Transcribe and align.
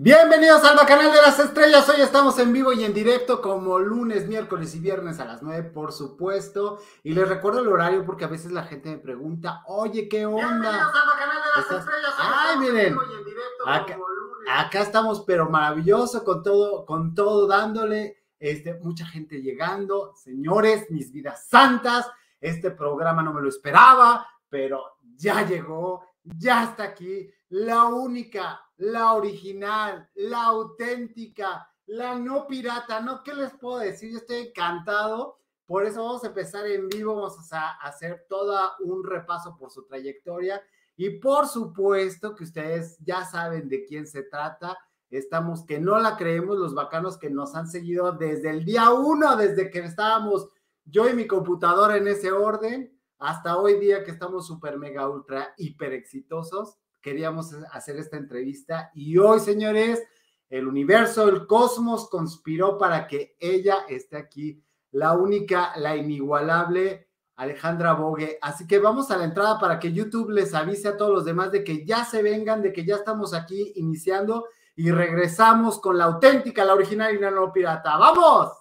Bienvenidos 0.00 0.62
al 0.62 0.76
Bacanal 0.76 1.10
de 1.10 1.20
las 1.20 1.40
Estrellas. 1.40 1.88
Hoy 1.88 2.00
estamos 2.02 2.38
en 2.38 2.52
vivo 2.52 2.72
y 2.72 2.84
en 2.84 2.94
directo 2.94 3.42
como 3.42 3.80
lunes, 3.80 4.28
miércoles 4.28 4.72
y 4.76 4.78
viernes 4.78 5.18
a 5.18 5.24
las 5.24 5.42
9, 5.42 5.70
por 5.70 5.90
supuesto. 5.92 6.78
Y 7.02 7.14
les 7.14 7.28
recuerdo 7.28 7.62
el 7.62 7.66
horario 7.66 8.06
porque 8.06 8.24
a 8.24 8.28
veces 8.28 8.52
la 8.52 8.62
gente 8.62 8.90
me 8.90 8.98
pregunta, 8.98 9.64
oye, 9.66 10.08
¿qué 10.08 10.24
onda? 10.24 10.38
Bienvenidos 10.46 10.94
al 10.94 11.08
Bacanal 11.08 11.36
de 11.42 11.48
las 11.56 11.80
Estrellas. 11.80 12.14
Hoy 12.16 12.26
Ay, 12.32 12.58
miren. 12.60 12.76
en 12.86 12.92
vivo 12.92 13.02
y 13.10 13.12
en 13.18 13.24
directo 13.24 13.66
Acá- 13.68 13.94
como 13.94 14.08
lunes. 14.08 14.48
Acá 14.54 14.80
estamos, 14.82 15.24
pero 15.26 15.50
maravilloso, 15.50 16.22
con 16.22 16.44
todo, 16.44 16.86
con 16.86 17.12
todo 17.12 17.48
dándole, 17.48 18.22
este, 18.38 18.74
mucha 18.74 19.04
gente 19.04 19.42
llegando. 19.42 20.14
Señores, 20.14 20.88
mis 20.92 21.10
vidas 21.10 21.48
santas, 21.48 22.08
este 22.40 22.70
programa 22.70 23.24
no 23.24 23.32
me 23.32 23.42
lo 23.42 23.48
esperaba, 23.48 24.28
pero 24.48 24.80
ya 25.16 25.44
llegó, 25.44 26.04
ya 26.22 26.62
está 26.62 26.84
aquí, 26.84 27.28
la 27.48 27.86
única, 27.86 28.60
la 28.78 29.14
original, 29.14 30.08
la 30.14 30.44
auténtica, 30.44 31.68
la 31.86 32.14
no 32.14 32.46
pirata, 32.46 33.00
¿no? 33.00 33.22
¿Qué 33.22 33.34
les 33.34 33.52
puedo 33.54 33.78
decir? 33.78 34.12
Yo 34.12 34.18
estoy 34.18 34.48
encantado. 34.48 35.38
Por 35.66 35.84
eso 35.84 36.02
vamos 36.02 36.24
a 36.24 36.28
empezar 36.28 36.66
en 36.66 36.88
vivo, 36.88 37.14
vamos 37.14 37.52
a 37.52 37.72
hacer 37.82 38.24
todo 38.28 38.58
un 38.80 39.04
repaso 39.04 39.56
por 39.56 39.70
su 39.70 39.84
trayectoria. 39.84 40.62
Y 40.96 41.18
por 41.18 41.46
supuesto 41.46 42.34
que 42.34 42.44
ustedes 42.44 42.98
ya 43.00 43.24
saben 43.24 43.68
de 43.68 43.84
quién 43.84 44.06
se 44.06 44.22
trata. 44.22 44.78
Estamos 45.10 45.64
que 45.64 45.78
no 45.78 45.98
la 45.98 46.16
creemos, 46.16 46.58
los 46.58 46.74
bacanos 46.74 47.18
que 47.18 47.30
nos 47.30 47.54
han 47.54 47.68
seguido 47.68 48.12
desde 48.12 48.50
el 48.50 48.64
día 48.64 48.90
uno, 48.90 49.36
desde 49.36 49.70
que 49.70 49.80
estábamos 49.80 50.48
yo 50.84 51.08
y 51.08 51.14
mi 51.14 51.26
computadora 51.26 51.96
en 51.96 52.08
ese 52.08 52.32
orden, 52.32 52.98
hasta 53.18 53.58
hoy 53.58 53.78
día 53.78 54.04
que 54.04 54.10
estamos 54.10 54.46
súper, 54.46 54.78
mega, 54.78 55.08
ultra, 55.08 55.54
hiper 55.56 55.92
exitosos. 55.92 56.78
Queríamos 57.08 57.54
hacer 57.72 57.96
esta 57.96 58.18
entrevista 58.18 58.90
y 58.94 59.16
hoy, 59.16 59.40
señores, 59.40 60.02
el 60.50 60.68
universo, 60.68 61.26
el 61.26 61.46
cosmos 61.46 62.10
conspiró 62.10 62.76
para 62.76 63.06
que 63.06 63.34
ella 63.40 63.86
esté 63.88 64.18
aquí, 64.18 64.62
la 64.90 65.14
única, 65.14 65.72
la 65.76 65.96
inigualable 65.96 67.08
Alejandra 67.36 67.94
Bogue. 67.94 68.38
Así 68.42 68.66
que 68.66 68.78
vamos 68.78 69.10
a 69.10 69.16
la 69.16 69.24
entrada 69.24 69.58
para 69.58 69.78
que 69.78 69.90
YouTube 69.90 70.28
les 70.32 70.52
avise 70.52 70.88
a 70.88 70.98
todos 70.98 71.10
los 71.10 71.24
demás 71.24 71.50
de 71.50 71.64
que 71.64 71.86
ya 71.86 72.04
se 72.04 72.22
vengan, 72.22 72.60
de 72.60 72.74
que 72.74 72.84
ya 72.84 72.96
estamos 72.96 73.32
aquí 73.32 73.72
iniciando 73.76 74.44
y 74.76 74.90
regresamos 74.90 75.80
con 75.80 75.96
la 75.96 76.04
auténtica, 76.04 76.62
la 76.62 76.74
original 76.74 77.14
y 77.14 77.18
la 77.20 77.30
no 77.30 77.50
pirata. 77.50 77.96
¡Vamos! 77.96 78.52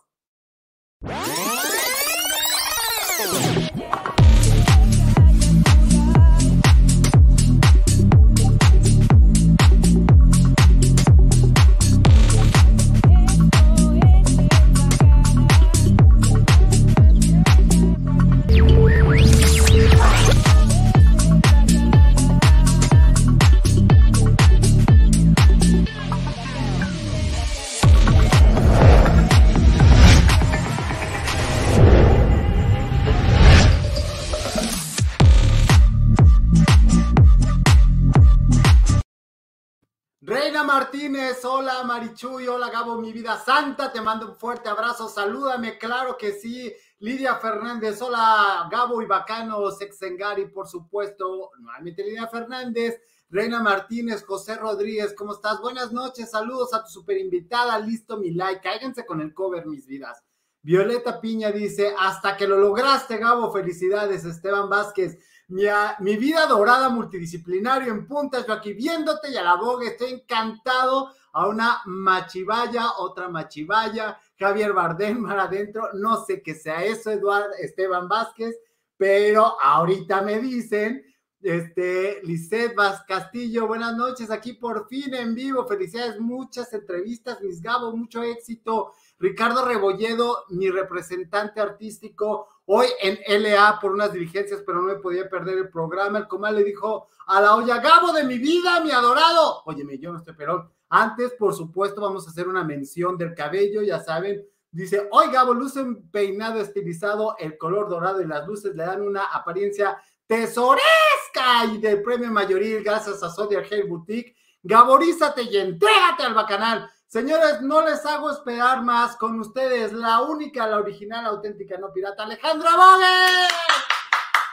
Martínez, 41.27 41.45
hola 41.45 41.83
Marichuy, 41.83 42.47
hola 42.47 42.69
Gabo, 42.69 42.95
mi 43.01 43.11
vida 43.11 43.37
santa, 43.37 43.91
te 43.91 43.99
mando 43.99 44.29
un 44.29 44.35
fuerte 44.37 44.69
abrazo, 44.69 45.09
salúdame, 45.09 45.77
claro 45.77 46.17
que 46.17 46.31
sí. 46.31 46.73
Lidia 46.99 47.35
Fernández, 47.35 48.01
hola 48.01 48.65
Gabo 48.71 49.01
y 49.01 49.05
Bacano, 49.05 49.69
Sexengari, 49.71 50.45
por 50.45 50.69
supuesto, 50.69 51.51
nuevamente 51.59 52.05
Lidia 52.05 52.27
Fernández, 52.27 53.01
Reina 53.29 53.61
Martínez, 53.61 54.23
José 54.23 54.55
Rodríguez, 54.55 55.13
¿cómo 55.17 55.33
estás? 55.33 55.59
Buenas 55.59 55.91
noches, 55.91 56.31
saludos 56.31 56.73
a 56.73 56.81
tu 56.83 56.89
super 56.91 57.17
invitada, 57.17 57.77
listo 57.77 58.17
mi 58.17 58.31
like, 58.31 58.61
cáiganse 58.61 59.05
con 59.05 59.19
el 59.19 59.33
cover, 59.33 59.65
mis 59.65 59.85
vidas. 59.85 60.23
Violeta 60.67 61.21
Piña 61.21 61.49
dice, 61.49 61.93
hasta 61.97 62.35
que 62.35 62.45
lo 62.45 62.57
lograste, 62.57 63.15
Gabo, 63.15 63.53
felicidades, 63.53 64.25
Esteban 64.25 64.67
Vázquez. 64.69 65.17
Mi, 65.47 65.63
mi 65.99 66.17
vida 66.17 66.45
dorada 66.45 66.89
multidisciplinario 66.89 67.93
en 67.93 68.05
puntas, 68.05 68.45
yo 68.45 68.51
aquí 68.51 68.73
viéndote 68.73 69.31
y 69.31 69.37
a 69.37 69.43
la 69.43 69.55
boga, 69.55 69.87
estoy 69.87 70.11
encantado 70.11 71.13
a 71.31 71.47
una 71.47 71.81
machivaya, 71.85 72.97
otra 72.97 73.29
machivaya, 73.29 74.19
Javier 74.37 74.73
Bardem 74.73 75.19
mar 75.19 75.39
adentro, 75.47 75.87
no 75.93 76.25
sé 76.25 76.41
qué 76.41 76.53
sea 76.53 76.83
eso, 76.83 77.11
Eduardo 77.11 77.53
Esteban 77.61 78.09
Vázquez, 78.09 78.53
pero 78.97 79.55
ahorita 79.61 80.19
me 80.21 80.37
dicen, 80.41 81.01
este, 81.39 82.19
Lisette 82.23 82.75
Vaz 82.75 83.03
Castillo, 83.07 83.67
buenas 83.67 83.95
noches, 83.95 84.29
aquí 84.29 84.51
por 84.51 84.89
fin 84.89 85.13
en 85.13 85.33
vivo, 85.33 85.65
felicidades, 85.65 86.19
muchas 86.19 86.73
entrevistas, 86.73 87.39
mis 87.41 87.61
Gabo, 87.61 87.95
mucho 87.95 88.21
éxito, 88.21 88.91
Ricardo 89.19 89.65
Rebolledo, 89.65 90.45
mi 90.49 90.69
representante 90.69 91.59
artístico, 91.59 92.47
hoy 92.65 92.87
en 93.01 93.19
LA 93.41 93.79
por 93.81 93.91
unas 93.91 94.13
diligencias, 94.13 94.61
pero 94.65 94.81
no 94.81 94.93
me 94.93 94.99
podía 94.99 95.27
perder 95.27 95.57
el 95.57 95.69
programa. 95.69 96.19
El 96.19 96.27
comal 96.27 96.55
le 96.55 96.63
dijo 96.63 97.07
a 97.25 97.41
la 97.41 97.55
olla, 97.55 97.79
Gabo 97.79 98.11
de 98.11 98.23
mi 98.23 98.37
vida, 98.37 98.79
mi 98.81 98.91
adorado. 98.91 99.63
Óyeme, 99.65 99.97
yo 99.97 100.11
no 100.11 100.19
estoy 100.19 100.35
perón. 100.35 100.69
Antes, 100.89 101.33
por 101.33 101.53
supuesto, 101.53 102.01
vamos 102.01 102.27
a 102.27 102.29
hacer 102.29 102.47
una 102.47 102.63
mención 102.63 103.17
del 103.17 103.33
cabello, 103.33 103.81
ya 103.81 103.99
saben. 103.99 104.45
Dice, 104.69 105.07
hoy 105.11 105.31
Gabo, 105.31 105.53
luce 105.53 105.81
un 105.81 106.11
peinado 106.11 106.59
estilizado, 106.59 107.35
el 107.39 107.57
color 107.57 107.89
dorado 107.89 108.21
y 108.21 108.27
las 108.27 108.45
luces 108.45 108.75
le 108.75 108.85
dan 108.85 109.01
una 109.01 109.23
apariencia 109.25 109.97
tesoresca 110.27 111.65
y 111.73 111.79
de 111.79 111.97
premio 111.97 112.29
mayoril 112.29 112.83
gracias 112.83 113.23
a 113.23 113.31
Zodiac 113.31 113.71
Hair 113.71 113.87
Boutique. 113.87 114.35
Gaborízate 114.61 115.43
y 115.43 115.57
entrégate 115.57 116.23
al 116.23 116.33
bacanal. 116.33 116.89
Señores, 117.07 117.61
no 117.61 117.81
les 117.85 118.05
hago 118.05 118.29
esperar 118.29 118.83
más 118.83 119.15
con 119.15 119.39
ustedes, 119.39 119.93
la 119.93 120.23
única, 120.23 120.67
la 120.67 120.77
original, 120.77 121.25
auténtica, 121.25 121.77
no 121.77 121.93
pirata, 121.93 122.23
Alejandra 122.23 122.71
Bogue. 122.75 123.47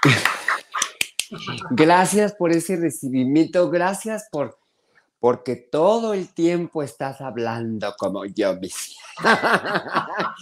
Gracias 1.71 2.33
por 2.35 2.53
ese 2.53 2.77
recibimiento, 2.77 3.69
gracias 3.71 4.29
por 4.31 4.57
porque 5.25 5.57
todo 5.57 6.13
el 6.13 6.35
tiempo 6.35 6.83
estás 6.83 7.23
hablando 7.23 7.95
como 7.99 8.27
yo 8.27 8.61
misma. 8.61 9.01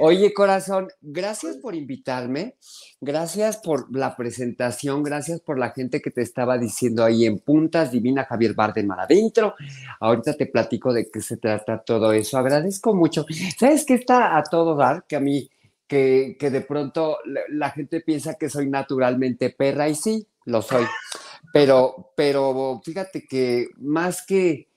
Oye, 0.00 0.34
corazón, 0.34 0.88
gracias 1.00 1.58
por 1.58 1.76
invitarme, 1.76 2.56
gracias 3.00 3.58
por 3.58 3.96
la 3.96 4.16
presentación, 4.16 5.04
gracias 5.04 5.40
por 5.40 5.56
la 5.56 5.70
gente 5.70 6.02
que 6.02 6.10
te 6.10 6.22
estaba 6.22 6.58
diciendo 6.58 7.04
ahí 7.04 7.26
en 7.26 7.38
puntas, 7.38 7.92
Divina 7.92 8.24
Javier 8.24 8.54
Bardemar 8.54 8.98
adentro. 8.98 9.54
Ahorita 10.00 10.34
te 10.34 10.46
platico 10.46 10.92
de 10.92 11.08
qué 11.12 11.20
se 11.20 11.36
trata 11.36 11.84
todo 11.84 12.12
eso. 12.12 12.36
Agradezco 12.36 12.92
mucho. 12.92 13.26
¿Sabes 13.56 13.84
qué 13.86 13.94
está 13.94 14.36
a 14.36 14.42
todo 14.42 14.74
dar? 14.74 15.04
Que 15.06 15.14
a 15.14 15.20
mí, 15.20 15.48
que, 15.86 16.36
que 16.40 16.50
de 16.50 16.62
pronto 16.62 17.18
la, 17.24 17.42
la 17.50 17.70
gente 17.70 18.00
piensa 18.00 18.34
que 18.34 18.50
soy 18.50 18.68
naturalmente 18.68 19.50
perra 19.50 19.88
y 19.88 19.94
sí, 19.94 20.26
lo 20.44 20.60
soy. 20.60 20.86
Pero, 21.52 22.12
pero 22.16 22.80
fíjate 22.84 23.26
que 23.26 23.68
más 23.76 24.24
que 24.26 24.68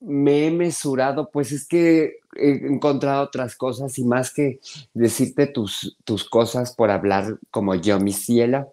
me 0.00 0.46
he 0.46 0.50
mesurado, 0.50 1.30
pues 1.30 1.52
es 1.52 1.66
que 1.66 2.18
he 2.36 2.50
encontrado 2.66 3.24
otras 3.24 3.56
cosas 3.56 3.98
y 3.98 4.04
más 4.04 4.32
que 4.32 4.60
decirte 4.94 5.46
tus, 5.46 5.96
tus 6.04 6.28
cosas 6.28 6.74
por 6.74 6.90
hablar 6.90 7.38
como 7.50 7.74
yo, 7.74 7.98
mi 7.98 8.12
cielo, 8.12 8.72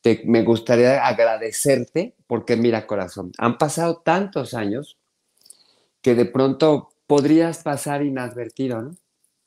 te, 0.00 0.22
me 0.26 0.42
gustaría 0.42 1.06
agradecerte 1.06 2.14
porque 2.26 2.56
mira, 2.56 2.86
corazón, 2.86 3.32
han 3.38 3.56
pasado 3.56 4.02
tantos 4.04 4.54
años 4.54 4.98
que 6.02 6.14
de 6.14 6.26
pronto 6.26 6.90
podrías 7.06 7.62
pasar 7.62 8.02
inadvertido, 8.02 8.82
¿no? 8.82 8.96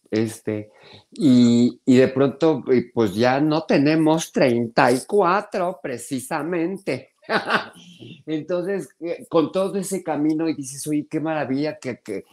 Este, 0.09 0.71
y, 1.11 1.81
y 1.85 1.97
de 1.97 2.07
pronto, 2.07 2.63
y 2.67 2.91
pues 2.91 3.13
ya 3.13 3.41
no 3.41 3.63
tenemos 3.63 4.31
34 4.31 5.79
precisamente. 5.83 7.09
Entonces, 8.25 8.89
eh, 8.99 9.25
con 9.29 9.51
todo 9.51 9.77
ese 9.77 10.03
camino 10.03 10.47
y 10.49 10.53
dices, 10.53 10.85
oye, 10.87 11.07
qué 11.09 11.19
maravilla 11.19 11.77
que, 11.79 11.99
que, 11.99 12.25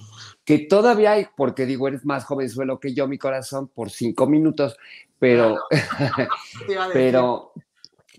que 0.45 0.59
todavía 0.59 1.13
hay, 1.13 1.27
porque 1.37 1.67
digo, 1.67 1.89
eres 1.89 2.05
más 2.05 2.25
jovenzuelo 2.25 2.81
que 2.81 2.95
yo, 2.95 3.07
mi 3.07 3.19
corazón, 3.19 3.69
por 3.69 3.91
cinco 3.91 4.27
minutos, 4.27 4.77
pero, 5.19 5.57
pero, 6.93 7.53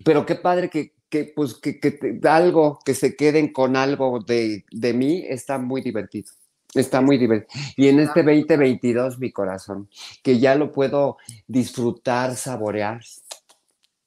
pero 0.04 0.24
qué 0.26 0.36
padre 0.36 0.70
que, 0.70 0.92
que 1.08 1.32
pues, 1.34 1.54
que, 1.54 1.78
que 1.78 1.92
te- 1.92 2.28
algo, 2.28 2.78
que 2.84 2.94
se 2.94 3.14
queden 3.16 3.52
con 3.52 3.76
algo 3.76 4.20
de, 4.20 4.64
de 4.70 4.92
mí, 4.92 5.24
está 5.28 5.58
muy 5.58 5.82
divertido. 5.82 6.32
Está 6.74 7.00
muy 7.00 7.16
divertido. 7.16 7.62
Y 7.76 7.88
en 7.88 8.00
este 8.00 8.22
2022, 8.22 9.18
mi 9.18 9.32
corazón, 9.32 9.88
que 10.22 10.38
ya 10.38 10.54
lo 10.56 10.72
puedo 10.72 11.16
disfrutar, 11.46 12.36
saborear. 12.36 13.00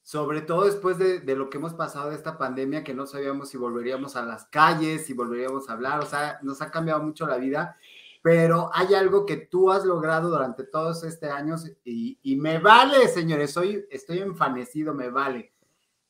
Sobre 0.10 0.42
todo 0.42 0.66
después 0.66 0.98
de, 0.98 1.20
de, 1.20 1.36
lo 1.36 1.52
que 1.52 1.60
hemos 1.60 1.76
pasado 1.76 2.10
de 2.10 2.16
esta 2.16 2.36
pandemia, 2.36 2.84
que 2.84 2.96
no 2.96 3.06
sabíamos 3.06 3.50
si 3.50 3.58
volveríamos 3.58 4.16
a 4.16 4.24
las 4.24 4.46
calles, 4.48 5.06
si 5.06 5.14
volveríamos 5.14 5.70
a 5.70 5.74
hablar, 5.74 6.00
o 6.00 6.06
sea, 6.08 6.40
nos 6.42 6.64
ha 6.64 6.72
cambiado 6.72 7.04
mucho 7.04 7.28
la 7.28 7.38
vida, 7.38 7.78
pero 8.24 8.72
hay 8.74 8.96
algo 8.96 9.28
que 9.28 9.38
tú 9.38 9.70
has 9.70 9.86
logrado 9.86 10.32
durante 10.32 10.64
todos 10.64 11.04
estos 11.04 11.30
años 11.30 11.72
y, 11.84 12.18
y 12.24 12.38
me 12.38 12.58
vale, 12.58 13.08
señores, 13.08 13.52
soy, 13.52 13.86
estoy 13.92 14.18
enfanecido, 14.18 14.96
me 14.96 15.12
vale, 15.12 15.54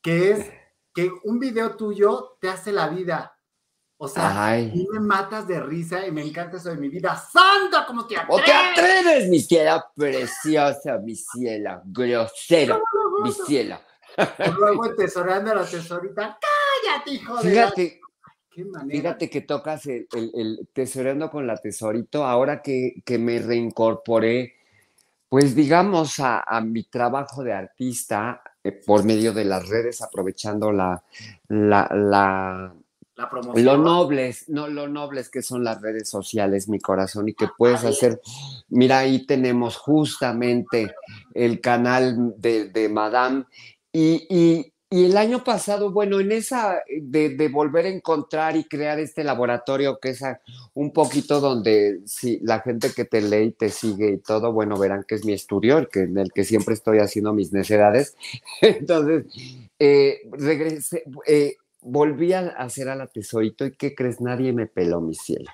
que 0.02 0.32
es 0.32 0.50
que 0.94 1.12
un 1.26 1.38
video 1.38 1.76
tuyo 1.76 2.38
te 2.40 2.48
hace 2.48 2.72
la 2.72 2.88
vida. 2.88 3.36
O 3.98 4.08
sea, 4.08 4.46
Ay. 4.46 4.88
me 4.94 5.02
matas 5.02 5.46
de 5.46 5.60
risa 5.60 6.08
y 6.08 6.12
me 6.14 6.26
encanta 6.26 6.56
eso 6.56 6.70
de 6.70 6.78
mi 6.78 6.88
vida. 6.88 7.18
¡Santa! 7.18 7.86
¿Cómo 7.86 8.08
te 8.08 8.16
atreves? 8.16 8.42
¿O 8.42 8.46
te 8.46 8.54
atreves, 8.54 9.28
mi 9.28 9.42
ciela 9.42 9.86
preciosa, 9.94 11.00
mi 11.00 11.18
ciela 11.18 11.82
grosero, 11.84 12.82
mi 13.22 13.34
ciela? 13.34 13.82
Luego 14.60 14.96
tesoreando 14.96 15.52
a 15.52 15.56
la 15.56 15.66
tesorita. 15.66 16.38
¡Cállate, 16.40 17.12
hijo 17.12 17.42
de 17.42 17.50
Fíjate, 17.50 18.02
Fíjate 18.90 19.30
que 19.30 19.42
tocas 19.42 19.86
el, 19.86 20.08
el, 20.12 20.68
tesoreando 20.74 21.30
con 21.30 21.48
la 21.48 21.58
tesorito, 21.58 22.26
ahora 22.26 22.62
que, 22.62 23.02
que 23.06 23.18
me 23.18 23.40
reincorporé, 23.40 24.56
pues 25.28 25.56
digamos, 25.56 26.20
a, 26.20 26.42
a, 26.42 26.62
mi 26.62 26.84
trabajo 26.84 27.44
de 27.44 27.54
artista 27.54 28.42
eh, 28.64 28.72
por 28.72 29.04
medio 29.04 29.34
de 29.34 29.46
las 29.46 29.68
redes, 29.68 30.02
aprovechando 30.02 30.72
la, 30.72 31.04
la, 31.48 31.88
la, 31.94 32.74
la 33.16 33.30
promoción. 33.30 33.66
Lo 33.66 33.78
nobles, 33.78 34.50
no 34.50 34.68
lo 34.68 34.88
nobles 34.88 35.30
que 35.30 35.44
son 35.44 35.64
las 35.64 35.80
redes 35.82 36.10
sociales, 36.10 36.68
mi 36.68 36.80
corazón, 36.80 37.30
y 37.30 37.34
que 37.34 37.48
puedes 37.56 37.84
hacer. 37.84 38.20
Mira, 38.70 39.00
ahí 39.00 39.26
tenemos 39.26 39.78
justamente 39.78 40.96
el 41.34 41.62
canal 41.62 42.34
de, 42.38 42.70
de 42.70 42.90
Madame 42.90 43.46
y, 43.94 44.74
el 44.92 45.18
año 45.18 45.44
pasado, 45.44 45.92
bueno, 45.92 46.20
en 46.20 46.32
esa 46.32 46.82
de, 47.00 47.30
de, 47.30 47.48
volver 47.48 47.86
a 47.86 47.90
encontrar 47.90 48.56
y 48.56 48.64
crear 48.64 49.00
este 49.00 49.24
laboratorio 49.24 50.00
que 50.00 50.10
es 50.10 50.24
un 50.74 50.92
poquito 50.92 51.40
donde 51.40 52.00
si 52.08 52.40
la 52.40 52.62
gente 52.62 52.92
que 52.92 53.06
te 53.06 53.22
lee 53.22 53.50
y 53.50 53.52
te 53.52 53.70
sigue 53.70 54.14
y 54.14 54.18
todo, 54.18 54.52
bueno, 54.52 54.80
verán 54.80 55.06
que 55.08 55.14
es 55.14 55.26
mi 55.26 55.34
estudio, 55.34 55.78
el 55.78 55.90
que, 55.90 56.02
en 56.02 56.18
el 56.18 56.32
que 56.32 56.44
siempre 56.44 56.74
estoy 56.74 56.98
haciendo 56.98 57.34
mis 57.34 57.54
necedades. 57.54 58.16
Entonces, 58.62 59.28
eh, 59.78 60.22
regresé, 60.32 61.04
eh, 61.28 61.58
volví 61.82 62.34
a 62.34 62.48
hacer 62.48 62.90
a 62.90 62.96
la 62.96 63.06
tesorito 63.06 63.68
y 63.68 63.74
¿qué 63.74 63.94
crees? 63.94 64.20
Nadie 64.22 64.54
me 64.54 64.66
peló 64.66 65.02
mi 65.02 65.14
cielo. 65.14 65.52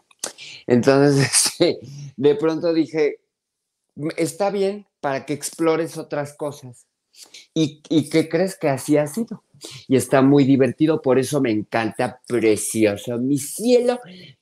Entonces, 0.65 1.17
este, 1.59 1.79
de 2.15 2.35
pronto 2.35 2.73
dije, 2.73 3.19
está 4.15 4.49
bien 4.49 4.87
para 5.01 5.25
que 5.25 5.33
explores 5.33 5.97
otras 5.97 6.33
cosas 6.33 6.87
¿Y, 7.53 7.81
¿Y 7.89 8.09
qué 8.09 8.27
crees 8.29 8.57
que 8.57 8.69
así 8.69 8.97
ha 8.97 9.07
sido? 9.07 9.43
Y 9.87 9.95
está 9.95 10.21
muy 10.21 10.43
divertido, 10.43 11.01
por 11.01 11.19
eso 11.19 11.41
me 11.41 11.51
encanta, 11.51 12.21
precioso, 12.27 13.17
mi 13.17 13.37
cielo, 13.37 13.99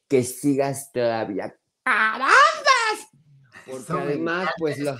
que 0.07 0.23
sigas 0.23 0.91
todavía. 0.91 1.55
¡Carambas! 1.83 2.33
Porque 3.65 3.93
además, 3.93 4.49
pues 4.57 4.79
lo... 4.79 4.97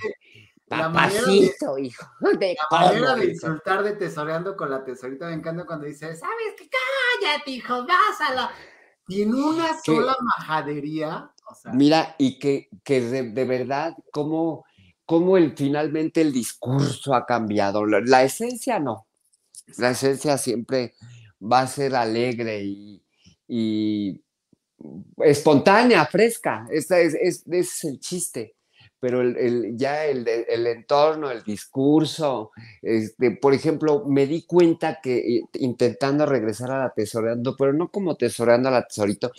Papacito, 0.66 1.78
hijo. 1.78 2.06
De 2.38 2.56
la 2.70 2.78
manera 2.78 3.14
de 3.16 3.26
insultar 3.26 3.82
de 3.82 3.92
tesoreando 3.92 4.56
con 4.56 4.70
la 4.70 4.82
tesorita 4.82 5.26
me 5.26 5.34
encanta 5.34 5.66
cuando 5.66 5.86
dice, 5.86 6.16
¿sabes 6.16 6.54
qué? 6.56 6.68
Cállate, 7.20 7.50
hijo, 7.50 7.86
la 8.34 8.50
Tiene 9.06 9.34
una 9.34 9.78
sola 9.82 10.16
majadería. 10.20 11.30
O 11.46 11.54
sea, 11.54 11.72
Mira, 11.72 12.16
y 12.18 12.38
que, 12.38 12.70
que 12.82 13.02
de, 13.02 13.30
de 13.30 13.44
verdad, 13.44 13.94
como 14.10 14.64
cómo 15.06 15.36
el, 15.36 15.56
finalmente 15.56 16.20
el 16.20 16.32
discurso 16.32 17.14
ha 17.14 17.26
cambiado. 17.26 17.86
La, 17.86 18.00
la, 18.00 18.22
esencia 18.24 18.78
no. 18.78 19.06
La 19.78 19.90
esencia 19.90 20.38
siempre 20.38 20.94
va 21.40 21.60
a 21.60 21.66
ser 21.66 21.94
alegre 21.94 22.62
y, 22.64 23.02
y 23.48 24.20
espontánea, 25.18 26.06
fresca. 26.06 26.66
Ese 26.70 27.04
es, 27.04 27.14
es, 27.14 27.44
es, 27.50 27.84
el 27.84 28.00
chiste. 28.00 28.54
Pero 29.00 29.20
el, 29.20 29.36
el, 29.36 29.76
ya 29.76 30.06
el, 30.06 30.26
el, 30.26 30.66
entorno, 30.66 31.30
el 31.30 31.42
discurso, 31.42 32.52
este, 32.80 33.32
por 33.32 33.52
ejemplo, 33.52 34.04
me 34.06 34.26
di 34.26 34.42
cuenta 34.42 35.00
que 35.02 35.18
eh, 35.18 35.42
intentando 35.54 36.24
regresar 36.24 36.70
a 36.70 36.78
la 36.78 36.90
tesoreando, 36.90 37.54
pero 37.54 37.74
no 37.74 37.90
como 37.90 38.16
tesoreando 38.16 38.70
a 38.70 38.72
la 38.72 38.86
tesorito, 38.86 39.30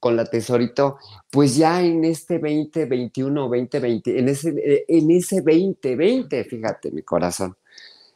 con 0.00 0.16
la 0.16 0.24
tesorito, 0.24 0.98
pues 1.30 1.56
ya 1.56 1.82
en 1.82 2.04
este 2.04 2.38
2021, 2.38 3.42
2020, 3.42 4.18
en 4.18 4.28
ese, 4.28 4.50
eh, 4.50 4.84
en 4.88 5.10
ese 5.10 5.36
2020, 5.42 6.44
fíjate 6.44 6.90
mi 6.90 7.02
corazón, 7.02 7.56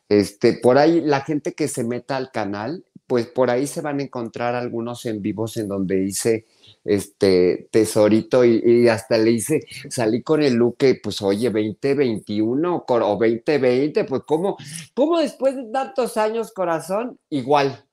este, 0.08 0.54
por 0.54 0.78
ahí 0.78 1.00
la 1.00 1.22
gente 1.22 1.54
que 1.54 1.68
se 1.68 1.84
meta 1.84 2.16
al 2.16 2.30
canal, 2.30 2.84
pues 3.06 3.26
por 3.26 3.50
ahí 3.50 3.66
se 3.66 3.80
van 3.80 3.98
a 3.98 4.04
encontrar 4.04 4.54
algunos 4.54 5.04
en 5.06 5.20
vivos 5.20 5.56
en 5.56 5.68
donde 5.68 6.02
hice 6.02 6.46
este 6.84 7.68
tesorito 7.70 8.44
y, 8.44 8.88
hasta 8.88 9.18
le 9.18 9.32
hice, 9.32 9.60
salí 9.90 10.22
con 10.22 10.42
el 10.42 10.54
look 10.54 10.78
pues 11.02 11.20
oye, 11.22 11.50
2021 11.50 12.84
o 12.88 13.16
2020, 13.18 14.04
pues 14.04 14.22
¿cómo, 14.26 14.56
cómo 14.94 15.18
después 15.18 15.56
de 15.56 15.64
tantos 15.64 16.16
años 16.16 16.52
corazón, 16.52 17.18
igual, 17.28 17.84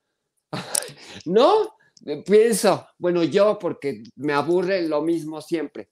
¿no? 1.26 1.79
Pienso, 2.24 2.86
bueno, 2.98 3.22
yo 3.24 3.58
porque 3.58 4.02
me 4.16 4.32
aburre 4.32 4.86
lo 4.88 5.02
mismo 5.02 5.40
siempre, 5.40 5.90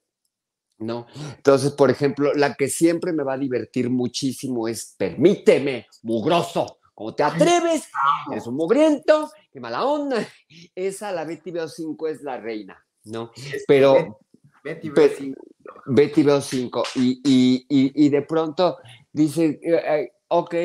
¿no? 0.79 1.07
Entonces, 1.35 1.71
por 1.71 1.89
ejemplo, 1.89 2.33
la 2.33 2.55
que 2.55 2.69
siempre 2.69 3.13
me 3.13 3.23
va 3.23 3.33
a 3.33 3.37
divertir 3.37 3.89
muchísimo 3.89 4.67
es 4.67 4.95
Permíteme, 4.97 5.87
mugroso, 6.03 6.79
¿cómo 6.93 7.13
te 7.13 7.23
atreves? 7.23 7.89
Es 8.35 8.47
un 8.47 8.55
mugriento, 8.55 9.29
qué 9.51 9.59
mala 9.59 9.85
onda. 9.85 10.27
Esa, 10.75 11.11
la 11.11 11.25
Betty 11.25 11.51
Veo 11.51 11.67
5 11.67 12.07
es 12.07 12.21
la 12.21 12.37
reina, 12.37 12.83
¿no? 13.05 13.31
Pero... 13.67 14.19
Betty 14.63 14.89
Veo 14.89 15.09
5. 15.17 15.41
Betty 15.85 16.23
Veo 16.23 16.41
5. 16.41 16.83
Y, 16.95 17.21
y, 17.23 17.65
y, 17.69 18.05
y, 18.05 18.09
de 18.09 18.21
pronto 18.23 18.77
dice, 19.11 19.59
eh, 19.63 19.81
eh, 19.85 20.11
ok, 20.27 20.55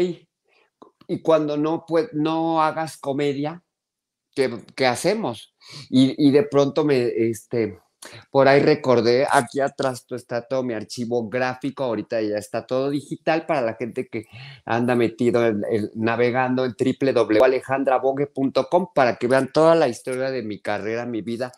y 1.06 1.22
cuando 1.22 1.56
no, 1.56 1.84
pues, 1.86 2.08
no 2.12 2.62
hagas 2.62 2.96
comedia, 2.96 3.63
¿qué, 4.34 4.86
hacemos? 4.86 5.54
Y, 5.90 6.14
y, 6.26 6.30
de 6.30 6.42
pronto 6.42 6.84
me, 6.84 7.06
este, 7.06 7.78
por 8.30 8.48
ahí 8.48 8.60
recordé, 8.60 9.26
aquí 9.30 9.60
atrás 9.60 10.06
está 10.10 10.42
todo 10.42 10.62
mi 10.62 10.74
archivo 10.74 11.26
gráfico, 11.28 11.84
ahorita 11.84 12.20
ya 12.20 12.36
está 12.36 12.66
todo 12.66 12.90
digital 12.90 13.46
para 13.46 13.62
la 13.62 13.74
gente 13.74 14.06
que 14.06 14.26
anda 14.64 14.94
metido 14.94 15.46
en, 15.46 15.62
en, 15.70 15.90
navegando 15.94 16.64
en 16.64 16.74
www.alejandrabogue.com 16.78 18.88
para 18.94 19.16
que 19.16 19.26
vean 19.26 19.50
toda 19.52 19.74
la 19.74 19.88
historia 19.88 20.30
de 20.30 20.42
mi 20.42 20.60
carrera, 20.60 21.06
mi 21.06 21.22
vida 21.22 21.52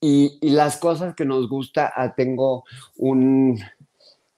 y, 0.00 0.38
y 0.42 0.50
las 0.50 0.76
cosas 0.76 1.14
que 1.14 1.24
nos 1.24 1.48
gusta. 1.48 1.90
Ah, 1.96 2.14
tengo 2.14 2.64
un, 2.96 3.58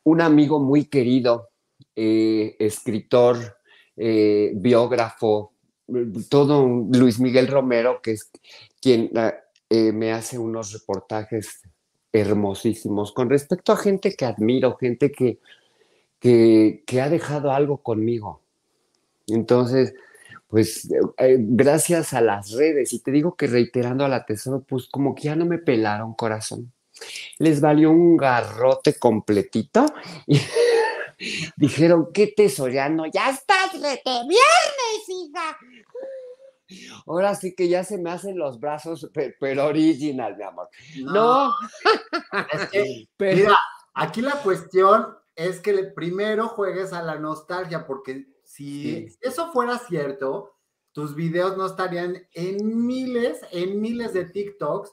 un 0.04 0.20
amigo 0.20 0.60
muy 0.60 0.84
querido, 0.84 1.48
eh, 1.96 2.54
escritor, 2.60 3.58
eh, 3.96 4.52
biógrafo, 4.54 5.55
todo 6.28 6.66
Luis 6.92 7.20
Miguel 7.20 7.48
Romero, 7.48 8.00
que 8.02 8.12
es 8.12 8.30
quien 8.80 9.10
eh, 9.70 9.92
me 9.92 10.12
hace 10.12 10.38
unos 10.38 10.72
reportajes 10.72 11.62
hermosísimos 12.12 13.12
con 13.12 13.28
respecto 13.28 13.72
a 13.72 13.76
gente 13.76 14.14
que 14.14 14.24
admiro, 14.24 14.76
gente 14.76 15.12
que, 15.12 15.38
que, 16.18 16.82
que 16.86 17.00
ha 17.00 17.08
dejado 17.08 17.52
algo 17.52 17.78
conmigo. 17.78 18.40
Entonces, 19.26 19.94
pues 20.48 20.88
eh, 21.18 21.36
gracias 21.38 22.14
a 22.14 22.20
las 22.20 22.52
redes, 22.52 22.92
y 22.92 23.00
te 23.00 23.10
digo 23.10 23.34
que 23.34 23.46
reiterando 23.46 24.04
a 24.04 24.08
la 24.08 24.24
tesoro, 24.24 24.60
pues 24.60 24.88
como 24.88 25.14
que 25.14 25.24
ya 25.24 25.36
no 25.36 25.44
me 25.44 25.58
pelaron 25.58 26.14
corazón. 26.14 26.72
Les 27.38 27.60
valió 27.60 27.90
un 27.90 28.16
garrote 28.16 28.94
completito 28.94 29.84
y 30.26 30.38
dijeron, 31.56 32.10
¿qué 32.12 32.32
tesoriano? 32.36 33.06
Ya 33.06 33.30
estás 33.30 33.72
rete 33.72 34.10
viernes, 34.28 35.08
hija. 35.08 35.58
Ahora 37.06 37.34
sí 37.34 37.54
que 37.54 37.68
ya 37.68 37.84
se 37.84 37.98
me 37.98 38.10
hacen 38.10 38.38
los 38.38 38.58
brazos, 38.58 39.08
pero 39.38 39.66
original, 39.66 40.36
mi 40.36 40.42
amor. 40.42 40.68
No. 40.98 41.12
no. 41.12 41.54
Es 42.52 42.68
que, 42.68 43.08
pero... 43.16 43.36
Mira, 43.36 43.58
aquí 43.94 44.20
la 44.20 44.42
cuestión 44.42 45.16
es 45.34 45.60
que 45.60 45.72
primero 45.94 46.48
juegues 46.48 46.92
a 46.92 47.02
la 47.02 47.16
nostalgia, 47.16 47.86
porque 47.86 48.26
si 48.44 49.08
sí. 49.08 49.18
eso 49.20 49.52
fuera 49.52 49.78
cierto, 49.78 50.56
tus 50.92 51.14
videos 51.14 51.56
no 51.56 51.66
estarían 51.66 52.26
en 52.32 52.86
miles, 52.86 53.40
en 53.52 53.80
miles 53.80 54.12
de 54.14 54.24
TikToks. 54.24 54.92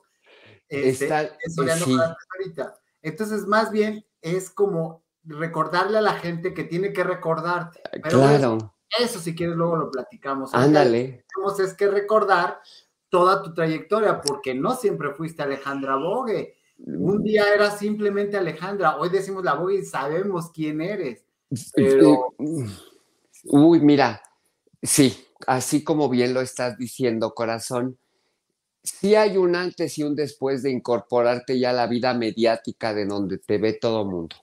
Este, 0.68 1.06
Está, 1.06 1.38
sí. 1.48 1.98
Entonces, 3.02 3.46
más 3.46 3.72
bien 3.72 4.06
es 4.22 4.50
como 4.50 5.03
recordarle 5.24 5.98
a 5.98 6.02
la 6.02 6.14
gente 6.14 6.54
que 6.54 6.64
tiene 6.64 6.94
que 6.94 7.04
recordarte. 7.04 7.82
Pero 7.92 8.20
claro. 8.20 8.76
Eso, 9.00 9.20
si 9.20 9.36
quieres, 9.36 9.56
luego 9.56 9.76
lo 9.76 9.92
platicamos. 9.92 10.54
Ándale. 10.54 11.26
Es 11.60 11.74
que 11.74 11.88
recordar 11.88 12.60
toda 13.10 13.42
tu 13.42 13.54
trayectoria, 13.54 14.22
porque 14.22 14.54
no 14.54 14.76
siempre 14.76 15.14
fuiste 15.14 15.44
Alejandra 15.44 15.96
Bogue. 15.96 16.56
Un 16.78 17.24
día 17.24 17.54
era 17.54 17.72
simplemente 17.72 18.38
Alejandra. 18.38 18.98
Hoy 18.98 19.10
decimos 19.10 19.44
la 19.44 19.56
Bogue 19.56 19.80
y 19.80 19.86
sabemos 19.86 20.52
quién 20.52 20.82
eres. 20.82 21.26
Pero... 21.76 22.34
Uy, 23.46 23.80
mira, 23.82 24.22
Sí, 24.84 25.26
así 25.48 25.82
como 25.82 26.10
bien 26.10 26.34
lo 26.34 26.42
estás 26.42 26.78
diciendo, 26.78 27.34
corazón, 27.34 27.98
sí 28.84 29.16
hay 29.16 29.38
un 29.38 29.56
antes 29.56 29.98
y 29.98 30.04
un 30.04 30.14
después 30.14 30.62
de 30.62 30.72
incorporarte 30.72 31.58
ya 31.58 31.70
a 31.70 31.74
la 31.74 31.88
vida 31.88 32.14
mediática 32.14 32.94
de 32.94 33.06
donde 33.06 33.38
te 33.38 33.58
ve 33.60 33.72
todo 33.72 34.04
mundo. 34.04 34.36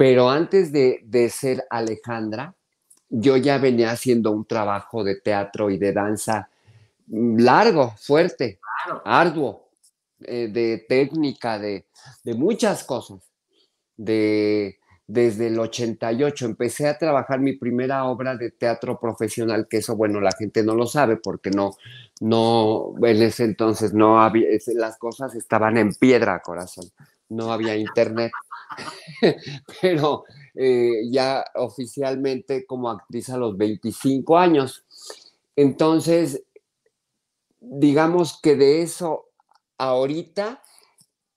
Pero 0.00 0.30
antes 0.30 0.72
de, 0.72 1.02
de 1.04 1.28
ser 1.28 1.66
Alejandra, 1.68 2.54
yo 3.10 3.36
ya 3.36 3.58
venía 3.58 3.90
haciendo 3.90 4.30
un 4.30 4.46
trabajo 4.46 5.04
de 5.04 5.16
teatro 5.16 5.68
y 5.68 5.76
de 5.76 5.92
danza 5.92 6.48
largo, 7.06 7.92
fuerte, 7.98 8.60
arduo, 9.04 9.68
eh, 10.22 10.48
de 10.48 10.86
técnica, 10.88 11.58
de, 11.58 11.84
de 12.24 12.34
muchas 12.34 12.82
cosas. 12.84 13.18
De, 13.94 14.78
desde 15.06 15.48
el 15.48 15.58
88 15.58 16.46
empecé 16.46 16.88
a 16.88 16.96
trabajar 16.96 17.38
mi 17.40 17.58
primera 17.58 18.04
obra 18.04 18.36
de 18.38 18.52
teatro 18.52 18.98
profesional, 18.98 19.66
que 19.68 19.78
eso, 19.78 19.96
bueno, 19.96 20.18
la 20.22 20.32
gente 20.32 20.62
no 20.62 20.74
lo 20.74 20.86
sabe 20.86 21.18
porque 21.18 21.50
no, 21.50 21.76
no, 22.20 22.94
en 23.02 23.22
ese 23.22 23.44
entonces 23.44 23.92
no 23.92 24.22
había, 24.22 24.48
las 24.76 24.96
cosas 24.96 25.34
estaban 25.34 25.76
en 25.76 25.92
piedra, 25.92 26.40
corazón, 26.40 26.86
no 27.28 27.52
había 27.52 27.76
internet, 27.76 28.32
pero 29.82 30.24
eh, 30.54 31.02
ya 31.10 31.44
oficialmente 31.54 32.66
como 32.66 32.90
actriz 32.90 33.28
a 33.30 33.38
los 33.38 33.56
25 33.56 34.38
años. 34.38 34.84
Entonces, 35.56 36.42
digamos 37.60 38.40
que 38.40 38.56
de 38.56 38.82
eso 38.82 39.26
ahorita 39.78 40.62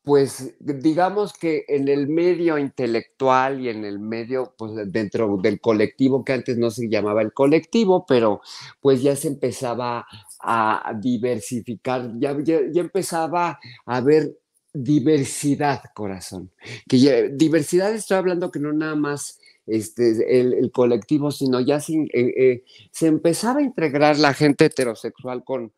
pues 0.04 0.54
digamos 0.60 1.32
que 1.32 1.64
en 1.70 1.88
el 1.88 2.10
medio 2.10 2.58
intelectual 2.58 3.62
y 3.62 3.70
en 3.70 3.86
el 3.86 4.00
medio, 4.00 4.54
pues 4.58 4.74
dentro 4.92 5.38
del 5.38 5.62
colectivo, 5.62 6.26
que 6.26 6.34
antes 6.34 6.58
no 6.58 6.70
se 6.72 6.90
llamaba 6.90 7.22
el 7.22 7.32
colectivo, 7.32 8.06
pero 8.06 8.42
pues 8.82 9.02
ya 9.02 9.16
se 9.16 9.30
empezaba 9.30 10.06
a 10.42 10.94
diversificar, 11.00 12.12
ya, 12.20 12.36
ya, 12.44 12.82
empezaba 12.82 13.60
a 13.86 13.96
haber 13.96 14.38
diversidad, 14.74 15.84
corazón. 15.94 16.52
Que 16.88 17.30
diversidad 17.32 17.94
estoy 17.94 18.18
hablando 18.18 18.52
que 18.52 18.60
no 18.60 18.74
nada 18.74 18.96
más 18.96 19.40
este, 19.68 20.40
el, 20.40 20.72
colectivo, 20.72 21.32
sino 21.32 21.62
ya 21.62 21.78
eh, 21.78 22.08
eh, 22.14 22.64
se 22.92 23.08
empezaba 23.08 23.60
a 23.60 23.64
integrar 23.64 24.18
la 24.20 24.34
gente 24.34 24.66
heterosexual 24.66 25.44
con, 25.44 25.72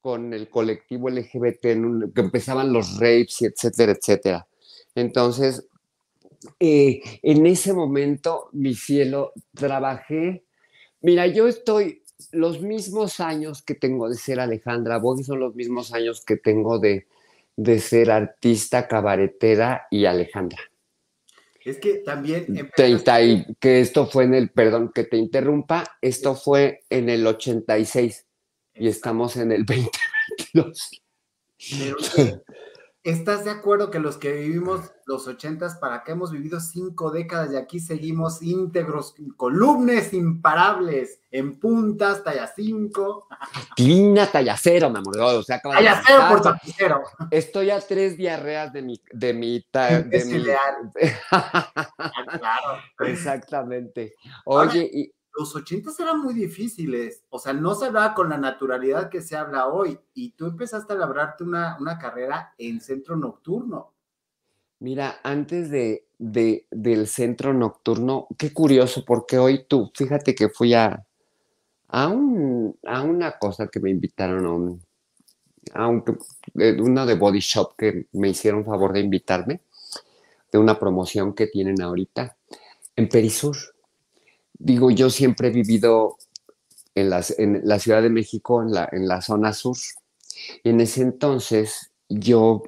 con 0.00 0.34
el 0.34 0.48
colectivo 0.48 1.10
LGBT, 1.10 1.60
que 1.62 2.20
empezaban 2.20 2.72
los 2.72 2.98
rapes, 2.98 3.42
etcétera, 3.42 3.92
etcétera. 3.92 4.46
Entonces, 4.94 5.66
eh, 6.60 7.00
en 7.22 7.46
ese 7.46 7.72
momento, 7.72 8.48
mi 8.52 8.74
cielo, 8.74 9.32
trabajé. 9.54 10.44
Mira, 11.00 11.26
yo 11.26 11.48
estoy 11.48 12.02
los 12.30 12.60
mismos 12.60 13.18
años 13.18 13.62
que 13.62 13.74
tengo 13.74 14.08
de 14.08 14.14
ser 14.14 14.38
Alejandra 14.38 14.98
Bogui 14.98 15.24
son 15.24 15.40
los 15.40 15.56
mismos 15.56 15.92
años 15.92 16.24
que 16.24 16.36
tengo 16.36 16.78
de, 16.78 17.06
de 17.56 17.78
ser 17.78 18.10
artista, 18.10 18.88
cabaretera 18.88 19.86
y 19.90 20.06
Alejandra. 20.06 20.58
Es 21.64 21.78
que 21.78 21.98
también... 21.98 22.46
que 23.60 23.80
esto 23.80 24.06
fue 24.06 24.24
en 24.24 24.34
el, 24.34 24.50
perdón 24.50 24.90
que 24.92 25.04
te 25.04 25.16
interrumpa, 25.16 25.84
esto 26.00 26.34
fue 26.34 26.80
en 26.90 27.08
el 27.08 27.26
86 27.26 28.26
y 28.74 28.88
estamos 28.88 29.36
en 29.36 29.52
el 29.52 29.64
2022. 29.64 30.90
¿Estás 33.04 33.44
de 33.44 33.50
acuerdo 33.50 33.90
que 33.90 33.98
los 33.98 34.16
que 34.16 34.30
vivimos 34.30 34.92
los 35.06 35.26
ochentas, 35.26 35.74
para 35.76 36.04
que 36.04 36.12
hemos 36.12 36.30
vivido 36.30 36.60
cinco 36.60 37.10
décadas 37.10 37.52
y 37.52 37.56
aquí 37.56 37.80
seguimos 37.80 38.40
íntegros, 38.42 39.16
columnas 39.36 40.12
imparables, 40.12 41.20
en 41.32 41.58
puntas, 41.58 42.22
talla 42.22 42.46
5? 42.46 43.26
Clina, 43.74 44.30
talla 44.30 44.56
cero, 44.56 44.88
me 44.88 45.00
amor. 45.00 45.18
O 45.18 45.42
sea, 45.42 45.60
talla 45.60 46.00
cero 46.06 46.22
por 46.28 46.42
tapicero. 46.42 47.02
Estoy 47.32 47.70
a 47.70 47.80
tres 47.80 48.16
diarreas 48.16 48.72
de 48.72 48.82
mi... 48.82 49.02
De 49.10 49.34
mi, 49.34 49.66
de 49.72 50.24
mi... 50.24 50.44
Ah, 51.32 52.38
claro. 52.38 52.78
Exactamente. 53.00 54.14
Oye, 54.44 54.88
y 54.92 55.12
los 55.34 55.54
ochentas 55.56 55.98
eran 56.00 56.20
muy 56.20 56.34
difíciles, 56.34 57.24
o 57.30 57.38
sea, 57.38 57.52
no 57.52 57.74
se 57.74 57.86
hablaba 57.86 58.14
con 58.14 58.28
la 58.28 58.38
naturalidad 58.38 59.08
que 59.08 59.22
se 59.22 59.36
habla 59.36 59.68
hoy, 59.68 59.98
y 60.14 60.32
tú 60.32 60.46
empezaste 60.46 60.92
a 60.92 60.96
labrarte 60.96 61.44
una, 61.44 61.76
una 61.80 61.98
carrera 61.98 62.54
en 62.58 62.80
centro 62.80 63.16
nocturno. 63.16 63.92
Mira, 64.80 65.20
antes 65.22 65.70
de, 65.70 66.06
del 66.18 67.06
centro 67.06 67.54
nocturno, 67.54 68.26
qué 68.36 68.52
curioso, 68.52 69.04
porque 69.06 69.38
hoy 69.38 69.64
tú, 69.66 69.90
fíjate 69.94 70.34
que 70.34 70.48
fui 70.48 70.74
a, 70.74 71.06
a, 71.88 72.08
un, 72.08 72.76
a 72.84 73.02
una 73.02 73.38
cosa 73.38 73.68
que 73.68 73.80
me 73.80 73.90
invitaron 73.90 74.44
a 74.44 74.50
un, 74.50 74.82
a 75.72 75.88
un, 75.88 76.04
eh, 76.56 76.76
uno 76.80 77.06
de 77.06 77.14
Body 77.14 77.40
Shop 77.40 77.74
que 77.76 78.06
me 78.12 78.30
hicieron 78.30 78.64
favor 78.64 78.92
de 78.92 79.00
invitarme, 79.00 79.60
de 80.50 80.58
una 80.58 80.78
promoción 80.78 81.32
que 81.32 81.46
tienen 81.46 81.80
ahorita 81.80 82.36
en 82.96 83.08
Perisur 83.08 83.56
digo, 84.62 84.90
yo 84.90 85.10
siempre 85.10 85.48
he 85.48 85.50
vivido 85.50 86.16
en, 86.94 87.10
la 87.10 87.78
Ciudad 87.78 88.02
de 88.02 88.10
México, 88.10 88.62
en 88.62 89.06
la, 89.08 89.22
zona 89.22 89.52
sur, 89.52 89.76
en 90.62 90.80
ese 90.80 91.02
entonces 91.02 91.92
yo, 92.08 92.62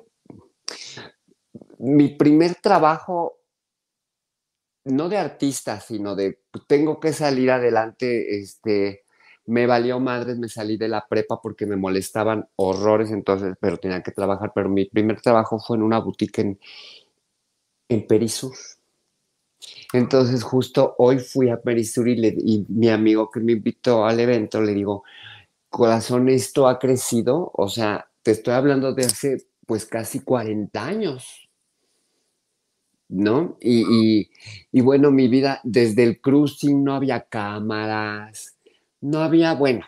mi 1.78 2.08
primer 2.08 2.56
trabajo, 2.56 3.38
no 4.84 5.08
de 5.08 5.18
artista, 5.18 5.80
sino 5.80 6.14
de 6.16 6.40
tengo 6.66 7.00
que 7.00 7.12
salir 7.12 7.50
adelante, 7.50 8.38
este, 8.38 9.04
me 9.46 9.66
valió 9.66 10.00
madres, 10.00 10.36
me 10.38 10.48
salí 10.48 10.76
de 10.76 10.88
la 10.88 11.06
prepa 11.06 11.40
porque 11.40 11.64
me 11.64 11.76
molestaban 11.76 12.48
horrores 12.56 13.10
entonces, 13.10 13.54
pero 13.60 13.78
tenía 13.78 14.02
que 14.02 14.10
trabajar, 14.10 14.52
pero 14.54 14.68
mi 14.68 14.86
primer 14.86 15.20
trabajo 15.20 15.58
fue 15.60 15.76
en 15.76 15.84
una 15.84 16.00
boutique 16.00 16.40
en, 16.40 16.58
en 17.88 18.06
Perisur 18.06 18.54
entonces 19.94 20.42
justo 20.42 20.96
hoy 20.98 21.20
fui 21.20 21.50
a 21.50 21.60
Perisur 21.60 22.08
y, 22.08 22.66
mi 22.68 22.88
amigo 22.88 23.30
que 23.30 23.38
me 23.38 23.52
invitó 23.52 24.04
al 24.04 24.18
evento 24.18 24.60
le 24.60 24.74
digo, 24.74 25.04
corazón, 25.68 26.28
esto 26.28 26.66
ha 26.66 26.80
crecido, 26.80 27.52
o 27.54 27.68
sea, 27.68 28.10
te 28.24 28.32
estoy 28.32 28.54
hablando 28.54 28.92
de 28.92 29.04
hace 29.04 29.46
pues 29.64 29.86
casi 29.86 30.18
40 30.18 30.84
años, 30.84 31.48
¿no? 33.08 33.56
Y, 33.60 34.28
y, 34.72 34.80
bueno, 34.80 35.12
mi 35.12 35.28
vida, 35.28 35.60
desde 35.62 36.02
el 36.02 36.20
cruising 36.20 36.82
no 36.82 36.96
había 36.96 37.20
cámaras, 37.28 38.56
no 39.00 39.20
había, 39.20 39.54
bueno, 39.54 39.86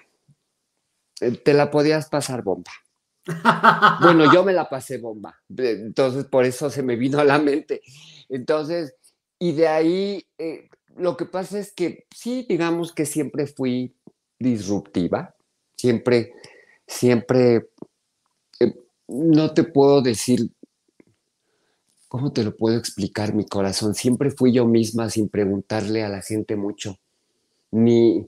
eh, 1.21 1.33
te 1.33 1.53
la 1.53 1.69
podías 1.69 2.09
pasar 2.09 2.45
bomba. 2.45 2.71
Bueno, 4.03 4.33
yo 4.33 4.45
me 4.45 4.53
la 4.53 4.69
pasé 4.69 4.99
bomba, 4.99 5.43
entonces 5.49 6.27
por 6.27 6.45
eso 6.45 6.71
se 6.71 6.85
me 6.85 6.95
vino 6.95 7.19
a 7.19 7.25
la 7.25 7.41
mente. 7.41 7.83
Entonces, 8.29 8.95
y 9.39 9.53
de 9.53 9.69
ahí, 9.69 10.27
eh, 10.39 10.69
lo 10.97 11.17
que 11.17 11.27
pasa 11.27 11.59
es 11.59 11.73
que 11.73 12.07
sí, 12.15 12.47
digamos 12.49 12.93
que 12.93 13.05
siempre 13.05 13.47
fui 13.47 13.95
disruptiva, 14.39 15.35
siempre, 15.77 16.33
siempre, 16.87 17.69
eh, 18.61 18.75
no 19.09 19.53
te 19.53 19.65
puedo 19.65 20.01
decir, 20.01 20.51
¿cómo 22.09 22.33
te 22.33 22.45
lo 22.45 22.57
puedo 22.57 22.79
explicar 22.79 23.35
mi 23.35 23.45
corazón? 23.45 23.95
Siempre 23.95 24.31
fui 24.31 24.53
yo 24.53 24.67
misma 24.67 25.11
sin 25.11 25.29
preguntarle 25.29 26.03
a 26.03 26.09
la 26.09 26.23
gente 26.23 26.57
mucho, 26.57 26.99
ni, 27.71 28.27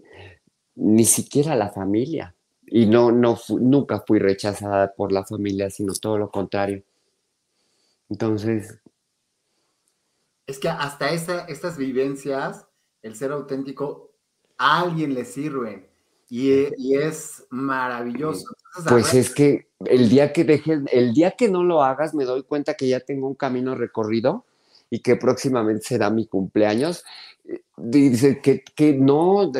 ni 0.74 1.04
siquiera 1.04 1.52
a 1.52 1.56
la 1.56 1.70
familia. 1.70 2.34
Y 2.66 2.84
no, 2.84 3.12
no, 3.12 3.38
nunca 3.48 4.04
fui 4.06 4.18
rechazada 4.18 4.92
por 4.92 5.10
la 5.10 5.24
familia, 5.24 5.70
sino 5.70 5.94
todo 5.94 6.18
lo 6.18 6.30
contrario. 6.30 6.82
Entonces, 8.10 8.78
es 10.48 10.58
que 10.58 10.68
hasta 10.68 11.12
esa, 11.12 11.44
estas 11.44 11.76
vivencias, 11.76 12.66
el 13.02 13.14
ser 13.14 13.30
auténtico, 13.32 14.10
a 14.56 14.80
alguien 14.80 15.14
le 15.14 15.24
sirve 15.26 15.90
y, 16.30 16.94
es 16.94 17.46
maravilloso. 17.50 18.46
pues 18.88 19.12
es 19.14 19.32
que 19.32 19.68
el 19.84 20.08
día 20.08 20.32
que 20.32 20.44
dejes, 20.44 20.80
el 20.90 21.12
día 21.12 21.32
que 21.32 21.48
no 21.48 21.62
lo 21.62 21.84
hagas, 21.84 22.14
me 22.14 22.24
doy 22.24 22.42
cuenta 22.42 22.74
que 22.74 22.88
ya 22.88 23.00
tengo 23.00 23.28
un 23.28 23.34
camino 23.34 23.74
recorrido 23.74 24.46
y 24.90 25.00
que 25.00 25.16
próximamente 25.16 25.84
será 25.84 26.08
mi 26.10 26.26
cumpleaños. 26.26 27.04
Dice 27.76 28.40
que, 28.40 28.64
que 28.64 28.94
no, 28.94 29.52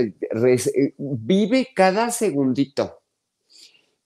vive 0.97 1.69
cada 1.75 2.11
segundito, 2.11 3.03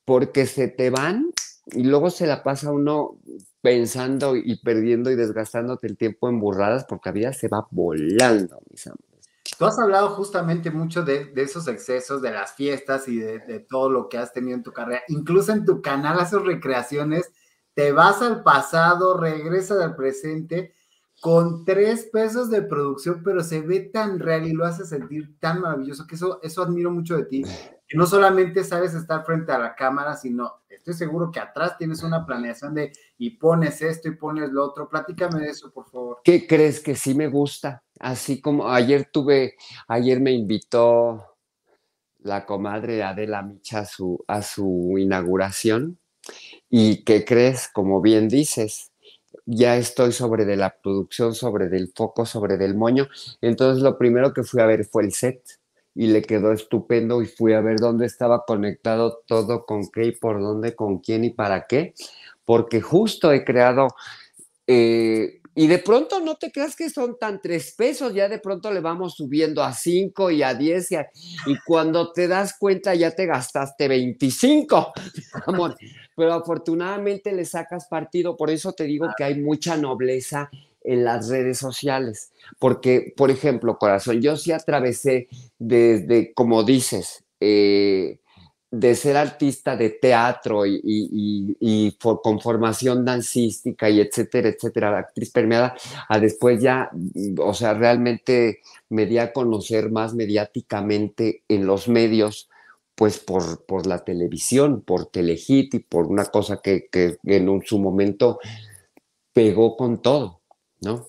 porque 0.04 0.46
se 0.46 0.66
te 0.66 0.90
van 0.90 1.30
y 1.66 1.84
luego 1.84 2.10
se 2.10 2.26
la 2.26 2.42
pasa 2.42 2.72
uno 2.72 3.18
pensando 3.62 4.36
y 4.36 4.56
perdiendo 4.56 5.10
y 5.10 5.16
desgastándote 5.16 5.86
el 5.86 5.96
tiempo 5.96 6.28
en 6.28 6.40
burradas 6.40 6.84
porque 6.84 7.08
la 7.08 7.12
vida 7.12 7.32
se 7.32 7.48
va 7.48 7.66
volando, 7.70 8.60
mis 8.68 8.86
amores. 8.86 9.12
Tú 9.58 9.64
has 9.64 9.78
hablado 9.78 10.10
justamente 10.10 10.70
mucho 10.70 11.02
de, 11.02 11.32
esos 11.36 11.68
excesos, 11.68 12.20
de 12.20 12.32
las 12.32 12.52
fiestas 12.54 13.08
y 13.08 13.18
de, 13.18 13.66
todo 13.68 13.90
lo 13.90 14.08
que 14.08 14.18
has 14.18 14.32
tenido 14.32 14.56
en 14.56 14.62
tu 14.62 14.72
carrera. 14.72 15.02
Incluso 15.08 15.52
en 15.52 15.64
tu 15.64 15.80
canal 15.80 16.18
haces 16.18 16.42
recreaciones, 16.42 17.32
te 17.74 17.92
vas 17.92 18.20
al 18.22 18.42
pasado, 18.42 19.16
regresas 19.16 19.80
al 19.80 19.96
presente, 19.96 20.74
con 21.20 21.64
tres 21.64 22.08
pesos 22.12 22.50
de 22.50 22.62
producción, 22.62 23.22
pero 23.24 23.42
se 23.44 23.60
ve 23.60 23.80
tan 23.80 24.18
real 24.18 24.46
y 24.46 24.52
lo 24.52 24.64
hace 24.64 24.84
sentir 24.84 25.38
tan 25.38 25.60
maravilloso 25.60 26.06
que 26.06 26.16
eso, 26.16 26.40
eso 26.42 26.62
admiro 26.62 26.90
mucho 26.90 27.16
de 27.16 27.24
ti. 27.24 27.44
No 27.94 28.06
solamente 28.06 28.64
sabes 28.64 28.94
estar 28.94 29.24
frente 29.24 29.52
a 29.52 29.58
la 29.58 29.74
cámara, 29.74 30.16
sino 30.16 30.62
estoy 30.68 30.94
seguro 30.94 31.30
que 31.30 31.40
atrás 31.40 31.76
tienes 31.78 32.02
una 32.02 32.24
planeación 32.24 32.74
de 32.74 32.92
y 33.18 33.30
pones 33.30 33.82
esto 33.82 34.08
y 34.08 34.16
pones 34.16 34.50
lo 34.50 34.64
otro. 34.64 34.88
Platícame 34.88 35.40
de 35.40 35.50
eso, 35.50 35.70
por 35.70 35.88
favor. 35.88 36.20
¿Qué 36.24 36.46
crees 36.46 36.80
que 36.80 36.94
sí 36.94 37.14
me 37.14 37.28
gusta? 37.28 37.82
Así 38.00 38.40
como 38.40 38.68
ayer 38.68 39.08
tuve, 39.12 39.56
ayer 39.88 40.20
me 40.20 40.32
invitó 40.32 41.36
la 42.20 42.46
comadre 42.46 43.02
Adela 43.02 43.42
Micha 43.42 43.80
a 43.80 43.84
su, 43.84 44.24
a 44.26 44.42
su 44.42 44.96
inauguración. 44.98 45.98
¿Y 46.70 47.04
qué 47.04 47.24
crees? 47.24 47.68
Como 47.68 48.00
bien 48.00 48.28
dices, 48.28 48.92
ya 49.44 49.76
estoy 49.76 50.12
sobre 50.12 50.44
de 50.44 50.56
la 50.56 50.76
producción, 50.82 51.34
sobre 51.34 51.68
del 51.68 51.92
foco, 51.94 52.26
sobre 52.26 52.56
del 52.56 52.74
moño. 52.74 53.08
Entonces 53.40 53.82
lo 53.82 53.98
primero 53.98 54.32
que 54.32 54.44
fui 54.44 54.60
a 54.60 54.66
ver 54.66 54.84
fue 54.84 55.04
el 55.04 55.12
set 55.12 55.42
y 55.94 56.06
le 56.06 56.22
quedó 56.22 56.52
estupendo 56.52 57.22
y 57.22 57.26
fui 57.26 57.52
a 57.52 57.60
ver 57.60 57.78
dónde 57.78 58.06
estaba 58.06 58.44
conectado 58.46 59.22
todo, 59.26 59.66
con 59.66 59.90
qué 59.90 60.06
y 60.06 60.12
por 60.12 60.40
dónde, 60.40 60.74
con 60.74 60.98
quién 60.98 61.24
y 61.24 61.30
para 61.30 61.66
qué, 61.66 61.94
porque 62.44 62.80
justo 62.80 63.32
he 63.32 63.44
creado... 63.44 63.88
Eh, 64.66 65.40
y 65.54 65.66
de 65.66 65.78
pronto 65.78 66.18
no 66.20 66.36
te 66.36 66.50
creas 66.50 66.74
que 66.74 66.88
son 66.88 67.18
tan 67.18 67.40
tres 67.42 67.74
pesos, 67.76 68.14
ya 68.14 68.26
de 68.26 68.38
pronto 68.38 68.72
le 68.72 68.80
vamos 68.80 69.16
subiendo 69.16 69.62
a 69.62 69.74
cinco 69.74 70.30
y 70.30 70.42
a 70.42 70.54
diez 70.54 70.90
y, 70.92 70.96
y 70.96 71.58
cuando 71.66 72.10
te 72.10 72.26
das 72.26 72.56
cuenta 72.58 72.94
ya 72.94 73.10
te 73.10 73.26
gastaste 73.26 73.86
25, 73.86 74.92
amor. 75.46 75.76
Pero 76.16 76.32
afortunadamente 76.32 77.32
le 77.32 77.44
sacas 77.44 77.86
partido, 77.86 78.34
por 78.34 78.48
eso 78.48 78.72
te 78.72 78.84
digo 78.84 79.08
que 79.14 79.24
hay 79.24 79.40
mucha 79.40 79.76
nobleza 79.76 80.50
en 80.84 81.04
las 81.04 81.28
redes 81.28 81.58
sociales, 81.58 82.32
porque, 82.58 83.12
por 83.16 83.30
ejemplo, 83.30 83.78
corazón, 83.78 84.20
yo 84.20 84.36
sí 84.36 84.52
atravesé 84.52 85.28
desde, 85.58 86.32
como 86.34 86.64
dices, 86.64 87.24
eh, 87.40 88.18
de 88.72 88.94
ser 88.94 89.18
artista 89.18 89.76
de 89.76 89.90
teatro 89.90 90.64
y, 90.66 91.96
con 92.22 92.40
formación 92.40 93.04
dancística 93.04 93.90
y 93.90 94.00
etcétera, 94.00 94.48
etcétera, 94.48 94.98
actriz 94.98 95.30
permeada, 95.30 95.74
a 96.08 96.18
después 96.18 96.60
ya, 96.60 96.90
o 97.38 97.52
sea, 97.52 97.74
realmente 97.74 98.60
me 98.88 99.04
di 99.04 99.18
a 99.18 99.34
conocer 99.34 99.90
más 99.90 100.14
mediáticamente 100.14 101.42
en 101.48 101.66
los 101.66 101.86
medios, 101.86 102.48
pues 102.94 103.18
por, 103.18 103.66
por 103.66 103.86
la 103.86 104.04
televisión, 104.04 104.80
por 104.80 105.06
Telehit 105.06 105.74
y 105.74 105.78
por 105.80 106.06
una 106.06 106.24
cosa 106.26 106.62
que, 106.62 106.88
en 107.24 107.62
su 107.66 107.78
momento 107.78 108.38
pegó 109.34 109.76
con 109.76 110.00
todo, 110.00 110.41
¿no? 110.82 111.08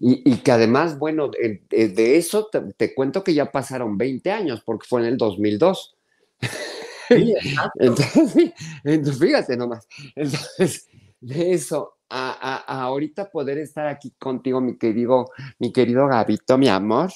Y, 0.00 0.38
que 0.38 0.50
además, 0.50 0.98
bueno, 0.98 1.30
de, 1.30 2.16
eso 2.16 2.48
te, 2.50 2.60
te, 2.76 2.92
cuento 2.94 3.22
que 3.22 3.34
ya 3.34 3.52
pasaron 3.52 3.96
20 3.96 4.32
años, 4.32 4.62
porque 4.64 4.88
fue 4.88 5.02
en 5.02 5.06
el 5.06 5.16
2002. 5.16 5.96
entonces, 7.76 9.18
fíjate 9.18 9.56
nomás. 9.56 9.86
Entonces, 10.16 10.88
de 11.20 11.52
eso 11.52 11.98
a, 12.08 12.56
ahorita 12.66 13.30
poder 13.30 13.58
estar 13.58 13.86
aquí 13.86 14.12
contigo, 14.18 14.60
mi 14.60 14.76
querido, 14.76 15.30
mi 15.58 15.72
querido 15.72 16.06
Gabito, 16.08 16.58
mi 16.58 16.68
amor, 16.68 17.10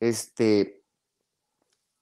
este, 0.00 0.82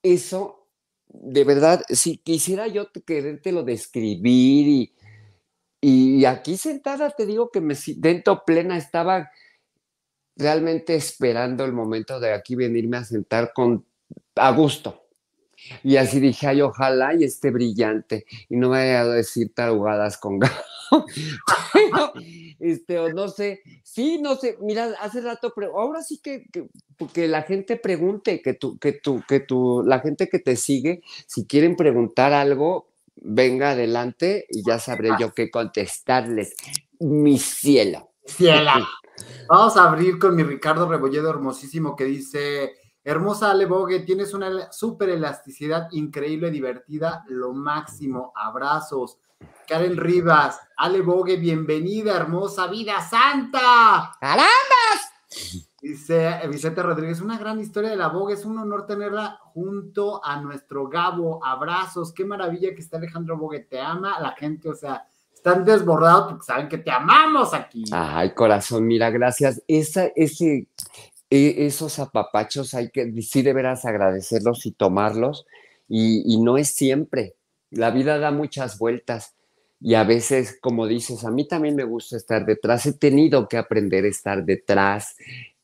eso, 0.02 0.66
de 1.06 1.44
verdad, 1.44 1.82
si 1.88 2.18
quisiera 2.18 2.66
yo 2.66 2.90
querértelo 3.06 3.62
describir 3.62 4.66
y, 4.66 4.94
y 5.80 6.25
aquí 6.25 6.56
sentada 6.56 7.11
te 7.11 7.26
digo 7.26 7.50
que 7.50 7.61
me 7.61 7.75
dentro 7.97 8.44
plena 8.44 8.76
estaba 8.76 9.30
realmente 10.36 10.94
esperando 10.94 11.64
el 11.64 11.72
momento 11.72 12.20
de 12.20 12.32
aquí 12.32 12.54
venirme 12.54 12.98
a 12.98 13.04
sentar 13.04 13.52
con 13.52 13.84
a 14.34 14.50
gusto 14.50 15.02
y 15.82 15.96
así 15.96 16.20
dije, 16.20 16.46
ay, 16.46 16.60
ojalá 16.60 17.14
y 17.14 17.24
esté 17.24 17.50
brillante 17.50 18.26
y 18.48 18.56
no 18.56 18.70
me 18.70 18.78
vaya 18.78 19.02
a 19.02 19.06
decir 19.06 19.52
tarugadas 19.54 20.18
con 20.18 20.38
gato. 20.38 22.14
este, 22.58 22.98
o 22.98 23.12
no 23.12 23.28
sé, 23.28 23.62
sí, 23.82 24.18
no 24.20 24.36
sé, 24.36 24.58
mira, 24.60 24.94
hace 25.00 25.21
rato, 25.21 25.52
pero 25.54 25.78
ahora 25.78 26.02
sí 26.02 26.18
que, 26.23 26.47
que, 27.14 27.28
la 27.28 27.42
gente 27.42 27.76
pregunte, 27.76 28.42
que 28.42 28.54
tú, 28.54 28.78
que 28.78 28.92
tú, 28.92 29.23
que 29.26 29.40
tú, 29.40 29.82
la 29.86 30.00
gente 30.00 30.28
que 30.28 30.38
te 30.38 30.56
sigue, 30.56 31.02
si 31.26 31.47
quieren 31.47 31.76
preguntar 31.76 32.32
algo, 32.32 32.88
venga 33.16 33.71
adelante 33.71 34.47
y 34.50 34.62
ya 34.66 34.78
sabré 34.78 35.10
yo 35.18 35.32
qué 35.32 35.50
contestarles. 35.50 36.54
Mi 36.99 37.38
cielo. 37.38 38.10
Ciela. 38.26 38.86
Vamos 39.48 39.76
a 39.76 39.84
abrir 39.84 40.18
con 40.18 40.34
mi 40.34 40.42
Ricardo 40.42 40.88
Rebolledo 40.88 41.30
hermosísimo 41.30 41.94
que 41.96 42.04
dice 42.04 42.75
Hermosa 43.04 43.50
Ale 43.50 43.66
Bogue, 43.66 44.00
tienes 44.00 44.32
una 44.32 44.70
súper 44.70 45.10
elasticidad 45.10 45.88
increíble, 45.90 46.50
divertida, 46.50 47.25
lo 47.28 47.52
máximo. 47.52 48.32
Abrazos. 48.36 49.18
Karen 49.66 49.96
Rivas, 49.96 50.60
Ale 50.76 51.00
Bogue, 51.00 51.36
bienvenida, 51.36 52.16
hermosa 52.16 52.68
vida 52.68 53.00
santa. 53.00 54.12
¡Carambas! 54.20 55.12
Dice 55.80 56.38
Vicente 56.48 56.80
Rodríguez, 56.80 57.20
una 57.20 57.38
gran 57.38 57.58
historia 57.58 57.90
de 57.90 57.96
la 57.96 58.08
Vogue, 58.08 58.34
es 58.34 58.44
un 58.44 58.56
honor 58.58 58.86
tenerla 58.86 59.40
junto 59.52 60.25
a 60.25 60.40
nuestro 60.40 60.88
Gabo. 60.88 61.44
Abrazos, 61.44 62.12
qué 62.12 62.25
maravilla 62.25 62.72
que 62.72 62.82
está 62.82 62.98
Alejandro 62.98 63.36
Bogue, 63.36 63.60
te 63.60 63.80
ama 63.80 64.20
la 64.20 64.30
gente, 64.32 64.68
o 64.68 64.75
sea, 64.75 65.04
están 65.43 65.65
desbordados 65.65 66.28
porque 66.28 66.45
saben 66.45 66.69
que 66.69 66.78
te 66.78 66.93
amamos 66.93 67.52
aquí. 67.52 67.83
Ay, 67.91 68.33
corazón, 68.33 68.87
mira, 68.87 69.11
gracias. 69.11 69.61
Esa, 69.67 70.07
ese, 70.15 70.69
e, 71.28 71.67
esos 71.67 71.99
apapachos 71.99 72.75
hay 72.75 72.91
que, 72.91 73.11
sí 73.23 73.43
deberás 73.43 73.85
agradecerlos 73.85 74.67
y 74.67 74.71
tomarlos, 74.71 75.45
y, 75.89 76.41
no 76.41 76.59
es 76.59 76.69
siempre. 76.69 77.35
La 77.71 77.91
vida 77.91 78.19
da 78.19 78.31
muchas 78.31 78.78
vueltas 78.78 79.35
y 79.81 79.95
a 79.95 80.05
veces, 80.05 80.59
como 80.61 80.87
dices, 80.87 81.25
a 81.25 81.31
mí 81.33 81.47
también 81.47 81.75
me 81.75 81.85
gusta 81.85 82.17
estar 82.17 82.47
detrás. 82.47 82.87
He 82.87 82.93
tenido 82.93 83.49
que 83.49 83.57
aprender 83.57 84.05
a 84.05 84.09
estar 84.09 84.45
detrás, 84.45 85.17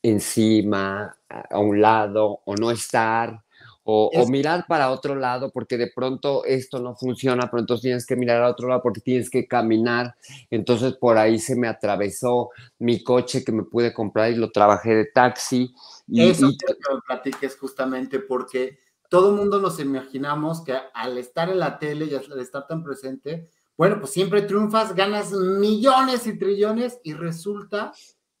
encima, 0.03 1.15
a 1.29 1.59
un 1.59 1.79
lado, 1.81 2.41
o 2.43 2.55
no 2.55 2.69
estar, 2.69 3.43
o, 3.91 4.27
mirar 4.27 4.65
para 4.67 4.91
otro 4.91 5.15
lado 5.15 5.49
porque 5.51 5.77
de 5.77 5.91
pronto 5.93 6.45
esto 6.45 6.79
no 6.79 6.95
funciona, 6.95 7.49
pero 7.49 7.61
entonces 7.61 7.83
tienes 7.83 8.05
que 8.05 8.15
mirar 8.15 8.43
a 8.43 8.49
otro 8.49 8.67
lado 8.67 8.81
porque 8.81 9.01
tienes 9.01 9.29
que 9.29 9.47
caminar. 9.47 10.15
Entonces 10.49 10.93
por 10.93 11.17
ahí 11.17 11.39
se 11.39 11.55
me 11.55 11.67
atravesó 11.67 12.49
mi 12.77 13.03
coche 13.03 13.43
que 13.43 13.51
me 13.51 13.63
pude 13.63 13.93
comprar 13.93 14.31
y 14.31 14.35
lo 14.35 14.51
trabajé 14.51 14.95
de 14.95 15.05
taxi. 15.05 15.73
Y, 16.07 16.29
Eso 16.29 16.51
quiero 16.57 16.75
que 16.75 16.93
me 16.93 17.01
platiques 17.01 17.57
justamente 17.57 18.19
porque 18.19 18.79
todo 19.09 19.31
el 19.31 19.35
mundo 19.35 19.59
nos 19.59 19.79
imaginamos 19.79 20.63
que 20.63 20.77
al 20.93 21.17
estar 21.17 21.49
en 21.49 21.59
la 21.59 21.79
tele 21.79 22.05
y 22.05 22.13
al 22.13 22.39
estar 22.39 22.67
tan 22.67 22.83
presente, 22.83 23.49
bueno, 23.75 23.99
pues 23.99 24.11
siempre 24.11 24.41
triunfas, 24.43 24.93
ganas 24.93 25.31
millones 25.31 26.27
y 26.27 26.37
trillones 26.37 26.99
y 27.03 27.13
resulta 27.13 27.93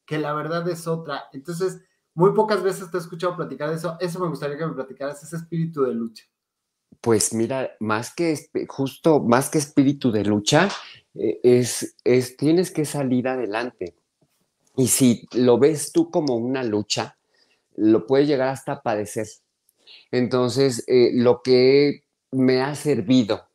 que 0.05 0.19
la 0.19 0.33
verdad 0.33 0.67
es 0.69 0.85
otra. 0.85 1.23
Entonces, 1.33 1.81
muy 2.19 2.33
pocas 2.33 2.61
veces 2.61 2.91
te 2.91 2.97
he 2.97 2.99
escuchado 2.99 3.37
platicar 3.37 3.69
de 3.69 3.77
eso. 3.77 3.95
Eso 4.01 4.19
me 4.19 4.27
gustaría 4.27 4.57
que 4.57 4.65
me 4.65 4.73
platicaras, 4.73 5.23
ese 5.23 5.37
espíritu 5.37 5.83
de 5.83 5.93
lucha. 5.93 6.25
Pues 6.99 7.33
mira, 7.33 7.71
más 7.79 8.13
que 8.13 8.37
justo, 8.67 9.21
más 9.21 9.49
que 9.49 9.57
espíritu 9.57 10.11
de 10.11 10.25
lucha, 10.25 10.67
eh, 11.15 11.39
es, 11.43 11.95
es, 12.03 12.35
tienes 12.35 12.71
que 12.71 12.83
salir 12.83 13.29
adelante. 13.29 13.95
Y 14.75 14.87
si 14.87 15.29
lo 15.31 15.57
ves 15.59 15.93
tú 15.93 16.11
como 16.11 16.35
una 16.35 16.61
lucha, 16.61 17.17
lo 17.77 18.05
puedes 18.05 18.27
llegar 18.27 18.49
hasta 18.49 18.81
padecer. 18.81 19.27
Entonces, 20.11 20.83
eh, 20.87 21.11
lo 21.13 21.41
que 21.41 22.03
me 22.31 22.61
ha 22.61 22.75
servido 22.75 23.48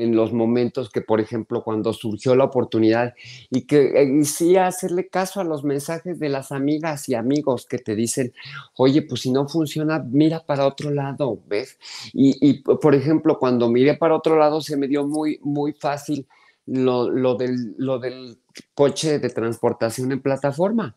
en 0.00 0.16
los 0.16 0.32
momentos 0.32 0.90
que, 0.90 1.02
por 1.02 1.20
ejemplo, 1.20 1.62
cuando 1.62 1.92
surgió 1.92 2.34
la 2.34 2.44
oportunidad 2.44 3.14
y 3.50 3.62
que 3.62 3.92
eh, 3.94 4.24
sí 4.24 4.56
hacerle 4.56 5.08
caso 5.08 5.40
a 5.40 5.44
los 5.44 5.62
mensajes 5.62 6.18
de 6.18 6.28
las 6.28 6.52
amigas 6.52 7.08
y 7.08 7.14
amigos 7.14 7.66
que 7.66 7.78
te 7.78 7.94
dicen, 7.94 8.32
oye, 8.76 9.02
pues 9.02 9.20
si 9.22 9.30
no 9.30 9.48
funciona, 9.48 9.98
mira 9.98 10.44
para 10.44 10.66
otro 10.66 10.90
lado, 10.90 11.40
¿ves? 11.46 11.78
Y, 12.12 12.62
por 12.62 12.94
ejemplo, 12.94 13.38
cuando 13.38 13.68
miré 13.68 13.96
para 13.96 14.16
otro 14.16 14.38
lado 14.38 14.60
se 14.60 14.76
me 14.76 14.88
dio 14.88 15.06
muy, 15.06 15.38
muy 15.42 15.72
fácil 15.72 16.26
lo, 16.66 17.10
lo, 17.10 17.34
del, 17.34 17.74
lo 17.76 17.98
del 17.98 18.38
coche 18.74 19.18
de 19.18 19.30
transportación 19.30 20.12
en 20.12 20.22
plataforma, 20.22 20.96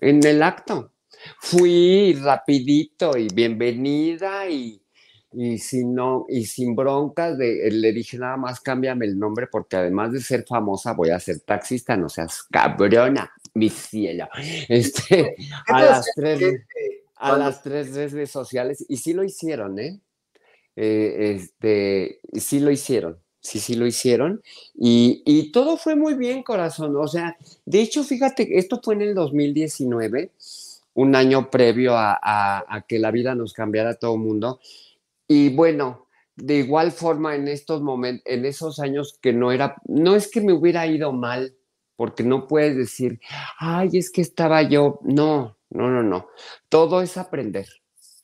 en 0.00 0.24
el 0.26 0.42
acto. 0.42 0.92
Fui 1.38 2.14
rapidito 2.14 3.16
y 3.16 3.28
bienvenida 3.28 4.48
y 4.48 4.80
y 5.32 5.58
si 5.58 5.84
no, 5.84 6.26
y 6.28 6.44
sin 6.46 6.74
broncas, 6.74 7.38
de, 7.38 7.68
eh, 7.68 7.70
le 7.70 7.92
dije 7.92 8.18
nada 8.18 8.36
más 8.36 8.60
cámbiame 8.60 9.06
el 9.06 9.18
nombre 9.18 9.46
porque 9.46 9.76
además 9.76 10.12
de 10.12 10.20
ser 10.20 10.44
famosa 10.44 10.92
voy 10.92 11.10
a 11.10 11.20
ser 11.20 11.40
taxista, 11.40 11.96
no 11.96 12.08
seas 12.08 12.42
cabrona, 12.50 13.30
mi 13.54 13.68
cielo. 13.68 14.28
Este, 14.68 15.36
a 15.66 15.82
las 15.82 16.06
tres, 16.16 16.62
a 17.16 17.36
las 17.36 17.62
tres 17.62 17.94
redes 17.94 18.30
sociales, 18.30 18.84
y 18.88 18.96
sí 18.96 19.12
lo 19.12 19.22
hicieron, 19.22 19.78
¿eh? 19.78 20.00
eh 20.74 21.36
este, 21.36 22.20
sí 22.34 22.58
lo 22.58 22.70
hicieron. 22.70 23.18
sí, 23.40 23.60
sí 23.60 23.74
lo 23.74 23.86
hicieron. 23.86 24.42
Y, 24.74 25.22
y, 25.24 25.52
todo 25.52 25.76
fue 25.76 25.94
muy 25.96 26.14
bien, 26.14 26.42
corazón. 26.42 26.96
O 26.96 27.08
sea, 27.08 27.36
de 27.64 27.80
hecho, 27.80 28.04
fíjate, 28.04 28.58
esto 28.58 28.80
fue 28.82 28.94
en 28.94 29.02
el 29.02 29.14
2019, 29.14 30.32
un 30.94 31.14
año 31.14 31.50
previo 31.50 31.96
a, 31.96 32.18
a, 32.20 32.82
que 32.82 32.98
la 32.98 33.10
vida 33.10 33.34
nos 33.34 33.52
cambiara 33.52 33.90
a 33.90 33.94
todo 33.94 34.14
el 34.14 34.20
mundo. 34.20 34.60
Y 35.32 35.50
bueno, 35.50 36.08
de 36.34 36.56
igual 36.56 36.90
forma 36.90 37.36
en 37.36 37.46
estos 37.46 37.82
momentos, 37.82 38.24
en 38.26 38.44
esos 38.44 38.80
años 38.80 39.16
que 39.22 39.32
no 39.32 39.52
era, 39.52 39.76
no 39.86 40.16
es 40.16 40.28
que 40.28 40.40
me 40.40 40.52
hubiera 40.52 40.88
ido 40.88 41.12
mal, 41.12 41.54
porque 41.94 42.24
no 42.24 42.48
puedes 42.48 42.76
decir, 42.76 43.20
ay, 43.60 43.90
es 43.92 44.10
que 44.10 44.22
estaba 44.22 44.62
yo. 44.62 44.98
No, 45.04 45.56
no, 45.70 45.88
no, 45.88 46.02
no. 46.02 46.26
Todo 46.68 47.00
es 47.00 47.16
aprender. 47.16 47.68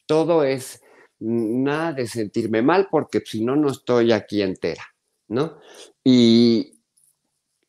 Todo 0.07 0.43
es 0.43 0.83
nada 1.21 1.93
de 1.93 2.09
sentirme 2.09 2.61
mal, 2.61 2.89
porque 2.91 3.23
si 3.25 3.45
no, 3.45 3.55
no 3.55 3.71
estoy 3.71 4.11
aquí 4.11 4.43
entera. 4.43 4.83
¿no? 5.29 5.59
Y, 6.03 6.73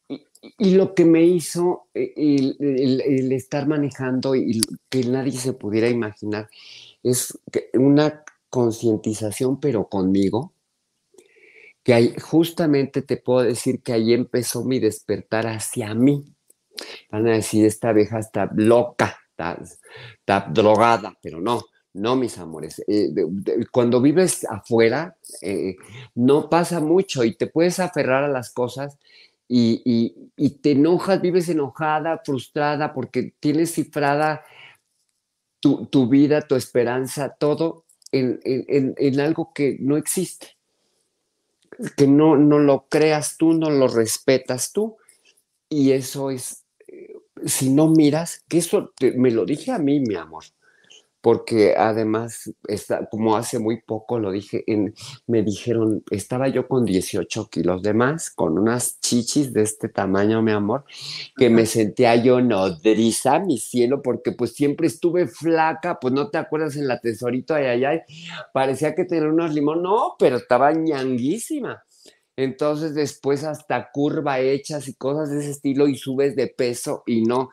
y, 0.08 0.71
lo 0.71 0.95
que 0.95 1.06
me 1.06 1.23
hizo 1.26 1.89
eh, 1.93 2.12
el, 2.17 3.32
estar 3.34 3.67
manejando 3.67 4.36
y 4.36 4.62
que 4.89 5.04
nadie 5.04 5.34
se 5.34 5.54
pudiera 5.54 5.89
imaginar 5.89 6.50
es 7.04 7.38
una 7.73 8.23
concientización, 8.49 9.60
pero 9.60 9.88
conmigo, 9.88 10.53
que 11.83 12.19
justamente 12.19 13.01
te 13.01 13.17
puedo 13.17 13.43
decir 13.43 13.81
que 13.81 13.93
ahí 13.93 14.13
empezó 14.13 14.63
mi 14.63 14.79
despertar 14.79 15.47
hacia 15.47 15.93
mí. 15.93 16.25
Van 17.10 17.27
a 17.27 17.31
decir, 17.31 17.65
esta 17.65 17.89
abeja 17.89 18.19
está 18.19 18.49
loca, 18.55 19.17
está, 19.29 20.47
drogada, 20.49 21.17
pero 21.21 21.39
no, 21.39 21.62
no, 21.93 22.15
mis 22.15 22.38
amores. 22.38 22.83
Eh, 22.88 23.10
cuando 23.71 24.01
vives 24.01 24.45
afuera, 24.49 25.17
eh, 25.41 25.75
no 26.15 26.49
pasa 26.49 26.79
mucho 26.79 27.23
y 27.23 27.36
te 27.36 27.47
puedes 27.47 27.79
aferrar 27.79 28.23
a 28.23 28.29
las 28.29 28.51
cosas 28.51 28.97
y, 29.47 30.29
te 30.62 30.71
enojas, 30.71 31.21
vives 31.21 31.49
enojada, 31.49 32.21
frustrada, 32.23 32.93
porque 32.93 33.33
tienes 33.39 33.73
cifrada 33.73 34.43
tu, 35.60 36.07
vida, 36.07 36.41
tu 36.41 36.55
esperanza, 36.55 37.36
todo 37.38 37.86
en, 38.12 39.20
algo 39.20 39.52
que 39.54 39.78
no 39.80 39.98
existe. 39.98 40.58
Que 41.96 42.08
no, 42.08 42.38
no 42.38 42.60
lo 42.60 42.88
creas 42.89 43.38
tú, 43.38 43.54
no 43.54 43.70
lo 43.70 43.88
respetas 43.88 44.72
tú. 44.72 44.98
Y 45.70 45.91
eso 45.91 46.32
es, 46.32 46.65
eh, 46.88 47.13
si 47.46 47.70
no 47.70 47.89
miras, 47.89 48.43
que 48.48 48.60
eso 48.60 48.93
me 49.15 49.32
lo 49.32 49.46
dije 49.46 49.72
a 49.72 49.78
mí, 49.78 50.00
mi 50.00 50.15
amor 50.15 50.46
porque 51.27 51.75
además, 51.75 52.53
está, 52.69 53.05
como 53.09 53.35
hace 53.35 53.59
muy 53.59 53.81
poco 53.81 54.17
lo 54.17 54.31
dije, 54.31 54.63
en, 54.65 54.93
me 55.25 55.43
dijeron, 55.43 56.01
estaba 56.09 56.47
yo 56.47 56.69
con 56.69 56.85
18 56.85 57.49
kilos 57.49 57.81
de 57.81 57.93
más, 57.93 58.31
con 58.31 58.57
unas 58.57 59.01
chichis 59.01 59.51
de 59.51 59.63
este 59.63 59.89
tamaño, 59.89 60.41
mi 60.41 60.53
amor, 60.53 60.85
que 61.35 61.49
me 61.49 61.65
sentía 61.65 62.15
yo 62.15 62.39
nodriza, 62.39 63.39
mi 63.39 63.57
cielo, 63.57 64.01
porque 64.01 64.31
pues 64.31 64.53
siempre 64.53 64.87
estuve 64.87 65.27
flaca, 65.27 65.99
pues 65.99 66.13
no 66.13 66.29
te 66.29 66.37
acuerdas 66.37 66.77
en 66.77 66.87
la 66.87 67.01
tesorito, 67.01 67.55
ay, 67.55 67.65
ay, 67.65 67.83
ay, 67.83 67.99
parecía 68.53 68.95
que 68.95 69.03
tenía 69.03 69.27
unos 69.27 69.53
limón, 69.53 69.83
no, 69.83 70.15
pero 70.17 70.37
estaba 70.37 70.71
ñanguísima. 70.71 71.83
Entonces 72.37 72.95
después 72.95 73.43
hasta 73.43 73.91
curva 73.91 74.39
hechas 74.39 74.87
y 74.87 74.93
cosas 74.93 75.29
de 75.29 75.39
ese 75.39 75.51
estilo 75.51 75.89
y 75.89 75.97
subes 75.97 76.37
de 76.37 76.47
peso 76.47 77.03
y 77.05 77.23
no 77.23 77.49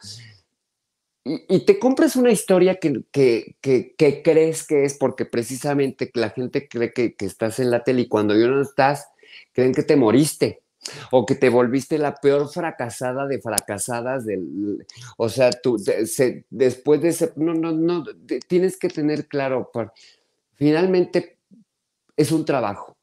y, 1.25 1.65
te 1.65 1.79
compras 1.79 2.17
una 2.17 2.31
historia 2.31 2.79
que, 2.79 3.03
que, 3.11 4.23
crees 4.23 4.67
que 4.67 4.85
es 4.85 4.95
porque 4.99 5.25
precisamente 5.25 6.11
la 6.13 6.29
gente 6.31 6.69
cree 6.69 6.93
que, 6.93 7.15
estás 7.21 7.59
en 7.61 7.71
la 7.71 7.83
tele 7.83 8.03
y 8.03 8.09
cuando 8.09 8.39
yo 8.39 8.49
no 8.49 8.61
estás, 8.61 9.09
creen 9.53 9.73
que 9.73 9.83
te 9.83 9.97
moriste 9.97 10.61
o 11.11 11.25
que 11.25 11.35
te 11.35 11.49
volviste 11.49 11.97
la 11.97 12.15
peor 12.17 12.51
fracasada 12.53 13.27
de 13.27 13.41
fracasadas 13.41 14.27
del, 14.27 14.87
o 15.17 15.31
sea, 15.31 15.51
tú 15.51 15.83
después 16.51 17.01
de 17.01 17.09
ese, 17.09 17.33
no, 17.37 17.55
no, 17.55 17.73
no, 17.73 18.05
tienes 18.47 18.77
que 18.77 18.89
tener 18.89 19.27
claro, 19.27 19.71
finalmente 20.57 21.39
es 22.19 22.33
un 22.33 22.45
trabajo. 22.45 22.97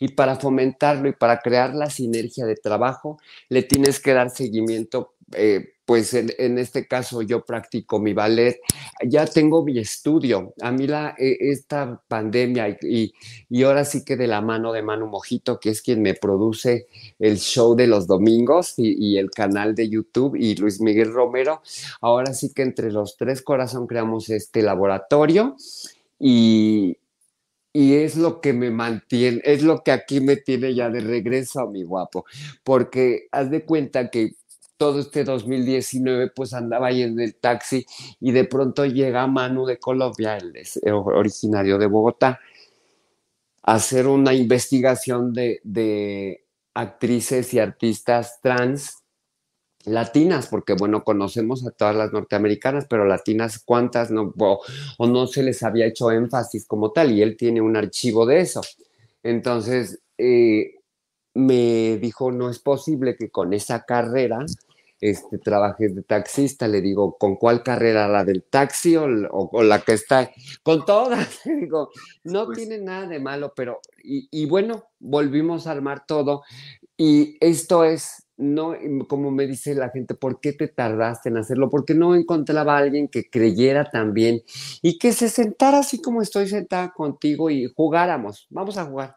Y 0.00 0.08
para 0.08 0.36
fomentarlo 0.36 1.08
y 1.08 1.12
para 1.12 1.38
crear 1.38 1.74
la 1.74 1.90
sinergia 1.90 2.46
de 2.46 2.54
trabajo, 2.56 3.18
le 3.48 3.62
tienes 3.62 4.00
que 4.00 4.12
dar 4.12 4.30
seguimiento 4.30 5.14
eh, 5.32 5.73
pues 5.84 6.14
en, 6.14 6.58
este 6.58 6.86
caso 6.86 7.20
yo 7.22 7.44
practico 7.44 7.98
mi 7.98 8.14
ballet, 8.14 8.58
ya 9.06 9.26
tengo 9.26 9.64
mi 9.64 9.78
estudio. 9.78 10.54
A 10.62 10.72
mí 10.72 10.86
la, 10.86 11.14
e, 11.18 11.36
esta 11.50 12.02
pandemia 12.08 12.78
y, 12.80 13.12
y, 13.50 13.62
ahora 13.62 13.84
sí 13.84 14.04
que 14.04 14.16
de 14.16 14.26
la 14.26 14.40
mano 14.40 14.72
de 14.72 14.82
Manu 14.82 15.06
Mojito, 15.06 15.60
que 15.60 15.70
es 15.70 15.82
quien 15.82 16.00
me 16.00 16.14
produce 16.14 16.86
el 17.18 17.38
show 17.38 17.74
de 17.74 17.86
los 17.86 18.06
domingos 18.06 18.74
y, 18.78 18.94
y 18.98 19.18
el 19.18 19.30
canal 19.30 19.74
de 19.74 19.88
YouTube, 19.88 20.36
y 20.36 20.54
Luis 20.56 20.80
Miguel 20.80 21.12
Romero, 21.12 21.62
ahora 22.00 22.32
sí 22.32 22.52
que 22.54 22.62
entre 22.62 22.90
los 22.90 23.16
tres 23.16 23.42
corazón 23.42 23.86
creamos 23.86 24.30
este 24.30 24.62
laboratorio 24.62 25.56
y, 26.18 26.96
y 27.76 27.94
es 27.94 28.16
lo 28.16 28.40
que 28.40 28.52
me 28.52 28.70
mantiene, 28.70 29.42
es 29.44 29.62
lo 29.62 29.82
que 29.82 29.90
aquí 29.90 30.20
me 30.20 30.36
tiene 30.36 30.74
ya 30.74 30.88
de 30.90 31.00
regreso 31.00 31.60
a 31.60 31.68
mi 31.70 31.82
guapo, 31.82 32.24
porque 32.62 33.26
haz 33.32 33.50
de 33.50 33.64
cuenta 33.64 34.10
que 34.10 34.36
todo 34.76 35.00
este 35.00 35.24
2019 35.24 36.30
pues 36.34 36.52
andaba 36.52 36.88
ahí 36.88 37.02
en 37.02 37.18
el 37.20 37.36
taxi 37.36 37.86
y 38.20 38.32
de 38.32 38.44
pronto 38.44 38.84
llega 38.84 39.26
Manu 39.26 39.66
de 39.66 39.78
Colombia, 39.78 40.36
él 40.36 40.52
es 40.56 40.80
originario 40.84 41.78
de 41.78 41.86
Bogotá, 41.86 42.40
a 43.62 43.74
hacer 43.74 44.06
una 44.06 44.34
investigación 44.34 45.32
de, 45.32 46.40
actrices 46.76 47.54
y 47.54 47.60
artistas 47.60 48.40
trans 48.42 49.04
latinas, 49.84 50.48
porque 50.48 50.72
bueno, 50.74 51.04
conocemos 51.04 51.64
a 51.64 51.70
todas 51.70 51.94
las 51.94 52.12
norteamericanas, 52.12 52.86
pero 52.90 53.04
latinas 53.04 53.60
cuántas 53.64 54.10
no, 54.10 54.34
o, 54.38 55.06
no 55.06 55.26
se 55.28 55.44
les 55.44 55.62
había 55.62 55.86
hecho 55.86 56.10
énfasis 56.10 56.66
como 56.66 56.90
tal, 56.90 57.12
y 57.12 57.22
él 57.22 57.36
tiene 57.36 57.60
un 57.60 57.76
archivo 57.76 58.26
de 58.26 58.40
eso. 58.40 58.60
Entonces, 59.22 60.00
eh, 60.18 60.80
me 61.34 61.98
dijo, 61.98 62.32
no 62.32 62.50
es 62.50 62.58
posible 62.58 63.16
que 63.16 63.30
con 63.30 63.52
esa 63.52 63.84
carrera 63.84 64.44
este, 65.04 65.36
trabajes 65.36 65.94
de 65.94 66.02
taxista. 66.02 66.66
Le 66.66 66.80
digo, 66.80 67.18
¿con 67.18 67.36
cuál 67.36 67.62
carrera? 67.62 68.08
¿La 68.08 68.24
del 68.24 68.42
taxi 68.42 68.96
o, 68.96 69.06
la 69.62 69.80
que 69.80 69.92
está? 69.92 70.30
Con 70.62 70.86
todas. 70.86 71.40
digo, 71.44 71.90
no 72.24 72.46
pues 72.46 72.58
tiene 72.58 72.78
nada 72.78 73.06
de 73.06 73.20
malo, 73.20 73.52
pero, 73.54 73.80
y, 74.02 74.46
bueno, 74.46 74.84
volvimos 74.98 75.66
a 75.66 75.72
armar 75.72 76.06
todo. 76.06 76.42
Y 76.96 77.36
esto 77.40 77.84
es, 77.84 78.26
no, 78.38 78.74
como 79.06 79.30
me 79.30 79.46
dice 79.46 79.74
la 79.74 79.90
gente, 79.90 80.14
¿por 80.14 80.40
qué 80.40 80.54
te 80.54 80.68
tardaste 80.68 81.28
en 81.28 81.36
hacerlo? 81.36 81.68
Porque 81.68 81.94
no 81.94 82.14
encontraba 82.14 82.76
a 82.76 82.78
alguien 82.78 83.08
que 83.08 83.28
creyera 83.28 83.90
también 83.90 84.40
y 84.80 84.98
que 84.98 85.12
se 85.12 85.28
sentara 85.28 85.80
así 85.80 86.00
como 86.00 86.22
estoy 86.22 86.48
sentada 86.48 86.92
contigo 86.94 87.50
y 87.50 87.70
jugáramos. 87.76 88.46
Vamos 88.48 88.78
a 88.78 88.86
jugar 88.86 89.16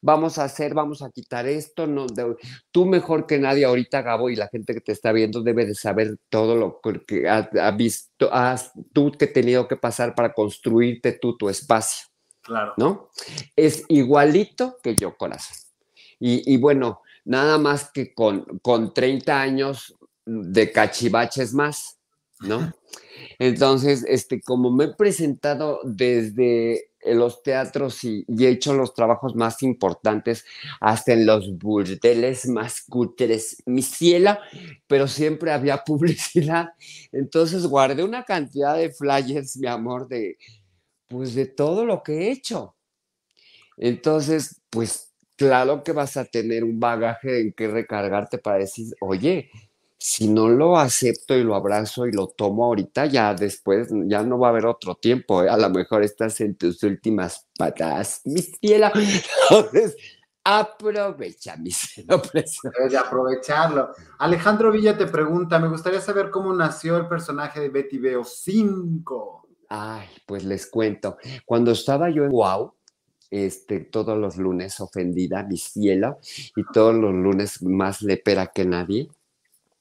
vamos 0.00 0.38
a 0.38 0.44
hacer, 0.44 0.74
vamos 0.74 1.02
a 1.02 1.10
quitar 1.10 1.46
esto, 1.46 1.86
no, 1.86 2.06
tú 2.70 2.86
mejor 2.86 3.26
que 3.26 3.38
nadie 3.38 3.64
ahorita, 3.64 4.02
Gabo, 4.02 4.30
y 4.30 4.36
la 4.36 4.48
gente 4.48 4.74
que 4.74 4.80
te 4.80 4.92
está 4.92 5.12
viendo 5.12 5.42
debe 5.42 5.66
de 5.66 5.74
saber 5.74 6.16
todo 6.28 6.56
lo 6.56 6.80
que 7.06 7.28
ha, 7.28 7.70
visto, 7.72 8.32
has 8.32 8.72
tú 8.92 9.12
que 9.12 9.26
tenido 9.26 9.68
que 9.68 9.76
pasar 9.76 10.14
para 10.14 10.32
construirte 10.32 11.12
tú 11.12 11.36
tu 11.36 11.48
espacio. 11.48 12.06
Claro. 12.42 12.72
¿No? 12.78 13.10
Es 13.54 13.84
igualito 13.88 14.78
que 14.82 14.96
yo, 14.96 15.16
corazón. 15.16 15.56
Y, 16.18 16.52
y 16.52 16.56
bueno, 16.56 17.02
nada 17.24 17.58
más 17.58 17.90
que 17.90 18.14
con, 18.14 18.44
con 18.62 18.94
30 18.94 19.40
años 19.40 19.94
de 20.24 20.72
cachivaches 20.72 21.52
más, 21.52 21.98
¿no? 22.40 22.72
Entonces, 23.38 24.04
este, 24.08 24.40
como 24.40 24.70
me 24.70 24.84
he 24.84 24.94
presentado 24.94 25.80
desde 25.84 26.89
los 27.04 27.42
teatros 27.42 28.04
y, 28.04 28.24
he 28.38 28.48
hecho 28.48 28.74
los 28.74 28.94
trabajos 28.94 29.34
más 29.34 29.62
importantes, 29.62 30.44
hasta 30.80 31.12
en 31.12 31.26
los 31.26 31.58
burdeles 31.58 32.46
más 32.48 32.82
cutres, 32.82 33.62
mi 33.66 33.82
cielo, 33.82 34.38
pero 34.86 35.08
siempre 35.08 35.52
había 35.52 35.78
publicidad. 35.84 36.70
Entonces 37.12 37.66
guardé 37.66 38.04
una 38.04 38.24
cantidad 38.24 38.76
de 38.76 38.92
flyers, 38.92 39.56
mi 39.56 39.68
amor, 39.68 40.08
de 40.08 40.38
pues 41.08 41.34
de 41.34 41.46
todo 41.46 41.84
lo 41.84 42.02
que 42.04 42.12
he 42.12 42.30
hecho. 42.30 42.76
Entonces, 43.76 44.60
pues 44.70 45.12
claro 45.36 45.82
que 45.82 45.92
vas 45.92 46.16
a 46.16 46.24
tener 46.24 46.62
un 46.62 46.78
bagaje 46.78 47.40
en 47.40 47.52
que 47.52 47.66
recargarte 47.66 48.38
para 48.38 48.58
decir, 48.58 48.94
oye, 49.00 49.50
si 50.02 50.28
no 50.28 50.48
lo 50.48 50.78
acepto 50.78 51.36
y 51.36 51.44
lo 51.44 51.54
abrazo 51.54 52.06
y 52.06 52.12
lo 52.12 52.28
tomo 52.28 52.64
ahorita, 52.64 53.04
ya 53.04 53.34
después 53.34 53.88
ya 54.06 54.22
no 54.22 54.38
va 54.38 54.46
a 54.46 54.50
haber 54.50 54.64
otro 54.64 54.94
tiempo. 54.94 55.44
¿eh? 55.44 55.50
A 55.50 55.58
lo 55.58 55.68
mejor 55.68 56.02
estás 56.02 56.40
en 56.40 56.56
tus 56.56 56.82
últimas 56.82 57.46
patas, 57.58 58.22
mi 58.24 58.40
cielo. 58.40 58.90
Entonces, 59.50 59.96
aprovecha, 60.42 61.56
mi 61.58 61.70
cielo 61.72 62.22
de 62.88 62.96
aprovecharlo. 62.96 63.90
Alejandro 64.18 64.72
Villa 64.72 64.96
te 64.96 65.06
pregunta: 65.06 65.58
Me 65.58 65.68
gustaría 65.68 66.00
saber 66.00 66.30
cómo 66.30 66.54
nació 66.54 66.96
el 66.96 67.06
personaje 67.06 67.60
de 67.60 67.68
Betty 67.68 67.98
Veo 67.98 68.24
5. 68.24 69.48
Ay, 69.68 70.08
pues 70.24 70.44
les 70.44 70.66
cuento. 70.66 71.18
Cuando 71.44 71.72
estaba 71.72 72.08
yo 72.08 72.24
en 72.24 72.30
Wow, 72.30 72.72
este, 73.30 73.80
todos 73.80 74.16
los 74.16 74.38
lunes 74.38 74.80
ofendida, 74.80 75.42
mi 75.42 75.58
cielo, 75.58 76.20
y 76.56 76.64
todos 76.72 76.94
los 76.94 77.12
lunes 77.12 77.62
más 77.62 78.00
lepera 78.00 78.46
que 78.46 78.64
nadie, 78.64 79.10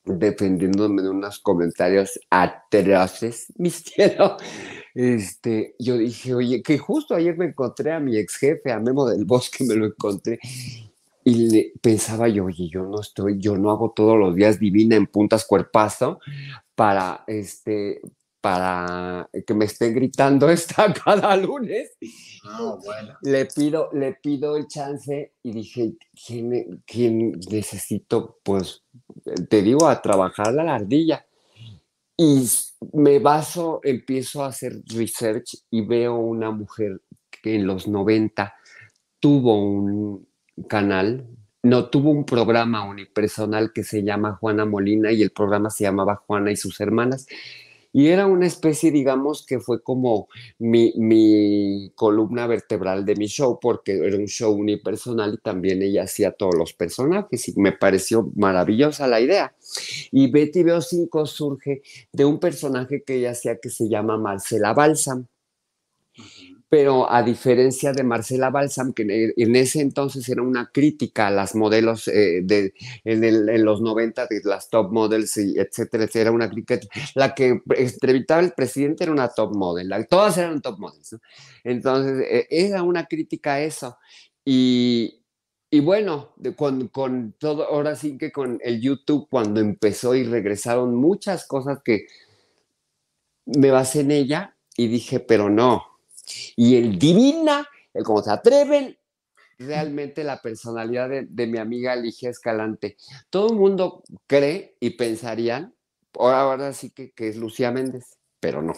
defendiéndome 0.05 1.01
de 1.01 1.09
unos 1.09 1.39
comentarios 1.39 2.19
atroces, 2.29 3.53
mi 3.57 3.69
cielo. 3.69 4.37
Este, 4.93 5.75
yo 5.79 5.97
dije, 5.97 6.33
oye, 6.33 6.61
que 6.63 6.77
justo 6.77 7.15
ayer 7.15 7.37
me 7.37 7.45
encontré 7.45 7.91
a 7.91 7.99
mi 7.99 8.17
ex 8.17 8.37
jefe, 8.37 8.71
a 8.71 8.79
Memo 8.79 9.07
del 9.07 9.25
Bosque, 9.25 9.63
me 9.63 9.75
lo 9.75 9.85
encontré, 9.85 10.39
y 11.23 11.49
le, 11.49 11.73
pensaba 11.81 12.27
yo, 12.27 12.45
oye, 12.45 12.69
yo 12.69 12.83
no 12.83 13.01
estoy, 13.01 13.39
yo 13.39 13.55
no 13.55 13.69
hago 13.69 13.91
todos 13.95 14.17
los 14.17 14.35
días 14.35 14.59
divina 14.59 14.95
en 14.95 15.05
puntas 15.05 15.45
cuerpazo 15.45 16.19
para, 16.75 17.23
este, 17.27 18.01
para 18.41 19.29
que 19.45 19.53
me 19.53 19.65
esté 19.65 19.91
gritando 19.91 20.49
esta 20.49 20.93
cada 20.93 21.35
lunes. 21.35 21.91
Le 23.21 23.45
pido, 23.45 23.89
le 23.93 24.13
pido 24.13 24.55
el 24.55 24.67
chance 24.67 25.33
y 25.43 25.51
dije, 25.51 25.93
¿quién, 26.25 26.83
quién 26.85 27.39
necesito? 27.51 28.39
Pues 28.43 28.83
te 29.49 29.61
digo, 29.61 29.87
a 29.87 30.01
trabajar 30.01 30.53
la 30.53 30.75
ardilla. 30.75 31.25
Y 32.17 32.49
me 32.93 33.19
baso, 33.19 33.79
empiezo 33.83 34.43
a 34.43 34.47
hacer 34.47 34.81
research 34.87 35.57
y 35.69 35.85
veo 35.85 36.15
una 36.15 36.51
mujer 36.51 37.01
que 37.41 37.55
en 37.55 37.65
los 37.65 37.87
90 37.87 38.53
tuvo 39.19 39.61
un 39.61 40.27
canal, 40.67 41.27
no 41.63 41.89
tuvo 41.89 42.11
un 42.11 42.25
programa 42.25 42.83
unipersonal 42.83 43.71
que 43.71 43.83
se 43.83 44.03
llama 44.03 44.35
Juana 44.35 44.65
Molina 44.65 45.11
y 45.11 45.21
el 45.21 45.31
programa 45.31 45.69
se 45.69 45.85
llamaba 45.85 46.15
Juana 46.15 46.51
y 46.51 46.57
sus 46.57 46.79
hermanas 46.81 47.25
y 47.91 48.07
era 48.07 48.27
una 48.27 48.45
especie, 48.45 48.91
digamos, 48.91 49.45
que 49.45 49.59
fue 49.59 49.81
como 49.81 50.27
mi, 50.59 51.91
columna 51.95 52.47
vertebral 52.47 53.05
de 53.05 53.15
mi 53.15 53.27
show, 53.27 53.59
porque 53.59 53.93
era 53.97 54.17
un 54.17 54.27
show 54.27 54.51
unipersonal 54.53 55.35
y 55.35 55.37
también 55.37 55.81
ella 55.81 56.03
hacía 56.03 56.31
todos 56.31 56.55
los 56.55 56.73
personajes 56.73 57.47
y 57.49 57.53
me 57.59 57.71
pareció 57.71 58.31
maravillosa 58.35 59.07
la 59.07 59.21
idea. 59.21 59.55
Y 60.11 60.29
Betty 60.29 60.63
Veo 60.63 60.81
5 60.81 61.25
surge 61.25 61.81
de 62.11 62.25
un 62.25 62.39
personaje 62.39 63.03
que 63.03 63.15
ella 63.15 63.31
hacía 63.31 63.59
que 63.59 63.69
se 63.69 63.89
llama 63.89 64.17
Marcela 64.17 64.73
Balsam 64.73 65.27
pero 66.69 67.11
a 67.11 67.23
diferencia 67.23 67.91
de 67.91 68.03
Marcela 68.03 68.51
Balsam, 68.51 68.93
que 68.93 69.33
en 69.35 69.55
ese 69.55 69.81
entonces 69.81 70.29
era 70.29 70.43
una 70.43 70.69
crítica 70.71 71.27
a 71.27 71.31
las 71.31 71.55
modelos 71.55 72.07
eh, 72.07 72.41
de, 72.43 72.73
en, 73.03 73.65
los 73.65 73.81
90, 73.81 74.27
de 74.27 74.41
las 74.43 74.69
top 74.69 74.91
models, 74.91 75.35
y 75.37 75.57
etcétera, 75.57 76.07
era 76.13 76.31
una 76.31 76.47
crítica, 76.47 76.79
la 77.15 77.33
que 77.33 77.61
entrevistaba 77.75 78.41
el 78.41 78.51
presidente 78.51 79.03
era 79.03 79.11
una 79.11 79.29
top 79.29 79.55
model, 79.55 79.91
todas 80.07 80.37
eran 80.37 80.61
top 80.61 80.77
models, 80.77 81.17
entonces 81.63 82.23
eh, 82.29 82.47
era 82.51 82.83
una 82.83 83.05
crítica 83.07 83.55
a 83.55 83.61
eso, 83.61 83.97
y, 84.45 85.23
y 85.71 85.79
bueno, 85.79 86.35
con, 86.55 86.87
con, 86.89 87.35
ahora 87.43 87.95
sí 87.95 88.15
que 88.19 88.31
con 88.31 88.59
el 88.63 88.79
YouTube, 88.79 89.27
cuando 89.27 89.59
empezó 89.59 90.13
y 90.13 90.23
regresaron 90.23 90.93
muchas 90.93 91.47
cosas 91.47 91.79
que 91.83 92.05
me 93.45 93.71
basé 93.71 94.01
en 94.01 94.11
ella 94.11 94.55
y 94.77 94.87
dije, 94.87 95.19
pero 95.19 95.49
no, 95.49 95.88
y 96.55 96.75
el 96.75 96.97
divina, 96.99 97.67
el 97.93 98.03
cómo 98.03 98.21
se 98.21 98.31
atreven, 98.31 98.97
realmente 99.57 100.23
la 100.23 100.41
personalidad 100.41 101.09
de, 101.09 101.47
mi 101.47 101.57
amiga 101.57 101.95
Ligia 101.95 102.29
Escalante. 102.29 102.97
Todo 103.29 103.49
el 103.51 103.55
mundo 103.55 104.03
cree 104.25 104.75
y 104.79 104.91
pensarían, 104.91 105.75
ahora 106.13 106.73
sí 106.73 106.91
que, 106.91 107.11
que 107.11 107.27
es 107.27 107.35
Lucía 107.35 107.71
Méndez, 107.71 108.17
pero 108.39 108.61
no. 108.61 108.73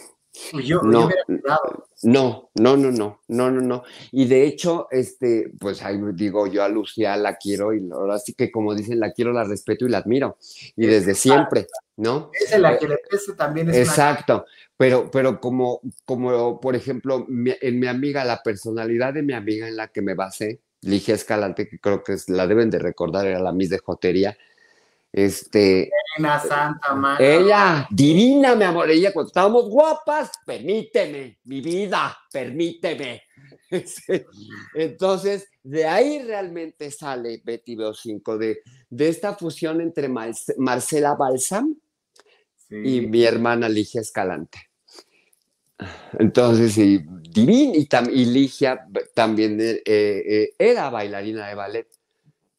Yo, 0.64 0.80
no, 0.82 1.10
no, 1.28 1.58
no, 2.02 2.50
no, 2.54 2.76
no, 2.76 3.20
no, 3.28 3.50
no, 3.50 3.60
no. 3.60 3.82
Y 4.10 4.26
de 4.26 4.46
hecho, 4.46 4.88
este, 4.90 5.52
pues 5.60 5.82
ahí 5.82 6.00
digo, 6.14 6.46
yo 6.46 6.62
a 6.62 6.68
Lucía 6.70 7.16
la 7.18 7.36
quiero 7.36 7.74
y 7.74 7.86
ahora 7.90 8.18
sí 8.18 8.32
que 8.32 8.50
como 8.50 8.74
dicen, 8.74 8.98
la 8.98 9.12
quiero, 9.12 9.32
la 9.32 9.44
respeto 9.44 9.84
y 9.84 9.90
la 9.90 9.98
admiro. 9.98 10.38
Y 10.74 10.86
desde 10.86 11.14
siempre, 11.14 11.66
¿no? 11.96 12.30
Es 12.32 12.58
la 12.58 12.78
que 12.78 12.88
le 12.88 12.98
también 13.36 13.68
es 13.68 13.76
Exacto. 13.76 14.46
Pero, 14.76 15.10
pero 15.10 15.38
como, 15.38 15.80
como, 16.06 16.60
por 16.60 16.76
ejemplo, 16.76 17.26
en 17.28 17.80
mi 17.80 17.86
amiga, 17.86 18.24
la 18.24 18.42
personalidad 18.42 19.12
de 19.12 19.22
mi 19.22 19.34
amiga 19.34 19.68
en 19.68 19.76
la 19.76 19.88
que 19.88 20.00
me 20.00 20.14
basé, 20.14 20.60
Ligia 20.80 21.14
Escalante, 21.14 21.68
que 21.68 21.78
creo 21.78 22.02
que 22.02 22.14
es, 22.14 22.28
la 22.28 22.46
deben 22.46 22.70
de 22.70 22.78
recordar, 22.78 23.26
era 23.26 23.38
la 23.38 23.52
Miss 23.52 23.70
de 23.70 23.78
Jotería, 23.78 24.36
este. 25.12 25.90
Santa 26.16 27.16
Ella, 27.18 27.86
divina, 27.90 28.54
mi 28.54 28.64
amor. 28.64 28.90
Ella, 28.90 29.12
cuando 29.12 29.28
estábamos 29.28 29.68
guapas, 29.68 30.30
permíteme, 30.44 31.38
mi 31.44 31.60
vida, 31.60 32.16
permíteme. 32.32 33.22
Entonces, 34.74 35.48
de 35.62 35.86
ahí 35.86 36.22
realmente 36.22 36.90
sale 36.90 37.40
Betty 37.44 37.76
Veo 37.76 37.94
5, 37.94 38.38
de, 38.38 38.60
de 38.88 39.08
esta 39.08 39.34
fusión 39.34 39.80
entre 39.80 40.08
Marcela 40.08 41.14
Balsam 41.14 41.74
y 42.70 43.02
mi 43.02 43.24
hermana 43.24 43.68
Ligia 43.68 44.00
Escalante. 44.00 44.58
Entonces, 46.18 46.76
y, 46.78 46.98
divina, 47.30 47.72
y, 48.10 48.24
Ligia 48.26 48.86
también 49.14 49.60
eh, 49.60 49.82
eh, 49.84 50.54
era 50.58 50.90
bailarina 50.90 51.48
de 51.48 51.54
ballet. 51.54 51.88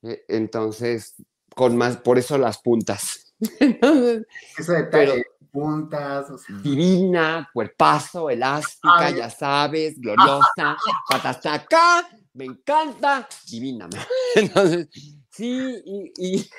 Eh, 0.03 0.25
entonces, 0.27 1.15
con 1.55 1.77
más, 1.77 1.97
por 1.97 2.17
eso 2.17 2.37
las 2.37 2.59
puntas. 2.59 3.33
Eso 4.57 4.71
detalle, 4.71 5.25
puntas. 5.51 6.27
Divina, 6.63 7.49
cuerpazo, 7.53 8.29
elástica, 8.29 9.11
ya 9.11 9.29
sabes, 9.29 9.99
gloriosa, 9.99 10.77
patas 11.09 11.45
acá, 11.45 12.07
me 12.33 12.45
encanta, 12.45 13.27
divina. 13.49 13.87
Entonces, 14.35 14.89
sí, 15.29 15.81
y. 16.17 16.49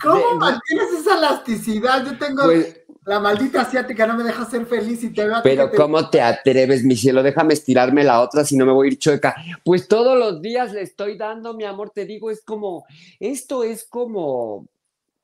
¿Cómo 0.00 0.36
mantienes 0.36 0.92
esa 1.00 1.18
elasticidad? 1.18 2.06
Yo 2.06 2.18
tengo. 2.18 2.44
Pues, 2.44 2.80
la 3.08 3.20
maldita 3.20 3.62
asiática 3.62 4.06
no 4.06 4.18
me 4.18 4.22
deja 4.22 4.44
ser 4.44 4.66
feliz 4.66 5.02
y 5.02 5.14
te 5.14 5.24
veo 5.24 5.38
Pero 5.42 5.70
¿cómo 5.72 6.10
te 6.10 6.20
atreves, 6.20 6.84
mi 6.84 6.94
cielo? 6.94 7.22
Déjame 7.22 7.54
estirarme 7.54 8.04
la 8.04 8.20
otra 8.20 8.44
si 8.44 8.54
no 8.54 8.66
me 8.66 8.72
voy 8.72 8.88
a 8.88 8.90
ir 8.92 8.98
chueca. 8.98 9.34
Pues 9.64 9.88
todos 9.88 10.18
los 10.18 10.42
días 10.42 10.74
le 10.74 10.82
estoy 10.82 11.16
dando, 11.16 11.54
mi 11.54 11.64
amor, 11.64 11.88
te 11.88 12.04
digo, 12.04 12.30
es 12.30 12.42
como, 12.42 12.84
esto 13.18 13.64
es 13.64 13.86
como 13.86 14.68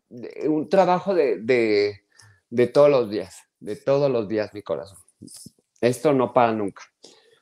un 0.08 0.68
trabajo 0.70 1.14
de, 1.14 2.00
de, 2.48 2.66
todos 2.68 2.88
los 2.88 3.10
días, 3.10 3.36
de 3.60 3.76
todos 3.76 4.10
los 4.10 4.28
días, 4.28 4.54
mi 4.54 4.62
corazón. 4.62 4.98
Esto 5.82 6.14
no 6.14 6.32
para 6.32 6.52
nunca. 6.52 6.84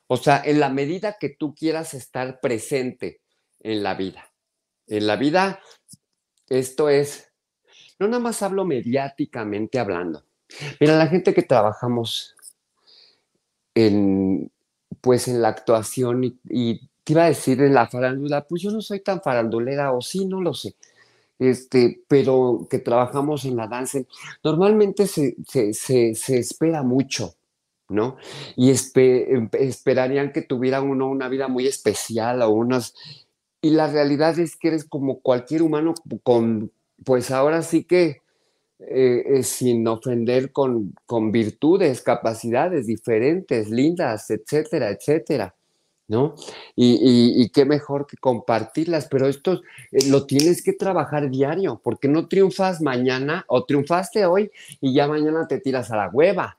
O 0.09 0.17
sea, 0.17 0.43
en 0.45 0.59
la 0.59 0.71
medida 0.71 1.19
que 1.21 1.29
tú 1.29 1.55
quieras 1.55 1.95
estar 1.95 2.41
presente 2.41 3.21
en 3.61 3.85
la 3.85 3.95
vida. 3.95 4.29
En 4.89 5.07
la 5.07 5.15
vida, 5.15 5.61
esto 6.49 6.89
es, 6.89 7.33
no 8.01 8.09
nada 8.09 8.21
más 8.21 8.43
hablo 8.43 8.65
mediáticamente 8.65 9.79
hablando 9.79 10.25
Mira, 10.81 10.97
la 10.97 11.07
gente 11.07 11.35
que 11.35 11.43
trabajamos 11.43 12.35
en, 13.75 14.51
pues 15.01 15.29
en 15.29 15.43
la 15.43 15.49
actuación 15.49 16.25
y, 16.25 16.89
te 17.05 17.15
iba 17.15 17.25
a 17.25 17.29
decir 17.29 17.61
en 17.61 17.75
la 17.75 17.89
farándula, 17.89 18.47
pues 18.47 18.63
yo 18.63 18.71
no 18.71 18.81
soy 18.81 19.01
tan 19.01 19.21
farandulera 19.21 19.93
o 19.93 20.01
sí, 20.01 20.25
no 20.25 20.41
lo 20.41 20.55
sé. 20.55 20.77
Este, 21.41 22.01
pero 22.07 22.69
que 22.71 22.79
trabajamos 22.79 23.45
en 23.45 23.57
la 23.57 23.67
danza, 23.67 23.99
normalmente 24.45 25.09
se, 25.09 25.35
espera 26.29 26.85
mucho, 26.85 27.35
¿no? 27.89 28.17
Y 28.55 28.71
esperarían 28.71 30.33
que 30.33 30.43
tuviera 30.43 30.81
uno 30.81 31.09
una 31.09 31.29
vida 31.29 31.49
muy 31.49 31.67
especial 31.67 32.43
o 32.43 32.51
unas... 32.51 32.95
Y 33.61 33.71
la 33.71 33.89
realidad 33.89 34.39
es 34.39 34.57
que 34.57 34.69
eres 34.69 34.85
como 34.85 35.21
cualquier 35.21 35.63
humano 35.63 35.95
con, 36.23 36.71
pues 37.05 37.33
ahora 37.33 37.63
sí 37.63 37.83
que 37.83 38.22
eh, 38.89 39.25
eh, 39.27 39.43
sin 39.45 39.87
ofender 39.87 40.51
con, 40.51 40.95
con, 41.07 41.31
virtudes, 41.31 42.03
capacidades 42.03 42.87
diferentes, 42.87 43.71
lindas, 43.71 44.29
etcétera, 44.31 44.91
etcétera, 44.91 45.55
¿no? 46.09 46.35
Y, 46.75 47.49
qué 47.51 47.65
mejor 47.65 48.07
que 48.07 48.17
compartirlas, 48.17 49.07
pero 49.09 49.29
esto 49.29 49.61
eh, 49.93 50.09
lo 50.09 50.27
tienes 50.27 50.63
que 50.65 50.73
trabajar 50.73 51.31
diario, 51.31 51.81
porque 51.85 52.09
no 52.09 52.27
triunfas 52.27 52.81
mañana 52.81 53.45
o 53.47 53.65
triunfaste 53.65 54.27
hoy 54.27 54.51
y 54.81 54.95
ya 54.95 55.07
mañana 55.07 55.47
te 55.47 55.61
tiras 55.61 55.91
a 55.93 55.97
la 55.97 56.09
hueva. 56.09 56.59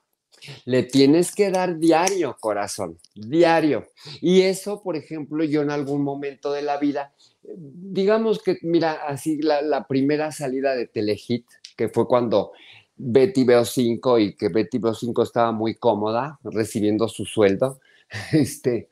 Le 0.64 0.82
tienes 0.82 1.34
que 1.34 1.50
dar 1.50 1.78
diario, 1.78 2.36
corazón, 2.40 2.98
diario. 3.14 3.86
Y 4.20 4.42
eso, 4.42 4.82
por 4.82 4.96
ejemplo, 4.96 5.44
yo 5.44 5.62
en 5.62 5.70
algún 5.70 6.02
momento 6.02 6.52
de 6.52 6.62
la 6.62 6.78
vida, 6.78 7.12
digamos 7.42 8.42
que, 8.42 8.58
mira, 8.62 8.92
así 9.06 9.42
la, 9.42 9.62
la 9.62 9.86
primera 9.86 10.32
salida 10.32 10.74
de 10.74 10.86
Telehit, 10.86 11.46
que 11.76 11.88
fue 11.88 12.06
cuando 12.06 12.52
Betty 12.96 13.44
Veo 13.44 13.64
5 13.64 14.18
y 14.18 14.36
que 14.36 14.48
Betty 14.48 14.78
Veo 14.78 14.94
5 14.94 15.22
estaba 15.22 15.52
muy 15.52 15.74
cómoda 15.74 16.38
recibiendo 16.44 17.08
su 17.08 17.24
sueldo, 17.24 17.80
este, 18.32 18.88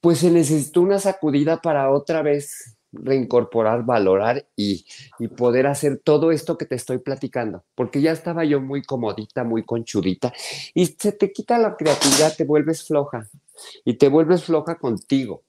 pues 0.00 0.18
se 0.18 0.30
necesitó 0.30 0.80
una 0.80 0.98
sacudida 0.98 1.60
para 1.60 1.90
otra 1.90 2.22
vez 2.22 2.76
reincorporar, 2.92 3.84
valorar 3.84 4.46
y, 4.56 4.84
y, 5.20 5.28
poder 5.28 5.68
hacer 5.68 6.00
todo 6.02 6.32
esto 6.32 6.58
que 6.58 6.66
te 6.66 6.74
estoy 6.74 6.98
platicando, 6.98 7.62
porque 7.76 8.00
ya 8.00 8.10
estaba 8.10 8.44
yo 8.44 8.60
muy 8.60 8.82
comodita, 8.82 9.44
muy 9.44 9.62
conchudita, 9.64 10.32
y 10.74 10.86
se 10.86 11.12
te 11.12 11.32
quita 11.32 11.58
la 11.58 11.76
creatividad, 11.76 12.34
te 12.36 12.44
vuelves 12.44 12.84
floja, 12.84 13.28
y 13.84 13.94
te 13.94 14.08
vuelves 14.08 14.42
floja 14.42 14.74
contigo, 14.76 15.44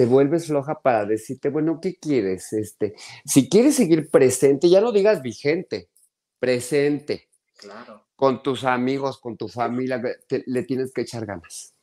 te 0.00 0.06
vuelves 0.06 0.46
floja 0.46 0.80
para 0.80 1.04
decirte, 1.04 1.50
bueno, 1.50 1.78
¿qué 1.78 1.98
quieres? 1.98 2.54
Este, 2.54 2.94
si 3.22 3.50
quieres 3.50 3.76
seguir 3.76 4.08
presente, 4.08 4.70
ya 4.70 4.80
no 4.80 4.92
digas 4.92 5.20
vigente, 5.20 5.90
presente. 6.38 7.28
Claro. 7.58 8.06
Con 8.16 8.42
tus 8.42 8.64
amigos, 8.64 9.20
con 9.20 9.36
tu 9.36 9.46
familia, 9.46 10.00
le 10.46 10.62
tienes 10.62 10.94
que 10.94 11.02
echar 11.02 11.26
ganas. 11.26 11.74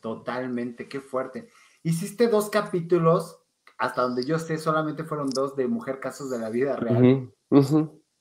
Totalmente, 0.00 0.88
qué 0.88 1.00
fuerte. 1.00 1.48
Hiciste 1.82 2.28
dos 2.28 2.50
capítulos, 2.50 3.40
hasta 3.78 4.02
donde 4.02 4.24
yo 4.24 4.38
sé, 4.38 4.56
solamente 4.56 5.02
fueron 5.02 5.28
dos 5.28 5.56
de 5.56 5.66
Mujer 5.66 5.98
Casos 5.98 6.30
de 6.30 6.38
la 6.38 6.50
Vida 6.50 6.76
Real. 6.76 7.32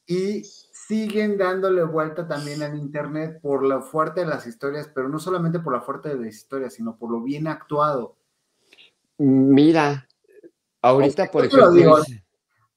Y 0.08 0.43
siguen 0.43 1.38
dándole 1.38 1.84
vuelta 1.84 2.28
también 2.28 2.63
en 2.63 2.78
internet 2.78 3.39
por 3.43 3.62
lo 3.62 3.84
fuerte 3.84 4.21
de 4.21 4.26
las 4.26 4.47
historias, 4.47 4.89
pero 4.91 5.08
no 5.08 5.19
solamente 5.19 5.60
por 5.60 5.71
la 5.71 5.82
fuerte 5.82 6.10
de 6.10 6.15
las 6.15 6.34
historias, 6.34 6.73
sino 6.73 6.97
por 6.97 7.12
lo 7.12 7.21
bien 7.21 7.45
actuado. 7.45 8.17
Mira, 9.17 10.08
ahorita 10.82 11.30
por 11.32 11.45
ejemplo. 11.45 11.97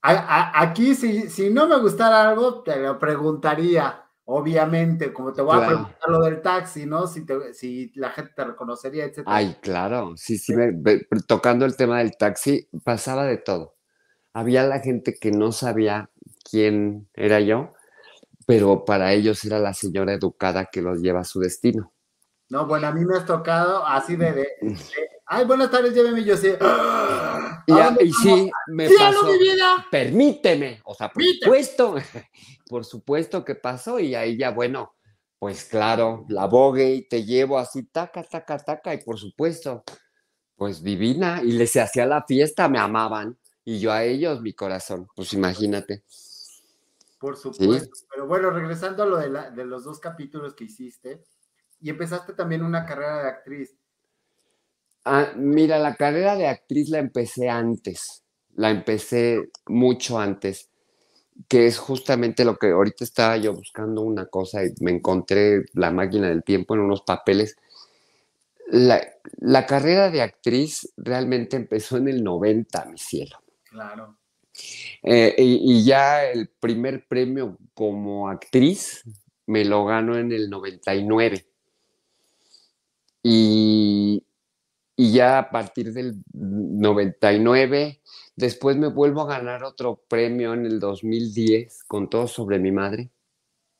aquí, 0.01 0.95
si, 0.95 1.29
si 1.29 1.49
no 1.49 1.67
me 1.67 1.79
gustara 1.79 2.29
algo, 2.29 2.63
te 2.63 2.77
lo 2.77 2.97
preguntaría 2.99 4.03
obviamente, 4.29 5.13
como 5.13 5.31
te 5.31 5.41
voy 5.41 5.57
a 5.57 5.65
preguntar 5.65 6.09
lo 6.09 6.19
del 6.19 6.41
taxi, 6.41 6.85
¿no? 6.85 7.07
Si, 7.07 7.25
si 7.53 7.91
la 7.95 8.09
gente 8.09 8.33
te 8.35 8.43
reconocería, 8.43 9.05
etc. 9.05 9.23
Ay, 9.25 9.55
claro, 9.61 10.15
sí, 10.17 10.37
sí, 10.37 10.53
tocando 11.27 11.65
el 11.65 11.77
tema 11.77 11.99
del 11.99 12.17
taxi, 12.17 12.67
pasaba 12.83 13.25
de 13.25 13.37
todo. 13.37 13.75
Había 14.33 14.63
la 14.63 14.81
gente 14.81 15.15
que 15.19 15.31
no 15.31 15.53
sabía 15.53 16.09
quién 16.49 17.09
era 17.13 17.39
yo, 17.39 17.73
pero 18.45 18.83
para 18.83 19.13
ellos 19.13 19.43
era 19.45 19.59
la 19.59 19.73
señora 19.73 20.13
educada 20.13 20.65
que 20.65 20.81
los 20.81 20.99
lleva 20.99 21.21
a 21.21 21.25
su 21.25 21.39
destino. 21.39 21.93
No, 22.49 22.65
bueno, 22.65 22.87
a 22.87 22.91
mí 22.91 23.05
me 23.05 23.15
has 23.15 23.25
tocado 23.25 23.85
así 23.85 24.17
de, 24.17 24.45
ay, 25.27 25.45
buenas 25.45 25.69
tardes, 25.69 25.93
lléveme, 25.93 26.23
yo 26.23 26.35
sí. 26.37 26.53
y, 27.67 28.13
sí, 28.13 28.51
me 28.67 28.89
pasó. 28.89 29.25
Mi 29.25 29.37
vida! 29.37 29.85
Permíteme, 29.91 30.81
o 30.85 30.93
sea, 30.93 31.09
por 31.09 31.23
supuesto, 31.23 31.95
por 32.69 32.85
supuesto 32.85 33.45
que 33.45 33.55
pasó 33.55 33.99
y 33.99 34.15
ahí 34.15 34.37
ya, 34.37 34.51
bueno, 34.51 34.95
pues 35.39 35.65
claro, 35.65 36.25
la 36.29 36.47
bogue 36.47 36.89
y 36.93 37.07
te 37.07 37.23
llevo 37.23 37.59
así, 37.59 37.83
taca, 37.83 38.23
taca, 38.23 38.57
taca, 38.57 38.93
y 38.93 39.03
por 39.03 39.19
supuesto, 39.19 39.83
pues 40.55 40.81
divina, 40.81 41.41
y 41.43 41.51
les 41.51 41.75
hacía 41.75 42.05
la 42.05 42.23
fiesta, 42.23 42.67
me 42.67 42.79
amaban, 42.79 43.37
y 43.63 43.79
yo 43.79 43.91
a 43.91 44.03
ellos, 44.03 44.41
mi 44.41 44.53
corazón, 44.53 45.07
pues 45.15 45.33
imagínate. 45.33 46.03
Por 47.19 47.35
supuesto. 47.35 47.89
Pero 48.09 48.27
bueno, 48.27 48.49
regresando 48.51 49.03
a 49.03 49.05
lo 49.05 49.17
de, 49.17 49.51
de, 49.51 49.65
los 49.65 49.83
dos 49.83 49.99
capítulos 49.99 50.55
que 50.55 50.65
hiciste, 50.65 51.23
y 51.79 51.89
empezaste 51.89 52.33
también 52.33 52.63
una 52.63 52.85
carrera 52.85 53.23
de 53.23 53.29
actriz. 53.29 53.76
Ah, 55.09 55.31
mira, 55.37 55.79
la 55.79 55.95
carrera 55.95 56.35
de 56.35 56.47
actriz 56.47 56.89
la 56.89 56.99
empecé 56.99 57.49
antes, 57.49 58.23
la 58.55 58.71
empecé 58.71 59.49
mucho 59.67 60.19
antes, 60.19 60.69
que 61.47 61.65
es 61.65 61.77
justamente 61.77 62.43
lo 62.43 62.57
que 62.57 62.71
ahorita 62.71 63.05
estaba 63.05 63.37
yo 63.37 63.53
buscando 63.53 64.01
una 64.01 64.25
cosa 64.25 64.65
y 64.65 64.73
me 64.81 64.91
encontré 64.91 65.63
la 65.73 65.91
máquina 65.91 66.27
del 66.27 66.43
tiempo 66.43 66.75
en 66.75 66.81
unos 66.81 67.03
papeles. 67.03 67.55
La, 68.67 69.01
la 69.37 69.65
carrera 69.65 70.11
de 70.11 70.21
actriz 70.21 70.91
realmente 70.97 71.55
empezó 71.55 71.95
en 71.95 72.09
el 72.09 72.21
90, 72.21 72.85
mi 72.85 72.97
cielo. 72.97 73.37
Claro. 73.63 74.17
Eh, 75.03 75.35
y, 75.37 75.85
ya 75.85 76.25
el 76.25 76.49
primer 76.49 77.07
premio 77.07 77.57
como 77.73 78.27
actriz 78.27 79.03
me 79.45 79.63
lo 79.63 79.85
gano 79.85 80.17
en 80.17 80.33
el 80.33 80.49
99. 80.49 81.47
Y, 83.23 84.23
y 84.97 85.13
ya 85.13 85.39
a 85.39 85.49
partir 85.49 85.93
del 85.93 86.21
99, 86.33 88.01
después 88.35 88.75
me 88.75 88.87
vuelvo 88.87 89.21
a 89.21 89.37
ganar 89.37 89.63
otro 89.63 90.03
premio 90.09 90.53
en 90.53 90.65
el 90.65 90.81
2010 90.81 91.85
con 91.85 92.09
todo 92.09 92.27
sobre 92.27 92.59
mi 92.59 92.71
madre, 92.73 93.09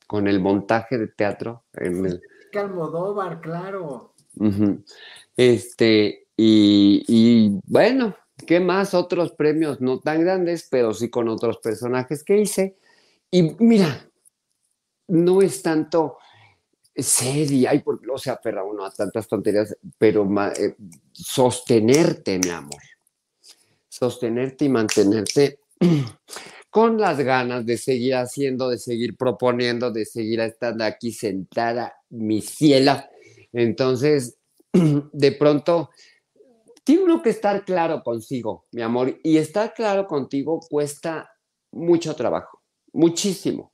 con 0.06 0.26
el 0.28 0.40
montaje 0.40 0.96
de 0.96 1.08
teatro. 1.08 1.64
En 1.74 2.06
el... 2.06 2.22
Almodóvar, 2.54 3.42
claro. 3.42 4.14
Este, 5.36 6.28
y, 6.36 7.04
y 7.06 7.60
bueno, 7.66 8.16
¿Qué 8.46 8.60
más? 8.60 8.94
Otros 8.94 9.32
premios 9.32 9.80
no 9.80 10.00
tan 10.00 10.20
grandes, 10.20 10.68
pero 10.70 10.94
sí 10.94 11.10
con 11.10 11.28
otros 11.28 11.58
personajes 11.58 12.22
que 12.22 12.38
hice. 12.38 12.76
Y 13.30 13.56
mira, 13.58 14.08
no 15.08 15.42
es 15.42 15.62
tanto 15.62 16.18
seria, 16.98 17.74
y 17.74 17.80
porque 17.80 18.06
no 18.06 18.18
se 18.18 18.30
aferra 18.30 18.64
uno 18.64 18.84
a 18.84 18.90
tantas 18.90 19.28
tonterías, 19.28 19.76
pero 19.96 20.28
eh, 20.56 20.74
sostenerte, 21.12 22.38
mi 22.38 22.50
amor. 22.50 22.82
Sostenerte 23.88 24.64
y 24.64 24.68
mantenerte 24.68 25.60
con 26.70 27.00
las 27.00 27.18
ganas 27.18 27.64
de 27.64 27.78
seguir 27.78 28.14
haciendo, 28.14 28.68
de 28.68 28.78
seguir 28.78 29.16
proponiendo, 29.16 29.90
de 29.90 30.04
seguir 30.04 30.40
estando 30.40 30.84
aquí 30.84 31.12
sentada, 31.12 31.94
mi 32.10 32.40
cielo. 32.40 32.96
Entonces, 33.52 34.38
de 34.72 35.32
pronto 35.32 35.90
tiene 36.84 37.02
uno 37.02 37.22
que 37.22 37.30
estar 37.30 37.64
claro 37.64 38.02
consigo, 38.02 38.66
mi 38.72 38.82
amor, 38.82 39.18
y 39.22 39.36
estar 39.36 39.74
claro 39.74 40.06
contigo 40.06 40.60
cuesta 40.70 41.30
mucho 41.70 42.14
trabajo, 42.16 42.62
muchísimo. 42.92 43.72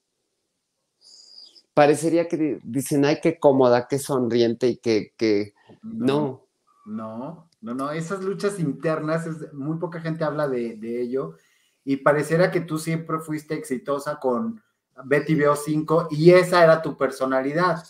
Parecería 1.75 2.29
que 2.29 2.61
dicen, 2.63 3.05
ay, 3.05 3.19
qué 3.21 3.39
cómoda, 3.39 3.89
qué 3.89 3.99
sonriente 3.99 4.69
y 4.69 4.77
que, 4.77 5.55
no, 5.83 6.47
no. 6.87 7.49
No, 7.61 7.73
no, 7.73 7.91
esas 7.93 8.23
luchas 8.23 8.61
internas, 8.61 9.27
muy 9.55 9.79
poca 9.79 9.99
gente 9.99 10.23
habla 10.23 10.47
de, 10.47 11.01
ello 11.01 11.37
y 11.83 11.97
pareciera 11.97 12.51
que 12.51 12.61
tú 12.61 12.79
siempre 12.79 13.21
fuiste 13.21 13.55
exitosa 13.55 14.21
con 14.21 14.63
Betty 15.05 15.35
Veo 15.35 15.57
5 15.57 16.09
y 16.11 16.33
esa 16.33 16.63
era 16.63 16.83
tu 16.83 16.97
personalidad. 16.97 17.83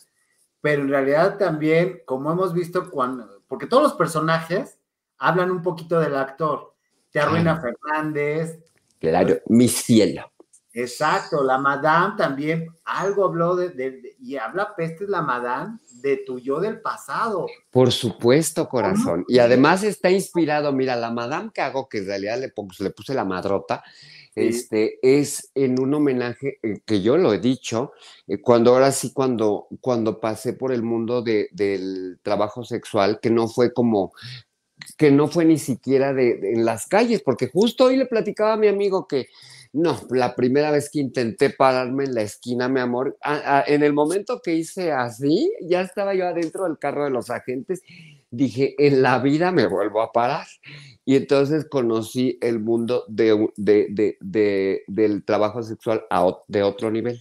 Pero 0.61 0.83
en 0.83 0.89
realidad 0.91 1.39
también, 1.39 2.03
como 2.07 2.31
hemos 2.31 2.55
visto, 2.55 2.89
cuando, 2.89 3.43
porque 3.49 3.67
todos 3.67 3.83
los 3.83 3.95
personajes 3.95 4.79
hablan 5.19 5.51
un 5.51 5.61
poquito 5.61 5.99
del 5.99 6.15
actor. 6.15 6.75
Te 7.11 7.19
arruina 7.19 7.61
Fernández. 7.61 8.61
Claro, 9.01 9.41
mi 9.47 9.67
cielo. 9.67 10.31
Exacto, 10.77 11.45
la 11.45 11.57
Madame 11.57 12.15
también, 12.19 12.67
algo 12.85 13.25
habló 13.27 13.55
de, 13.55 14.17
y 14.21 14.37
habla 14.37 14.75
pestes 14.75 15.09
la 15.09 15.23
Madame 15.23 15.79
de 16.03 16.17
tu 16.19 16.41
yo 16.41 16.59
del 16.59 16.81
pasado. 16.81 17.47
Por 17.71 17.93
supuesto, 17.93 18.69
corazón. 18.69 19.25
Y 19.29 19.39
además 19.39 19.85
está 19.85 20.11
inspirado, 20.11 20.73
mira, 20.73 20.97
la 20.97 21.13
Madame 21.13 21.53
que 21.55 21.61
hago, 21.61 21.89
que 21.89 21.99
en 21.99 22.07
realidad 22.07 22.41
le, 22.41 22.53
le 22.81 22.91
puse 22.91 23.15
la 23.15 23.25
madrota, 23.25 23.85
este, 24.35 24.99
es 25.01 25.53
en 25.55 25.81
un 25.81 25.95
homenaje 25.95 26.59
eh, 26.61 26.81
que 26.85 27.01
yo 27.03 27.17
lo 27.17 27.33
he 27.33 27.39
dicho, 27.39 27.93
eh, 28.27 28.41
cuando 28.41 28.73
ahora 28.73 28.91
sí, 28.91 29.13
cuando, 29.13 29.69
cuando 29.81 30.19
pasé 30.19 30.55
por 30.55 30.73
el 30.73 30.83
mundo 30.83 31.23
de, 31.23 31.49
del 31.53 32.19
trabajo 32.21 32.65
sexual, 32.65 33.21
que 33.23 33.31
no 33.31 33.47
fue 33.47 33.73
como 33.73 34.13
que 34.99 35.11
no 35.11 35.29
fue 35.29 35.45
ni 35.45 35.57
siquiera 35.57 36.13
de, 36.13 36.53
en 36.53 36.65
las 36.65 36.87
calles, 36.87 37.23
porque 37.23 37.49
justo 37.49 37.85
hoy 37.85 37.97
le 37.97 38.07
platicaba 38.07 38.55
a 38.55 38.57
mi 38.57 38.67
amigo 38.67 39.07
que 39.07 39.29
no, 39.75 40.01
la 40.11 40.37
primera 40.37 40.71
vez 40.71 40.89
que 40.89 41.01
intenté 41.01 41.51
pararme 41.51 42.05
en 42.05 42.15
la 42.15 42.23
esquina, 42.23 42.69
mi 42.69 42.79
amor, 42.79 43.19
en 43.67 43.83
el 43.83 43.93
momento 43.93 44.41
que 44.41 44.55
hice 44.55 44.93
así, 44.93 45.53
ya 45.63 45.81
estaba 45.81 46.15
yo 46.15 46.29
adentro 46.29 46.63
del 46.65 46.79
carro 46.79 47.03
de 47.03 47.11
los 47.11 47.29
agentes, 47.29 47.83
dije, 48.31 48.77
en 48.79 49.03
la 49.03 49.19
vida 49.19 49.51
me 49.51 49.67
vuelvo 49.67 50.01
a 50.01 50.13
parar. 50.13 50.47
Y 51.05 51.17
entonces 51.17 51.65
conocí 51.69 52.39
el 52.41 52.61
mundo 52.61 53.05
de, 53.09 53.49
del 53.57 55.25
trabajo 55.25 55.63
sexual 55.65 56.05
de 56.47 56.63
otro 56.63 56.93
nivel. 56.93 57.21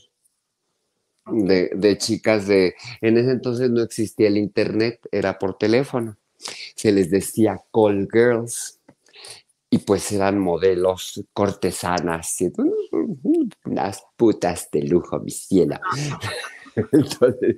De, 1.25 1.71
de 1.73 1.97
chicas 1.97 2.47
de, 2.47 2.75
en 3.01 3.17
ese 3.17 3.31
entonces 3.31 3.71
no 3.71 3.81
existía 3.81 4.27
el 4.27 4.37
internet, 4.37 4.99
era 5.11 5.39
por 5.39 5.57
teléfono 5.57 6.17
se 6.75 6.91
les 6.91 7.09
decía 7.09 7.61
call 7.73 8.07
girls 8.11 8.79
y 9.73 9.79
pues 9.79 10.11
eran 10.11 10.37
modelos 10.37 11.25
cortesanas, 11.33 12.37
unas 13.63 14.03
putas 14.15 14.69
de 14.71 14.83
lujo, 14.83 15.19
mi 15.19 15.31
ciela. 15.31 15.81
Entonces, 16.91 17.55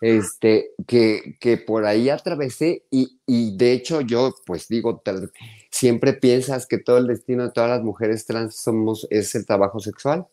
este, 0.00 0.70
que, 0.86 1.36
que, 1.38 1.58
por 1.58 1.84
ahí 1.84 2.08
atravesé 2.08 2.84
y, 2.90 3.18
y, 3.26 3.54
de 3.58 3.72
hecho 3.72 4.00
yo 4.00 4.34
pues 4.46 4.68
digo, 4.68 5.02
siempre 5.70 6.14
piensas 6.14 6.66
que 6.66 6.78
todo 6.78 6.96
el 6.96 7.06
destino 7.06 7.42
de 7.42 7.52
todas 7.52 7.68
las 7.68 7.82
mujeres 7.82 8.24
trans 8.24 8.56
somos, 8.56 9.06
es 9.10 9.34
el 9.34 9.44
trabajo 9.44 9.78
sexual. 9.78 10.26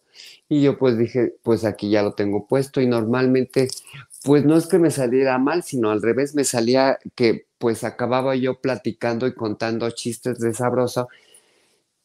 Y 0.48 0.62
yo 0.62 0.78
pues 0.78 0.98
dije, 0.98 1.36
pues 1.44 1.66
aquí 1.66 1.90
ya 1.90 2.02
lo 2.02 2.14
tengo 2.14 2.48
puesto 2.48 2.80
y 2.80 2.88
normalmente 2.88 3.68
pues 4.24 4.46
no 4.46 4.56
es 4.56 4.68
que 4.68 4.80
me 4.80 4.90
saliera 4.90 5.38
mal, 5.38 5.64
sino 5.64 5.92
al 5.92 6.02
revés, 6.02 6.34
me 6.34 6.46
salía 6.46 6.98
que 7.14 7.48
pues 7.58 7.84
acababa 7.84 8.38
yo 8.38 8.62
platicando 8.62 9.28
y 9.28 9.34
contando 9.36 9.90
chistes 9.92 10.40
de 10.40 10.54
sabroso 10.54 11.10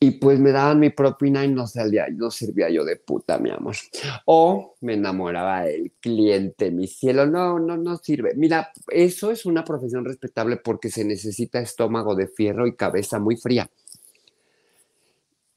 y 0.02 0.12
pues 0.12 0.40
me 0.40 0.50
daban 0.50 0.80
mi 0.80 0.88
propina 0.88 1.44
y 1.44 1.48
no 1.48 1.66
salía, 1.66 2.06
no 2.08 2.30
servía 2.30 2.70
yo 2.70 2.86
de 2.86 2.96
puta, 2.96 3.38
mi 3.38 3.50
amor. 3.50 3.76
O 4.24 4.74
me 4.80 4.94
enamoraba 4.94 5.64
del 5.64 5.92
cliente, 6.00 6.70
mi 6.70 6.86
cielo, 6.86 7.26
no, 7.26 7.58
no, 7.58 7.76
no 7.76 7.98
sirve. 7.98 8.32
Mira, 8.34 8.72
eso 8.88 9.30
es 9.30 9.44
una 9.44 9.62
profesión 9.62 10.06
respetable 10.06 10.56
porque 10.56 10.88
se 10.88 11.04
necesita 11.04 11.60
estómago 11.60 12.14
de 12.14 12.28
fierro 12.28 12.66
y 12.66 12.76
cabeza 12.76 13.18
muy 13.18 13.36
fría. 13.36 13.68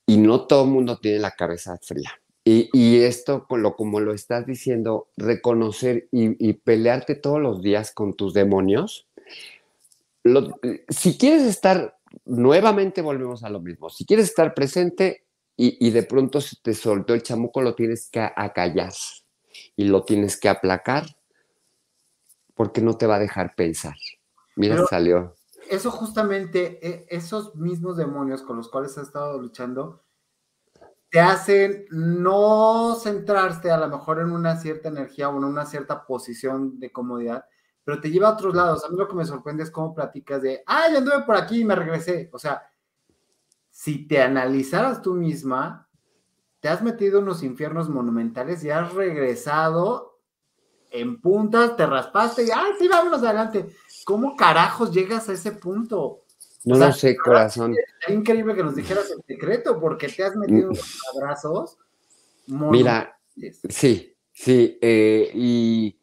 Y 0.05 0.17
no 0.17 0.45
todo 0.45 0.65
el 0.65 0.71
mundo 0.71 0.97
tiene 0.97 1.19
la 1.19 1.31
cabeza 1.31 1.79
fría. 1.81 2.11
Y, 2.43 2.69
y 2.73 3.01
esto, 3.03 3.47
lo, 3.49 3.77
como 3.77 4.01
lo 4.01 4.13
estás 4.13 4.45
diciendo, 4.45 5.07
reconocer 5.15 6.09
y, 6.11 6.49
y 6.49 6.51
pelearte 6.51 7.15
todos 7.15 7.39
los 7.39 7.61
días 7.61 7.91
con 7.91 8.13
tus 8.13 8.33
demonios. 8.33 9.07
Lo, 10.25 10.59
si 10.89 11.17
quieres 11.17 11.43
estar 11.43 11.95
nuevamente 12.25 13.01
volvemos 13.01 13.43
a 13.43 13.49
lo 13.49 13.59
mismo. 13.59 13.89
Si 13.89 14.05
quieres 14.05 14.25
estar 14.25 14.53
presente 14.53 15.25
y, 15.55 15.85
y 15.85 15.91
de 15.91 16.03
pronto 16.03 16.41
se 16.41 16.57
te 16.61 16.73
soltó 16.73 17.13
el 17.13 17.23
chamuco, 17.23 17.61
lo 17.61 17.75
tienes 17.75 18.09
que 18.09 18.21
acallar 18.21 18.93
y 19.75 19.85
lo 19.85 20.03
tienes 20.03 20.39
que 20.39 20.49
aplacar 20.49 21.05
porque 22.55 22.81
no 22.81 22.97
te 22.97 23.07
va 23.07 23.15
a 23.15 23.19
dejar 23.19 23.55
pensar. 23.55 23.95
Mira, 24.55 24.75
Pero 24.75 24.87
salió. 24.87 25.35
Eso 25.69 25.91
justamente, 25.91 26.79
e, 26.87 27.05
esos 27.09 27.55
mismos 27.55 27.97
demonios 27.97 28.43
con 28.43 28.57
los 28.57 28.69
cuales 28.69 28.97
has 28.97 29.07
estado 29.07 29.39
luchando, 29.41 30.03
te 31.09 31.19
hacen 31.19 31.85
no 31.91 32.95
centrarte 32.95 33.71
a 33.71 33.77
lo 33.77 33.87
mejor 33.87 34.19
en 34.19 34.31
una 34.31 34.57
cierta 34.57 34.89
energía 34.89 35.29
o 35.29 35.37
en 35.37 35.43
una 35.43 35.65
cierta 35.65 36.05
posición 36.05 36.79
de 36.79 36.91
comodidad, 36.91 37.45
pero 37.83 37.99
te 37.99 38.09
lleva 38.09 38.29
a 38.29 38.33
otros 38.33 38.55
lados. 38.55 38.83
A 38.85 38.89
mí 38.89 38.97
lo 38.97 39.07
que 39.07 39.15
me 39.15 39.25
sorprende 39.25 39.63
es 39.63 39.71
cómo 39.71 39.93
platicas 39.93 40.41
de, 40.41 40.63
ah, 40.65 40.87
ya 40.91 40.99
anduve 40.99 41.23
por 41.25 41.35
aquí 41.35 41.61
y 41.61 41.65
me 41.65 41.75
regresé. 41.75 42.29
O 42.31 42.39
sea, 42.39 42.63
si 43.69 44.07
te 44.07 44.21
analizaras 44.21 45.01
tú 45.01 45.13
misma, 45.13 45.89
te 46.59 46.69
has 46.69 46.81
metido 46.81 47.19
en 47.19 47.25
unos 47.25 47.43
infiernos 47.43 47.89
monumentales 47.89 48.63
y 48.63 48.69
has 48.69 48.93
regresado 48.93 50.19
en 50.91 51.19
puntas, 51.19 51.75
te 51.75 51.85
raspaste 51.85 52.43
y, 52.43 52.51
ah, 52.51 52.67
sí, 52.79 52.87
vámonos 52.87 53.23
adelante. 53.23 53.75
¿Cómo 54.05 54.35
carajos 54.35 54.91
llegas 54.93 55.27
a 55.27 55.33
ese 55.33 55.51
punto? 55.53 56.23
No 56.65 56.77
lo 56.77 56.91
sé, 56.93 57.17
corazón. 57.17 57.75
Es 58.07 58.13
increíble 58.13 58.55
que 58.55 58.63
nos 58.63 58.75
dijeras 58.75 59.11
el 59.11 59.21
secreto 59.27 59.79
porque 59.79 60.07
te 60.07 60.23
has 60.23 60.35
metido 60.35 60.71
en 60.71 60.77
abrazos. 61.13 61.77
Mira, 62.47 63.19
sí, 63.69 64.15
sí, 64.31 64.77
eh, 64.81 65.31
y 65.33 65.99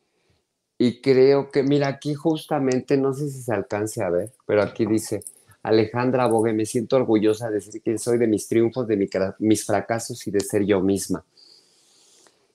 y 0.82 1.02
creo 1.02 1.50
que, 1.50 1.62
mira, 1.62 1.88
aquí 1.88 2.14
justamente, 2.14 2.96
no 2.96 3.12
sé 3.12 3.28
si 3.28 3.42
se 3.42 3.52
alcance 3.52 4.02
a 4.02 4.08
ver, 4.08 4.32
pero 4.46 4.62
aquí 4.62 4.86
dice, 4.86 5.22
Alejandra 5.62 6.26
Bogue, 6.26 6.54
me 6.54 6.64
siento 6.64 6.96
orgullosa 6.96 7.50
de 7.50 7.60
ser 7.60 7.82
quien 7.82 7.98
soy, 7.98 8.16
de 8.16 8.26
mis 8.26 8.48
triunfos, 8.48 8.88
de 8.88 8.96
mi, 8.96 9.06
mis 9.40 9.66
fracasos 9.66 10.26
y 10.26 10.30
de 10.30 10.40
ser 10.40 10.64
yo 10.64 10.80
misma. 10.80 11.22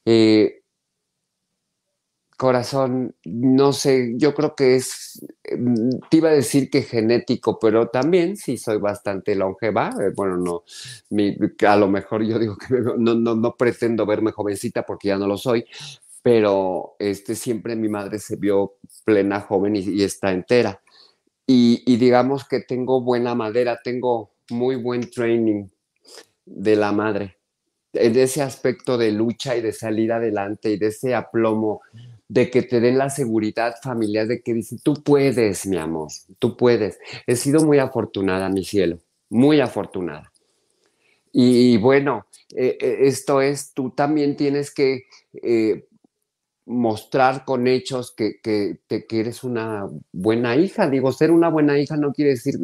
Eh, 0.06 0.64
corazón, 2.36 3.16
no 3.26 3.74
sé, 3.74 4.14
yo 4.18 4.34
creo 4.34 4.56
que 4.56 4.76
es, 4.76 5.24
mm, 5.56 6.00
te 6.10 6.18
iba 6.18 6.30
a 6.30 6.34
decir 6.34 6.72
que 6.72 6.82
genético, 6.82 7.60
pero 7.60 7.90
también 7.90 8.38
sí 8.38 8.58
soy 8.58 8.80
bastante 8.80 9.36
longeva. 9.36 9.92
Eh, 10.02 10.12
bueno, 10.16 10.38
no, 10.38 10.64
a 11.68 11.76
lo 11.78 11.88
mejor 11.88 12.24
yo 12.24 12.40
digo 12.40 12.58
que 12.58 12.74
no, 12.98 13.14
no, 13.14 13.36
no 13.36 13.56
pretendo 13.56 14.08
verme 14.08 14.32
jovencita 14.32 14.84
porque 14.84 15.10
ya 15.10 15.18
no 15.20 15.28
lo 15.28 15.38
soy, 15.38 15.66
pero 16.26 16.96
este, 16.98 17.36
siempre 17.36 17.76
mi 17.76 17.88
madre 17.88 18.18
se 18.18 18.36
vio 18.36 18.78
plena, 19.04 19.42
joven 19.42 19.76
y, 19.76 20.02
está 20.02 20.32
entera. 20.32 20.82
Y, 21.46 21.98
digamos 21.98 22.48
que 22.48 22.62
tengo 22.62 23.00
buena 23.00 23.36
madera, 23.36 23.80
tengo 23.84 24.32
muy 24.50 24.76
buen 24.76 25.08
training 25.12 25.68
de 26.44 26.76
la 26.78 26.92
madre, 26.92 27.38
en 27.94 28.18
ese 28.18 28.42
aspecto 28.42 28.98
de 28.98 29.12
lucha 29.12 29.56
y 29.56 29.62
de 29.62 29.72
salir 29.72 30.12
adelante 30.12 30.72
y 30.72 30.78
de 30.78 30.88
ese 30.88 31.14
aplomo, 31.14 31.82
de 32.28 32.50
que 32.50 32.64
te 32.64 32.80
den 32.80 32.98
la 32.98 33.12
seguridad 33.12 33.76
familiar, 33.84 34.26
de 34.26 34.42
que 34.42 34.56
dicen, 34.56 34.80
tú 34.82 34.96
puedes, 35.04 35.68
mi 35.68 35.78
amor, 35.78 36.10
tú 36.40 36.58
puedes. 36.58 36.98
He 37.28 37.36
sido 37.36 37.64
muy 37.64 37.78
afortunada, 37.78 38.50
mi 38.50 38.66
cielo, 38.66 38.98
muy 39.30 39.62
afortunada. 39.62 40.32
Y, 41.32 41.78
bueno, 41.78 42.26
eh, 42.56 42.80
eh, 42.82 42.98
esto 43.02 43.42
es, 43.42 43.76
tú 43.76 43.92
también 43.92 44.36
tienes 44.36 44.74
que 44.74 45.04
eh, 45.34 45.86
mostrar 46.66 47.46
con 47.46 47.68
hechos 47.68 48.12
que, 48.12 48.40
que, 48.42 48.80
que, 48.88 49.20
eres 49.20 49.44
una 49.44 49.88
buena 50.12 50.56
hija. 50.56 50.90
Digo, 50.90 51.12
ser 51.12 51.32
una 51.32 51.50
buena 51.50 51.80
hija 51.80 51.96
no 51.98 52.12
quiere 52.12 52.32
decir, 52.32 52.56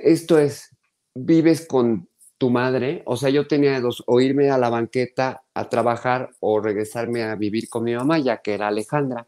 esto 0.00 0.38
es, 0.38 0.74
vives 1.14 1.66
con 1.66 2.08
tu 2.38 2.50
madre, 2.50 3.02
o 3.04 3.16
sea, 3.16 3.30
yo 3.30 3.48
tenía 3.48 3.80
dos, 3.80 4.04
o 4.06 4.20
irme 4.20 4.50
a 4.50 4.58
la 4.58 4.70
banqueta 4.70 5.42
a 5.54 5.68
trabajar 5.68 6.30
o 6.38 6.60
regresarme 6.60 7.24
a 7.24 7.34
vivir 7.34 7.68
con 7.68 7.82
mi 7.82 7.94
mamá, 7.94 8.18
ya 8.20 8.38
que 8.38 8.54
era 8.54 8.68
Alejandra. 8.68 9.26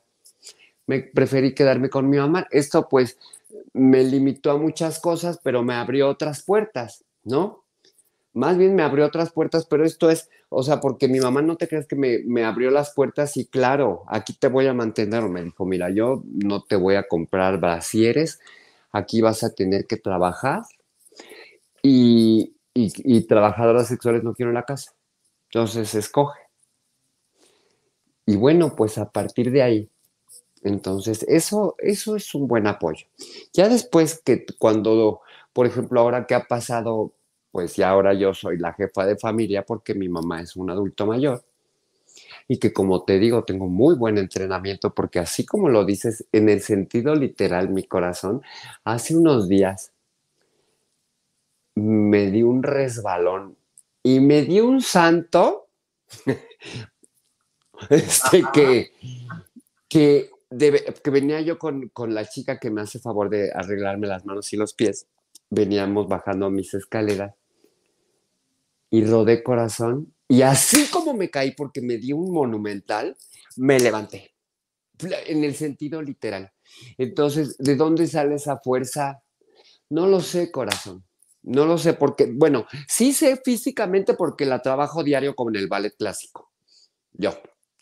Me 0.86 1.00
preferí 1.00 1.54
quedarme 1.54 1.90
con 1.90 2.08
mi 2.08 2.18
mamá. 2.18 2.46
Esto 2.50 2.88
pues 2.88 3.18
me 3.72 4.04
limitó 4.04 4.52
a 4.52 4.58
muchas 4.58 5.00
cosas, 5.00 5.40
pero 5.42 5.62
me 5.62 5.74
abrió 5.74 6.08
otras 6.08 6.42
puertas, 6.44 7.04
¿no? 7.24 7.59
Más 8.32 8.56
bien 8.56 8.76
me 8.76 8.82
abrió 8.82 9.06
otras 9.06 9.32
puertas, 9.32 9.66
pero 9.66 9.84
esto 9.84 10.08
es, 10.08 10.28
o 10.50 10.62
sea, 10.62 10.80
porque 10.80 11.08
mi 11.08 11.18
mamá 11.18 11.42
no 11.42 11.56
te 11.56 11.66
crees 11.66 11.86
que 11.86 11.96
me, 11.96 12.44
abrió 12.44 12.70
las 12.70 12.92
puertas 12.94 13.36
y 13.36 13.46
claro, 13.46 14.04
aquí 14.06 14.34
te 14.34 14.48
voy 14.48 14.66
a 14.66 14.74
mantener. 14.74 15.22
Me 15.24 15.42
dijo, 15.42 15.64
mira, 15.64 15.90
yo 15.90 16.22
no 16.24 16.62
te 16.62 16.76
voy 16.76 16.94
a 16.94 17.08
comprar 17.08 17.58
brasieres, 17.58 18.38
aquí 18.92 19.20
vas 19.20 19.42
a 19.42 19.52
tener 19.52 19.86
que 19.86 19.96
trabajar 19.96 20.62
y, 21.82 22.54
y, 22.74 23.20
trabajadoras 23.22 23.88
sexuales 23.88 24.22
no 24.22 24.34
quiero 24.34 24.50
en 24.50 24.54
la 24.56 24.64
casa. 24.64 24.92
Entonces, 25.48 25.94
escoge. 25.94 26.38
Y 28.26 28.36
bueno, 28.36 28.76
pues 28.76 28.96
a 28.98 29.10
partir 29.10 29.50
de 29.50 29.62
ahí, 29.62 29.90
entonces, 30.62 31.24
eso, 31.28 31.74
eso 31.78 32.16
es 32.16 32.34
un 32.34 32.46
buen 32.46 32.66
apoyo. 32.66 33.06
Ya 33.52 33.68
después 33.68 34.20
que 34.24 34.44
cuando, 34.58 35.20
por 35.52 35.66
ejemplo, 35.66 36.00
ahora 36.00 36.26
que 36.26 36.34
ha 36.34 36.44
pasado 36.46 37.12
pues 37.50 37.76
ya 37.76 37.90
ahora 37.90 38.14
yo 38.14 38.32
soy 38.32 38.58
la 38.58 38.72
jefa 38.72 39.06
de 39.06 39.16
familia 39.16 39.64
porque 39.64 39.94
mi 39.94 40.08
mamá 40.08 40.40
es 40.40 40.56
un 40.56 40.70
adulto 40.70 41.06
mayor. 41.06 41.44
Y 42.48 42.58
que 42.58 42.72
como 42.72 43.04
te 43.04 43.18
digo, 43.18 43.44
tengo 43.44 43.66
muy 43.66 43.94
buen 43.94 44.18
entrenamiento 44.18 44.94
porque 44.94 45.18
así 45.18 45.44
como 45.44 45.68
lo 45.68 45.84
dices, 45.84 46.26
en 46.32 46.48
el 46.48 46.60
sentido 46.60 47.14
literal, 47.14 47.70
mi 47.70 47.84
corazón, 47.84 48.42
hace 48.84 49.16
unos 49.16 49.48
días 49.48 49.92
me 51.74 52.30
di 52.30 52.42
un 52.42 52.62
resbalón 52.62 53.56
y 54.02 54.20
me 54.20 54.42
di 54.42 54.60
un 54.60 54.80
santo 54.80 55.68
este, 57.90 58.44
que, 58.52 58.92
que, 59.88 60.30
que 61.02 61.10
venía 61.10 61.40
yo 61.40 61.58
con, 61.58 61.88
con 61.88 62.14
la 62.14 62.24
chica 62.26 62.58
que 62.58 62.70
me 62.70 62.80
hace 62.80 62.98
favor 62.98 63.30
de 63.30 63.52
arreglarme 63.52 64.06
las 64.06 64.24
manos 64.24 64.52
y 64.52 64.56
los 64.56 64.74
pies. 64.74 65.06
Veníamos 65.50 66.08
bajando 66.08 66.50
mis 66.50 66.74
escaleras 66.74 67.34
y 68.90 69.04
rodé 69.04 69.42
corazón. 69.42 70.14
Y 70.28 70.42
así 70.42 70.86
como 70.90 71.14
me 71.14 71.30
caí 71.30 71.52
porque 71.52 71.80
me 71.80 71.96
di 71.96 72.12
un 72.12 72.32
monumental, 72.32 73.16
me 73.56 73.78
levanté. 73.78 74.34
En 75.26 75.44
el 75.44 75.54
sentido 75.54 76.02
literal. 76.02 76.52
Entonces, 76.98 77.56
¿de 77.58 77.76
dónde 77.76 78.06
sale 78.06 78.34
esa 78.34 78.58
fuerza? 78.58 79.22
No 79.88 80.06
lo 80.06 80.20
sé, 80.20 80.50
corazón. 80.50 81.04
No 81.42 81.64
lo 81.64 81.78
sé 81.78 81.94
porque, 81.94 82.30
bueno, 82.30 82.66
sí 82.86 83.12
sé 83.12 83.40
físicamente 83.42 84.14
porque 84.14 84.44
la 84.44 84.60
trabajo 84.60 85.02
diario 85.02 85.34
con 85.34 85.56
el 85.56 85.68
ballet 85.68 85.96
clásico. 85.96 86.52
Yo, 87.12 87.32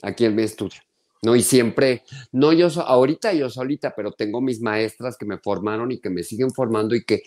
aquí 0.03 0.25
en 0.25 0.37
mi 0.37 0.45
estudio. 0.45 0.81
¿No? 1.23 1.37
Y 1.37 1.43
siempre, 1.43 2.03
no 2.33 2.53
yo, 2.53 2.69
ahorita 2.81 3.33
yo 3.33 3.51
solita, 3.51 3.95
pero 3.97 4.13
tengo 4.13 4.41
mis 4.41 4.61
maestras 4.61 5.17
que 5.17 5.27
me 5.27 5.39
formaron 5.39 5.91
y 5.93 6.01
que 6.01 6.11
me 6.11 6.23
siguen 6.23 6.51
formando 6.51 6.95
y 6.95 7.05
que, 7.05 7.23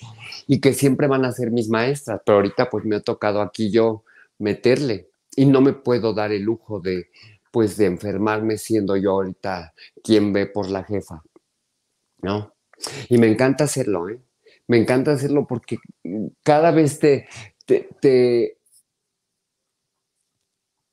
y 0.47 0.59
que 0.59 0.73
siempre 0.73 1.07
van 1.07 1.25
a 1.25 1.31
ser 1.31 1.51
mis 1.51 1.69
maestras, 1.69 2.21
pero 2.25 2.37
ahorita 2.37 2.69
pues 2.69 2.85
me 2.85 2.97
ha 2.97 3.01
tocado 3.01 3.41
aquí 3.41 3.71
yo 3.71 4.03
meterle 4.39 5.09
y 5.35 5.45
no 5.45 5.61
me 5.61 5.73
puedo 5.73 6.13
dar 6.13 6.31
el 6.31 6.43
lujo 6.43 6.79
de, 6.79 7.09
pues 7.51 7.77
de 7.77 7.85
enfermarme 7.85 8.57
siendo 8.57 8.95
yo 8.95 9.11
ahorita 9.11 9.73
quien 10.03 10.33
ve 10.33 10.47
por 10.47 10.69
la 10.69 10.83
jefa, 10.83 11.23
¿no? 12.21 12.53
Y 13.09 13.17
me 13.17 13.27
encanta 13.27 13.65
hacerlo, 13.65 14.09
¿eh? 14.09 14.19
Me 14.67 14.77
encanta 14.77 15.11
hacerlo 15.11 15.45
porque 15.47 15.77
cada 16.43 16.71
vez 16.71 16.99
te, 16.99 17.27
te 17.65 18.57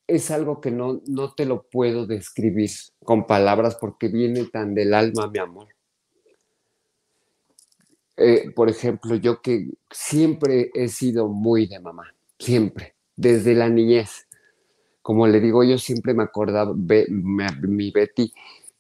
es 0.09 0.31
algo 0.31 0.61
que 0.61 0.71
no, 0.71 1.03
no 1.07 1.35
te 1.35 1.45
lo 1.45 1.63
puedo 1.63 2.07
describir 2.07 2.71
con 3.05 3.27
palabras 3.27 3.77
porque 3.77 4.09
viene 4.09 4.47
tan 4.47 4.75
del 4.75 4.95
alma, 4.95 5.29
mi 5.29 5.39
amor. 5.39 5.69
Eh, 8.17 8.51
por 8.51 8.69
ejemplo, 8.69 9.15
yo 9.15 9.41
que 9.43 9.69
siempre 9.91 10.71
he 10.75 10.89
sido 10.89 11.29
muy 11.29 11.67
de 11.67 11.79
mamá, 11.79 12.15
siempre, 12.39 12.97
desde 13.15 13.55
la 13.55 13.69
niñez. 13.69 14.27
Como 15.03 15.27
le 15.27 15.41
digo, 15.41 15.63
yo 15.63 15.79
siempre 15.79 16.15
me 16.15 16.25
acordaba, 16.25 16.75
mi 16.75 17.91
Betty, 17.91 18.33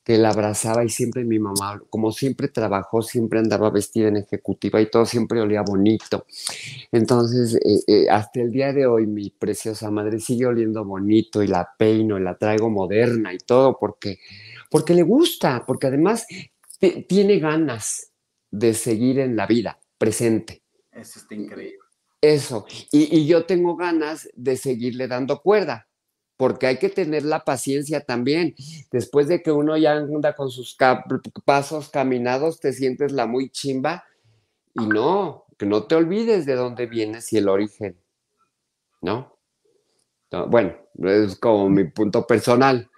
que 0.09 0.17
la 0.17 0.31
abrazaba 0.31 0.87
y 0.87 0.89
siempre 0.89 1.23
mi 1.23 1.39
mamá, 1.39 1.83
como 1.91 2.13
siempre 2.13 2.49
trabajó, 2.49 3.03
siempre 3.03 3.41
andaba 3.41 3.69
vestida 3.69 4.09
en 4.09 4.17
ejecutiva 4.17 4.81
y 4.81 4.91
todo 4.91 5.05
siempre 5.05 5.39
olía 5.39 5.61
bonito. 5.61 6.25
Entonces, 6.91 7.57
eh, 7.57 7.83
eh, 7.87 8.07
hasta 8.09 8.41
el 8.41 8.51
día 8.51 8.73
de 8.73 8.87
hoy 8.87 9.07
mi 9.07 9.29
preciosa 9.29 9.91
madre 9.91 10.19
sigue 10.19 10.47
oliendo 10.47 10.83
bonito 10.83 11.43
y 11.43 11.47
la 11.47 11.69
peino 11.77 12.17
y 12.17 12.23
la 12.23 12.39
traigo 12.39 12.71
moderna 12.71 13.35
y 13.35 13.37
todo 13.37 13.77
porque, 13.79 14.19
porque 14.71 14.95
le 14.95 15.03
gusta, 15.03 15.63
porque 15.67 15.89
además 15.89 16.27
tiene 17.07 17.39
ganas 17.39 18.11
de 18.51 18.73
seguir 18.73 19.19
en 19.19 19.37
la 19.37 19.47
vida 19.47 19.79
presente. 19.99 20.63
Eso 20.91 21.19
está 21.19 21.35
increíble. 21.35 21.81
Eso, 22.23 22.65
y, 22.93 23.15
y 23.15 23.27
yo 23.27 23.45
tengo 23.45 23.77
ganas 23.77 24.27
de 24.35 24.57
seguirle 24.57 25.07
dando 25.07 25.43
cuerda 25.43 25.88
porque 26.39 26.69
hay 26.69 26.79
que 26.79 26.89
tener 26.89 27.25
la 27.25 27.45
paciencia 27.45 28.01
también. 28.01 28.55
Después 28.91 29.29
de 29.29 29.43
que 29.43 29.53
uno 29.53 29.77
ya 29.77 29.97
anda 29.97 30.35
con 30.35 30.51
sus 30.51 30.77
pasos 31.45 31.91
caminados, 31.91 32.61
te 32.61 32.73
sientes 32.73 33.13
la 33.13 33.27
muy 33.27 33.51
chimba 33.51 34.05
y 34.73 34.87
no, 34.87 35.45
que 35.59 35.67
no 35.67 35.83
te 35.83 35.97
olvides 35.97 36.47
de 36.47 36.55
dónde 36.55 36.87
vienes 36.87 37.31
y 37.33 37.39
el 37.39 37.49
origen, 37.49 38.01
¿no? 39.03 39.37
bueno, 40.49 40.75
es 41.05 41.37
como 41.37 41.69
mi 41.69 41.85
punto 41.85 42.27
personal. 42.27 42.89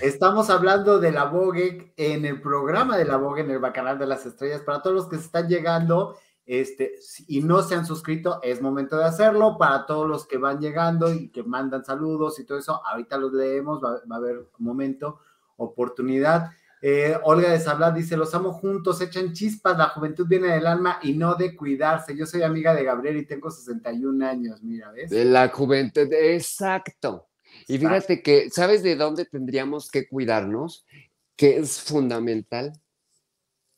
Estamos 0.00 0.50
hablando 0.50 0.98
de 0.98 1.12
la 1.12 1.24
Vogue 1.24 1.92
en 1.96 2.24
el 2.24 2.40
programa 2.40 2.96
de 2.96 3.04
la 3.04 3.16
Vogue 3.16 3.42
en 3.42 3.50
el 3.50 3.58
Bacanal 3.58 3.98
de 3.98 4.06
las 4.06 4.26
Estrellas. 4.26 4.62
Para 4.62 4.82
todos 4.82 4.96
los 4.96 5.06
que 5.08 5.16
se 5.16 5.26
están 5.26 5.48
llegando, 5.48 6.16
este, 6.46 6.94
y 7.26 7.42
no 7.42 7.60
se 7.62 7.74
han 7.74 7.84
suscrito, 7.84 8.40
es 8.40 8.62
momento 8.62 8.96
de 8.96 9.04
hacerlo. 9.04 9.58
Para 9.58 9.84
todos 9.84 10.08
los 10.08 10.26
que 10.26 10.38
van 10.38 10.60
llegando 10.60 11.12
y 11.12 11.28
que 11.28 11.42
mandan 11.42 11.84
saludos 11.84 12.38
y 12.38 12.44
todo 12.44 12.58
eso, 12.58 12.80
ahorita 12.86 13.18
los 13.18 13.32
leemos, 13.32 13.82
va, 13.82 14.00
a 14.08 14.16
haber 14.16 14.48
momento, 14.58 15.18
oportunidad. 15.56 16.52
Eh, 16.80 17.18
Olga 17.24 17.50
de 17.50 17.58
Sablat 17.58 17.94
dice: 17.94 18.16
Los 18.16 18.32
amo 18.34 18.52
juntos, 18.52 19.00
echan 19.00 19.32
chispas, 19.32 19.76
la 19.76 19.88
juventud 19.88 20.26
viene 20.28 20.48
del 20.48 20.66
alma 20.68 21.00
y 21.02 21.14
no 21.14 21.34
de 21.34 21.56
cuidarse. 21.56 22.16
Yo 22.16 22.26
soy 22.26 22.42
amiga 22.42 22.74
de 22.74 22.84
Gabriel 22.84 23.16
y 23.16 23.26
tengo 23.26 23.50
61 23.50 24.24
años, 24.24 24.62
mira, 24.62 24.92
¿ves? 24.92 25.10
De 25.10 25.24
la 25.24 25.48
juventud, 25.48 26.12
exacto. 26.12 27.26
Y 27.66 27.78
fíjate 27.78 28.22
que, 28.22 28.50
¿sabes 28.50 28.84
de 28.84 28.94
dónde 28.94 29.24
tendríamos 29.24 29.90
que 29.90 30.06
cuidarnos? 30.06 30.86
Que 31.34 31.58
es 31.58 31.80
fundamental 31.80 32.72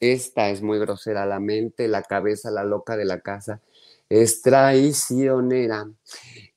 esta 0.00 0.50
es 0.50 0.62
muy 0.62 0.78
grosera, 0.78 1.26
la 1.26 1.40
mente, 1.40 1.88
la 1.88 2.02
cabeza, 2.02 2.50
la 2.50 2.64
loca 2.64 2.96
de 2.96 3.04
la 3.04 3.20
casa, 3.20 3.60
es 4.08 4.42
traicionera. 4.42 5.88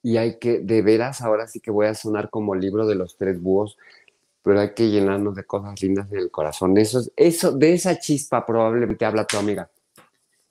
Y 0.04 0.18
hay 0.18 0.40
que, 0.40 0.60
de 0.60 0.82
veras, 0.82 1.22
ahora 1.22 1.48
sí 1.48 1.60
que 1.60 1.72
voy 1.72 1.88
a 1.88 1.94
sonar 1.94 2.30
como 2.30 2.56
libro 2.56 2.88
de 2.88 2.96
los 2.96 3.18
tres 3.18 3.40
búhos, 3.40 3.78
pero 4.44 4.60
hay 4.60 4.74
que 4.74 4.90
llenarnos 4.90 5.36
de 5.36 5.44
cosas 5.44 5.82
lindas 5.82 6.12
en 6.12 6.18
el 6.18 6.32
corazón. 6.32 6.78
Eso, 6.78 7.02
eso 7.16 7.52
de 7.52 7.74
esa 7.74 8.00
chispa 8.00 8.46
probablemente 8.46 9.06
habla 9.06 9.26
tu 9.26 9.38
amiga. 9.38 9.70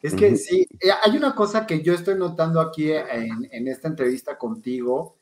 Es 0.03 0.15
que 0.15 0.37
sí, 0.37 0.67
eh, 0.81 0.91
hay 1.03 1.17
una 1.17 1.35
cosa 1.35 1.67
que 1.67 1.83
yo 1.83 1.93
estoy 1.93 2.15
notando 2.15 2.61
aquí 2.61 2.91
en, 2.91 3.69
esta 3.69 3.87
entrevista 3.87 4.39
contigo, 4.39 5.19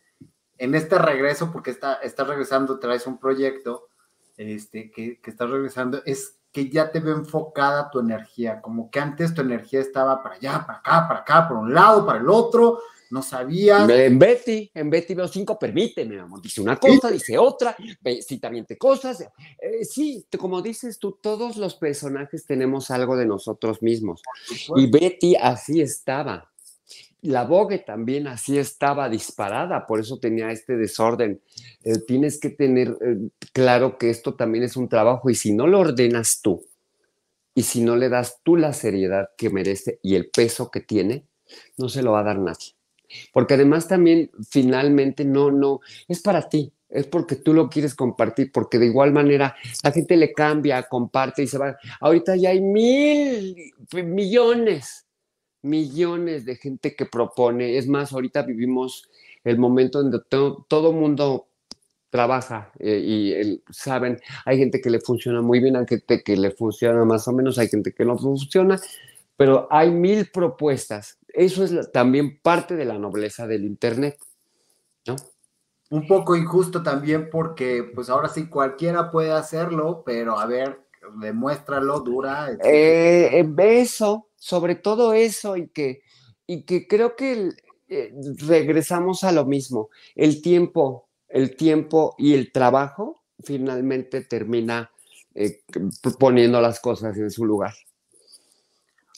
en 0.56 0.74
este 0.76 0.98
regreso, 0.98 1.50
porque 1.52 1.70
está, 1.70 1.94
estás 1.94 2.28
regresando, 2.28 2.78
traes 2.78 3.06
un 3.08 3.18
proyecto 3.18 3.88
este, 4.36 4.92
que, 4.92 5.20
que 5.20 5.30
estás 5.30 5.50
regresando, 5.50 6.00
es 6.04 6.36
que 6.58 6.68
ya 6.68 6.90
te 6.90 6.98
ve 6.98 7.12
enfocada 7.12 7.88
tu 7.88 8.00
energía, 8.00 8.60
como 8.60 8.90
que 8.90 8.98
antes 8.98 9.32
tu 9.32 9.42
energía 9.42 9.78
estaba 9.78 10.20
para 10.20 10.34
allá, 10.34 10.64
para 10.66 10.78
acá, 10.80 11.06
para 11.06 11.20
acá, 11.20 11.48
por 11.48 11.58
un 11.58 11.72
lado, 11.72 12.04
para 12.04 12.18
el 12.18 12.28
otro, 12.28 12.80
no 13.10 13.22
sabías. 13.22 13.88
En 13.88 14.18
Betty, 14.18 14.68
en 14.74 14.90
Betty 14.90 15.14
veo 15.14 15.28
cinco, 15.28 15.56
permíteme, 15.56 16.18
amor, 16.18 16.42
dice 16.42 16.60
una 16.60 16.76
cosa, 16.76 17.12
dice 17.12 17.38
otra, 17.38 17.76
también 18.40 18.66
te 18.66 18.76
cosas. 18.76 19.20
Eh, 19.20 19.84
sí, 19.84 20.26
como 20.36 20.60
dices 20.60 20.98
tú, 20.98 21.16
todos 21.22 21.56
los 21.56 21.76
personajes 21.76 22.44
tenemos 22.44 22.90
algo 22.90 23.16
de 23.16 23.26
nosotros 23.26 23.80
mismos. 23.80 24.20
Y 24.74 24.90
Betty 24.90 25.36
así 25.36 25.80
estaba 25.80 26.47
la 27.22 27.44
Vogue 27.44 27.78
también 27.78 28.28
así 28.28 28.58
estaba 28.58 29.08
disparada, 29.08 29.86
por 29.86 30.00
eso 30.00 30.18
tenía 30.18 30.50
este 30.50 30.76
desorden. 30.76 31.40
Eh, 31.82 31.98
tienes 32.06 32.38
que 32.38 32.50
tener 32.50 32.96
eh, 33.00 33.28
claro 33.52 33.98
que 33.98 34.10
esto 34.10 34.34
también 34.34 34.64
es 34.64 34.76
un 34.76 34.88
trabajo 34.88 35.28
y 35.30 35.34
si 35.34 35.52
no 35.52 35.66
lo 35.66 35.80
ordenas 35.80 36.40
tú 36.42 36.64
y 37.54 37.62
si 37.62 37.82
no 37.82 37.96
le 37.96 38.08
das 38.08 38.38
tú 38.44 38.56
la 38.56 38.72
seriedad 38.72 39.30
que 39.36 39.50
merece 39.50 39.98
y 40.02 40.14
el 40.14 40.30
peso 40.30 40.70
que 40.70 40.80
tiene, 40.80 41.24
no 41.76 41.88
se 41.88 42.02
lo 42.02 42.12
va 42.12 42.20
a 42.20 42.24
dar 42.24 42.38
nadie. 42.38 42.74
Porque 43.32 43.54
además 43.54 43.88
también 43.88 44.30
finalmente 44.48 45.24
no, 45.24 45.50
no, 45.50 45.80
es 46.06 46.20
para 46.20 46.48
ti, 46.48 46.72
es 46.88 47.06
porque 47.06 47.34
tú 47.34 47.52
lo 47.54 47.68
quieres 47.68 47.94
compartir, 47.94 48.52
porque 48.52 48.78
de 48.78 48.86
igual 48.86 49.12
manera 49.12 49.56
la 49.82 49.90
gente 49.90 50.16
le 50.16 50.32
cambia, 50.32 50.84
comparte 50.84 51.42
y 51.42 51.48
se 51.48 51.58
va. 51.58 51.76
Ahorita 52.00 52.36
ya 52.36 52.50
hay 52.50 52.60
mil 52.60 53.72
millones 53.92 55.07
millones 55.62 56.44
de 56.44 56.56
gente 56.56 56.94
que 56.94 57.06
propone. 57.06 57.78
Es 57.78 57.86
más, 57.88 58.12
ahorita 58.12 58.42
vivimos 58.42 59.08
el 59.44 59.58
momento 59.58 60.00
en 60.00 60.10
que 60.12 60.18
todo, 60.28 60.92
mundo 60.92 61.48
trabaja 62.10 62.72
eh, 62.78 63.00
y 63.04 63.62
saben, 63.70 64.18
hay 64.44 64.58
gente 64.58 64.80
que 64.80 64.90
le 64.90 65.00
funciona 65.00 65.42
muy 65.42 65.60
bien, 65.60 65.76
hay 65.76 65.86
gente 65.86 66.22
que 66.22 66.36
le 66.36 66.50
funciona 66.50 67.04
más 67.04 67.28
o 67.28 67.32
menos, 67.32 67.58
hay 67.58 67.68
gente 67.68 67.92
que 67.92 68.04
no 68.04 68.16
funciona, 68.18 68.80
pero 69.36 69.68
hay 69.70 69.90
mil 69.90 70.30
propuestas. 70.30 71.18
Eso 71.28 71.64
es 71.64 71.92
también 71.92 72.40
parte 72.40 72.76
de 72.76 72.84
la 72.84 72.98
nobleza 72.98 73.46
del 73.46 73.64
Internet, 73.64 74.18
¿no? 75.06 75.16
Un 75.90 76.06
poco 76.06 76.36
injusto 76.36 76.82
también 76.82 77.30
porque 77.30 77.82
pues 77.94 78.10
ahora 78.10 78.28
sí 78.28 78.48
cualquiera 78.48 79.10
puede 79.10 79.32
hacerlo, 79.32 80.02
pero 80.04 80.38
a 80.38 80.44
ver, 80.46 80.80
demuéstralo, 81.20 82.00
dura. 82.00 82.56
Eh, 82.64 83.44
eso, 83.58 84.28
sobre 84.36 84.74
todo 84.74 85.12
eso 85.12 85.56
y 85.56 85.68
que, 85.68 86.02
y 86.46 86.64
que 86.64 86.86
creo 86.86 87.16
que 87.16 87.50
eh, 87.88 88.14
regresamos 88.46 89.24
a 89.24 89.32
lo 89.32 89.44
mismo. 89.46 89.90
El 90.14 90.42
tiempo, 90.42 91.08
el 91.28 91.56
tiempo 91.56 92.14
y 92.18 92.34
el 92.34 92.52
trabajo 92.52 93.22
finalmente 93.42 94.22
termina 94.22 94.90
eh, 95.34 95.62
poniendo 96.18 96.60
las 96.60 96.80
cosas 96.80 97.16
en 97.16 97.30
su 97.30 97.44
lugar. 97.44 97.74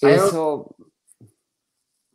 Eso. 0.01 0.75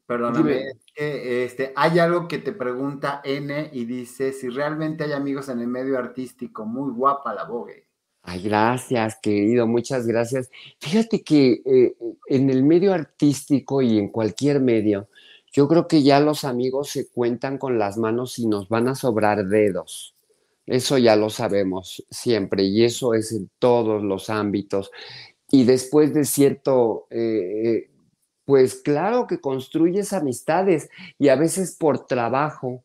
Perdóname, 0.05 0.73
este, 0.95 1.73
hay 1.75 1.97
algo 1.97 2.27
que 2.27 2.37
te 2.37 2.51
pregunta 2.51 3.21
N 3.23 3.71
y 3.73 3.85
dice 3.85 4.31
si 4.33 4.49
realmente 4.49 5.03
hay 5.03 5.13
amigos 5.13 5.49
en 5.49 5.59
el 5.61 5.67
medio 5.67 5.97
artístico. 5.97 6.65
Muy 6.65 6.93
guapa 6.93 7.33
la 7.33 7.45
Vogue. 7.45 7.84
Ay, 8.27 8.41
gracias, 8.41 9.17
querido, 9.21 9.67
muchas 9.67 10.07
gracias. 10.07 10.49
Fíjate 10.79 11.21
que 11.23 11.61
eh, 11.63 11.95
en 12.27 12.49
el 12.49 12.63
medio 12.63 12.91
artístico 12.91 13.83
y 13.83 13.99
en 13.99 14.09
cualquier 14.09 14.59
medio, 14.61 15.09
yo 15.53 15.67
creo 15.67 15.87
que 15.87 16.01
ya 16.01 16.19
los 16.19 16.43
amigos 16.43 16.89
se 16.89 17.07
cuentan 17.07 17.59
con 17.59 17.77
las 17.77 17.97
manos 17.97 18.39
y 18.39 18.47
nos 18.47 18.67
van 18.67 18.87
a 18.87 18.95
sobrar 18.95 19.45
dedos. 19.45 20.15
Eso 20.65 20.97
ya 20.97 21.15
lo 21.15 21.29
sabemos 21.29 22.03
siempre 22.09 22.63
y 22.63 22.83
eso 22.83 23.13
es 23.13 23.31
en 23.31 23.51
todos 23.59 24.01
los 24.03 24.31
ámbitos. 24.31 24.89
Y 25.51 25.63
después 25.65 26.11
de 26.15 26.25
cierto, 26.25 27.05
eh, 27.11 27.91
pues 28.43 28.75
claro 28.81 29.27
que 29.27 29.39
construyes 29.39 30.13
amistades 30.13 30.89
y 31.19 31.29
a 31.29 31.35
veces 31.35 31.75
por 31.77 32.07
trabajo 32.07 32.83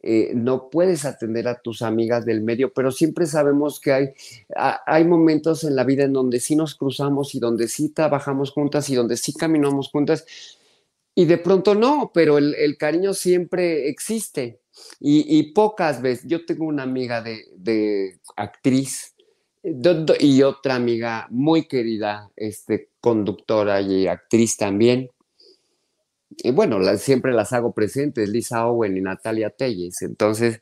eh, 0.00 0.32
no 0.34 0.70
puedes 0.70 1.04
atender 1.04 1.48
a 1.48 1.60
tus 1.60 1.82
amigas 1.82 2.24
del 2.24 2.40
medio, 2.40 2.72
pero 2.72 2.92
siempre 2.92 3.26
sabemos 3.26 3.80
que 3.80 3.92
hay, 3.92 4.08
hay 4.86 5.04
momentos 5.04 5.64
en 5.64 5.74
la 5.74 5.84
vida 5.84 6.04
en 6.04 6.12
donde 6.12 6.40
sí 6.40 6.54
nos 6.54 6.74
cruzamos 6.74 7.34
y 7.34 7.40
donde 7.40 7.68
sí 7.68 7.88
trabajamos 7.88 8.52
juntas 8.52 8.88
y 8.90 8.94
donde 8.94 9.16
sí 9.16 9.32
caminamos 9.32 9.90
juntas 9.90 10.24
y 11.18 11.24
de 11.24 11.38
pronto 11.38 11.74
no, 11.74 12.12
pero 12.14 12.38
el, 12.38 12.76
cariño 12.78 13.12
siempre 13.12 13.88
existe 13.88 14.60
y, 15.00 15.52
pocas 15.52 16.00
veces, 16.00 16.24
yo 16.28 16.46
tengo 16.46 16.64
una 16.66 16.84
amiga 16.84 17.20
de, 17.20 18.20
actriz 18.36 19.16
y 19.64 20.42
otra 20.42 20.76
amiga 20.76 21.26
muy 21.30 21.66
querida, 21.66 22.30
este, 22.36 22.90
conductora 23.00 23.80
y 23.80 24.06
actriz 24.06 24.56
también, 24.56 25.10
y 26.36 26.50
bueno, 26.50 26.78
siempre 26.96 27.32
las 27.32 27.52
hago 27.52 27.72
presentes, 27.72 28.28
Lisa 28.28 28.66
Owen 28.66 28.96
y 28.96 29.00
Natalia 29.00 29.50
Telles. 29.50 30.02
Entonces, 30.02 30.60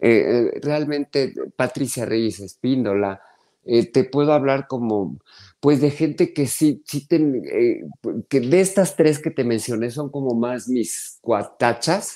eh, 0.00 0.50
eh, 0.54 0.60
realmente 0.62 1.32
Patricia 1.56 2.04
Reyes 2.04 2.40
Espíndola, 2.40 3.20
eh, 3.64 3.90
te 3.90 4.04
puedo 4.04 4.32
hablar 4.32 4.66
como, 4.68 5.18
pues 5.58 5.80
de 5.80 5.90
gente 5.90 6.32
que 6.32 6.46
sí, 6.46 6.82
sí 6.86 7.06
que 7.08 8.40
de 8.40 8.60
estas 8.60 8.94
tres 8.94 9.18
que 9.18 9.30
te 9.30 9.42
mencioné 9.42 9.90
son 9.90 10.10
como 10.10 10.34
más 10.34 10.68
mis 10.68 11.18
cuatachas, 11.20 12.14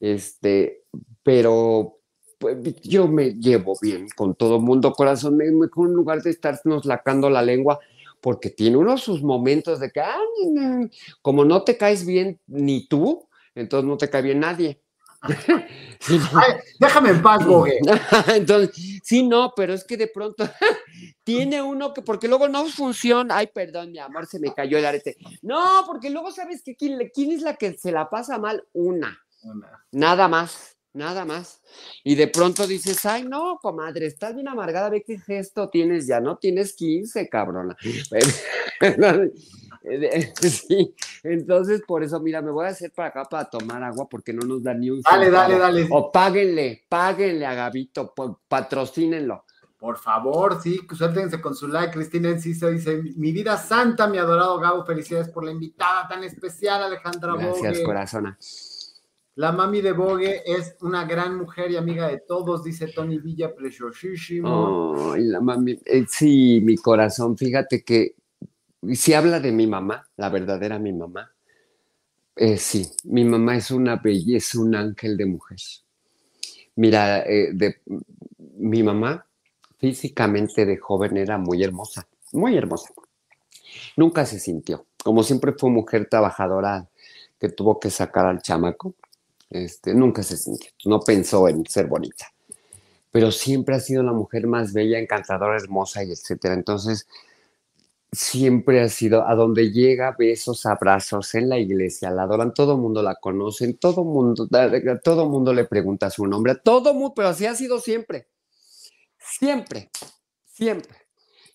este, 0.00 0.84
pero 1.22 1.98
pues, 2.38 2.56
yo 2.82 3.08
me 3.08 3.34
llevo 3.34 3.74
bien 3.82 4.06
con 4.16 4.34
todo 4.34 4.60
mundo, 4.60 4.92
corazón, 4.92 5.36
me, 5.36 5.46
en 5.46 5.92
lugar 5.92 6.22
de 6.22 6.30
estarnos 6.30 6.86
lacando 6.86 7.28
la 7.28 7.42
lengua, 7.42 7.80
porque 8.24 8.48
tiene 8.48 8.78
uno 8.78 8.96
sus 8.96 9.22
momentos 9.22 9.80
de 9.80 9.90
que, 9.90 10.00
como 11.20 11.44
no 11.44 11.62
te 11.62 11.76
caes 11.76 12.06
bien 12.06 12.40
ni 12.46 12.88
tú, 12.88 13.28
entonces 13.54 13.86
no 13.86 13.98
te 13.98 14.08
cae 14.08 14.22
bien 14.22 14.40
nadie. 14.40 14.80
Déjame 16.80 17.10
en 17.10 17.20
paz, 17.20 17.44
Bogue. 17.44 17.80
Entonces, 18.34 19.00
sí, 19.02 19.24
no, 19.24 19.52
pero 19.54 19.74
es 19.74 19.84
que 19.84 19.98
de 19.98 20.06
pronto 20.06 20.48
tiene 21.22 21.60
uno 21.60 21.92
que, 21.92 22.00
porque 22.00 22.26
luego 22.26 22.48
no 22.48 22.64
funciona. 22.64 23.36
Ay, 23.36 23.48
perdón, 23.48 23.92
mi 23.92 23.98
amor, 23.98 24.24
se 24.26 24.38
me 24.38 24.54
cayó 24.54 24.78
el 24.78 24.86
arete. 24.86 25.18
No, 25.42 25.82
porque 25.86 26.08
luego 26.08 26.30
sabes 26.30 26.62
que 26.62 26.76
quién, 26.76 27.10
quién 27.12 27.30
es 27.30 27.42
la 27.42 27.56
que 27.56 27.74
se 27.74 27.92
la 27.92 28.08
pasa 28.08 28.38
mal, 28.38 28.64
una. 28.72 29.18
una. 29.42 29.84
Nada 29.92 30.28
más, 30.28 30.73
nada 30.94 31.24
más. 31.24 31.60
Y 32.02 32.14
de 32.14 32.28
pronto 32.28 32.66
dices, 32.66 33.04
ay, 33.04 33.24
no, 33.24 33.58
comadre, 33.60 34.06
estás 34.06 34.34
bien 34.34 34.48
amargada, 34.48 34.88
ve 34.88 35.02
qué 35.02 35.18
gesto 35.18 35.68
tienes 35.68 36.06
ya, 36.06 36.20
no 36.20 36.38
tienes 36.38 36.72
15, 36.74 37.28
cabrona. 37.28 37.76
Sí, 40.40 40.94
entonces 41.22 41.82
por 41.86 42.02
eso, 42.02 42.18
mira, 42.18 42.40
me 42.40 42.50
voy 42.50 42.64
a 42.66 42.70
hacer 42.70 42.90
para 42.92 43.08
acá 43.08 43.24
para 43.24 43.50
tomar 43.50 43.82
agua 43.82 44.08
porque 44.08 44.32
no 44.32 44.46
nos 44.46 44.62
da 44.62 44.72
ni 44.72 44.88
un. 44.88 45.02
Dale, 45.02 45.30
dale, 45.30 45.58
dale. 45.58 45.86
O 45.90 46.10
páguenle, 46.10 46.86
páguenle 46.88 47.44
a 47.44 47.54
Gabito, 47.54 48.14
patrocínenlo. 48.48 49.44
Por 49.78 49.98
favor, 49.98 50.62
sí, 50.62 50.80
suéltense 50.96 51.38
con 51.38 51.54
su 51.54 51.68
like. 51.68 51.92
Cristina 51.92 52.30
Enciso 52.30 52.68
dice: 52.68 53.02
Mi 53.16 53.32
vida 53.32 53.58
santa, 53.58 54.06
mi 54.06 54.16
adorado 54.16 54.58
Gabo, 54.58 54.86
felicidades 54.86 55.28
por 55.28 55.44
la 55.44 55.50
invitada 55.50 56.08
tan 56.08 56.24
especial, 56.24 56.82
Alejandra 56.82 57.34
Gracias, 57.36 57.80
corazona. 57.80 58.38
La 59.36 59.50
mami 59.50 59.80
de 59.80 59.92
Bogue 59.92 60.42
es 60.46 60.76
una 60.80 61.04
gran 61.04 61.36
mujer 61.36 61.70
y 61.72 61.76
amiga 61.76 62.06
de 62.08 62.18
todos, 62.18 62.62
dice 62.62 62.86
Tony 62.86 63.18
Villa, 63.18 63.52
preciosísimo. 63.52 65.12
Ay, 65.12 65.24
la 65.24 65.40
mami, 65.40 65.76
eh, 65.84 66.04
sí, 66.08 66.60
mi 66.62 66.76
corazón, 66.76 67.36
fíjate 67.36 67.82
que 67.82 68.14
si 68.92 69.12
habla 69.12 69.40
de 69.40 69.50
mi 69.50 69.66
mamá, 69.66 70.06
la 70.16 70.28
verdadera 70.28 70.78
mi 70.78 70.92
mamá, 70.92 71.32
eh, 72.36 72.56
sí, 72.58 72.88
mi 73.04 73.24
mamá 73.24 73.56
es 73.56 73.72
una 73.72 73.96
belleza, 73.96 74.60
un 74.60 74.76
ángel 74.76 75.16
de 75.16 75.26
mujer. 75.26 75.58
Mira, 76.76 77.20
eh, 77.22 77.50
de, 77.52 77.80
mi 78.56 78.84
mamá 78.84 79.26
físicamente 79.78 80.64
de 80.64 80.76
joven 80.76 81.16
era 81.16 81.38
muy 81.38 81.62
hermosa, 81.62 82.06
muy 82.32 82.56
hermosa. 82.56 82.92
Nunca 83.96 84.26
se 84.26 84.38
sintió. 84.38 84.86
Como 85.02 85.22
siempre 85.22 85.52
fue 85.58 85.70
mujer 85.70 86.08
trabajadora 86.08 86.88
que 87.38 87.48
tuvo 87.48 87.78
que 87.80 87.90
sacar 87.90 88.26
al 88.26 88.40
chamaco, 88.40 88.94
este, 89.50 89.94
nunca 89.94 90.22
se 90.22 90.36
sintió. 90.36 90.70
No 90.84 91.00
pensó 91.00 91.48
en 91.48 91.64
ser 91.66 91.86
bonita. 91.86 92.26
Pero 93.10 93.30
siempre 93.30 93.76
ha 93.76 93.80
sido 93.80 94.02
la 94.02 94.12
mujer 94.12 94.46
más 94.46 94.72
bella, 94.72 94.98
encantadora, 94.98 95.56
hermosa 95.56 96.02
y 96.02 96.10
etcétera. 96.10 96.54
Entonces, 96.54 97.06
siempre 98.14 98.80
ha 98.80 98.88
sido 98.88 99.26
a 99.26 99.34
donde 99.34 99.70
llega, 99.70 100.14
besos, 100.18 100.66
abrazos 100.66 101.34
en 101.34 101.48
la 101.48 101.58
iglesia, 101.58 102.10
la 102.10 102.22
adoran, 102.22 102.54
todo 102.54 102.74
el 102.74 102.80
mundo 102.80 103.02
la 103.02 103.16
conocen, 103.16 103.76
todo 103.76 104.04
mundo, 104.04 104.48
todo 105.02 105.28
mundo 105.28 105.52
le 105.52 105.64
pregunta 105.64 106.10
su 106.10 106.26
nombre, 106.26 106.54
todo 106.56 106.94
mundo, 106.94 107.12
pero 107.14 107.28
así 107.28 107.46
ha 107.46 107.54
sido 107.54 107.80
siempre, 107.80 108.28
siempre, 109.18 109.90
siempre. 110.44 110.96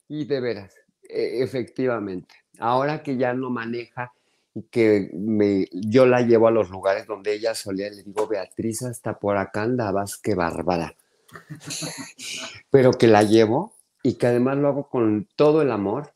Y 0.08 0.26
de 0.26 0.40
veras, 0.40 0.74
e, 1.04 1.44
efectivamente, 1.44 2.36
ahora 2.60 3.04
que 3.04 3.18
ya 3.18 3.34
no 3.34 3.50
maneja 3.50 4.12
y 4.54 4.64
que 4.64 5.10
me, 5.14 5.68
yo 5.72 6.06
la 6.06 6.22
llevo 6.22 6.48
a 6.48 6.52
los 6.52 6.70
lugares 6.70 7.06
donde 7.08 7.34
ella 7.34 7.54
solía, 7.56 7.90
le 7.90 8.04
digo, 8.04 8.28
Beatriz, 8.28 8.84
hasta 8.84 9.20
por 9.20 9.38
acá 9.38 9.64
andabas, 9.64 10.18
qué 10.18 10.36
bárbara. 10.36 10.96
Pero 12.70 12.92
que 12.92 13.08
la 13.08 13.24
llevo 13.24 13.76
y 14.04 14.14
que 14.16 14.28
además 14.28 14.58
lo 14.58 14.70
hago 14.70 14.90
con 14.90 15.28
todo 15.36 15.62
el 15.62 15.72
amor 15.72 16.14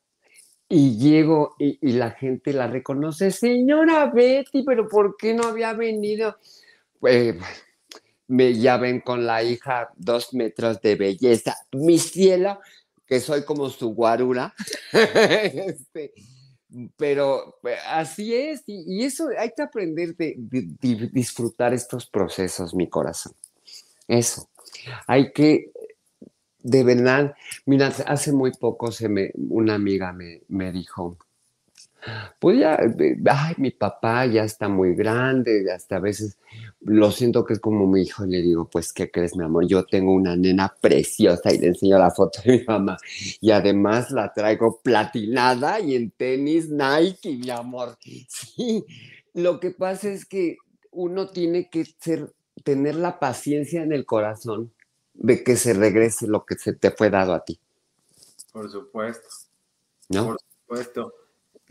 y 0.70 0.98
llego 0.98 1.56
y, 1.60 1.78
la 1.92 2.12
gente 2.12 2.52
la 2.52 2.68
reconoce, 2.68 3.30
señora 3.30 4.08
Betty, 4.08 4.64
pero 4.64 4.88
¿por 4.88 5.18
qué 5.18 5.34
no 5.36 5.44
había 5.44 5.74
venido? 5.74 6.38
Pues 7.00 7.36
me 8.28 8.56
ya 8.56 8.78
ven 8.78 9.02
con 9.02 9.28
la 9.28 9.44
hija 9.44 9.92
dos 9.96 10.34
metros 10.34 10.82
de 10.82 10.96
belleza, 10.96 11.56
mi 11.74 12.00
cielo, 12.00 12.60
que 13.06 13.20
soy 13.20 13.44
como 13.44 13.70
su 13.70 13.94
guarura. 13.94 14.56
este, 14.94 16.14
pero 16.98 17.58
pues, 17.62 17.80
así 17.88 18.34
es, 18.34 18.64
y, 18.68 19.04
eso 19.04 19.30
hay 19.38 19.52
que 19.56 19.62
aprender 19.62 20.16
de, 20.16 20.36
disfrutar 21.12 21.74
estos 21.74 22.08
procesos, 22.08 22.74
mi 22.74 22.90
corazón. 22.90 23.34
Eso. 24.08 24.50
Hay 25.08 25.32
que 25.32 25.72
de 26.64 26.84
verdad, 26.86 27.36
mira, 27.66 27.88
hace 28.08 28.32
muy 28.32 28.52
poco 28.52 28.92
se 28.92 29.10
me, 29.10 29.32
una 29.36 29.76
amiga 29.76 30.14
me, 30.14 30.42
me 30.48 30.72
dijo, 30.72 31.18
pues 32.40 32.60
ya, 32.60 32.78
ay, 32.78 33.56
mi 33.58 33.72
papá 33.72 34.26
ya 34.26 34.44
está 34.44 34.68
muy 34.68 34.96
grande, 34.96 35.72
hasta 35.72 35.98
a 35.98 36.00
veces 36.00 36.38
lo 36.82 37.12
siento 37.12 37.46
que 37.46 37.54
es 37.54 37.60
como 37.60 37.88
mi 37.88 38.02
hijo, 38.02 38.26
y 38.26 38.32
le 38.32 38.42
digo, 38.42 38.70
pues, 38.70 38.92
¿qué 38.94 39.10
crees, 39.10 39.36
mi 39.36 39.44
amor? 39.44 39.66
Yo 39.68 39.86
tengo 39.86 40.14
una 40.14 40.36
nena 40.36 40.76
preciosa 40.80 41.54
y 41.54 41.60
le 41.60 41.68
enseño 41.68 41.98
la 41.98 42.12
foto 42.12 42.42
de 42.44 42.60
mi 42.60 42.64
mamá, 42.66 42.98
y 43.40 43.52
además 43.52 44.12
la 44.12 44.34
traigo 44.34 44.80
platinada 44.82 45.80
y 45.80 45.96
en 45.96 46.12
tenis 46.12 46.70
Nike, 46.70 47.38
mi 47.38 47.50
amor. 47.50 47.98
Sí, 48.28 48.86
lo 49.34 49.60
que 49.60 49.72
pasa 49.72 50.10
es 50.10 50.26
que 50.26 50.58
uno 50.92 51.28
tiene 51.30 51.70
que 51.70 51.86
ser, 52.00 52.32
tener 52.64 52.96
la 52.96 53.20
paciencia 53.20 53.82
en 53.82 53.94
el 53.94 54.06
corazón 54.06 54.72
de 55.14 55.44
que 55.44 55.56
se 55.56 55.74
regrese 55.74 56.28
lo 56.28 56.46
que 56.46 56.56
se 56.56 56.74
te 56.74 56.92
fue 56.92 57.10
dado 57.10 57.34
a 57.34 57.44
ti. 57.44 57.60
Por 58.52 58.70
supuesto. 58.70 59.28
¿No? 60.10 60.26
Por 60.26 60.38
supuesto. 60.40 61.14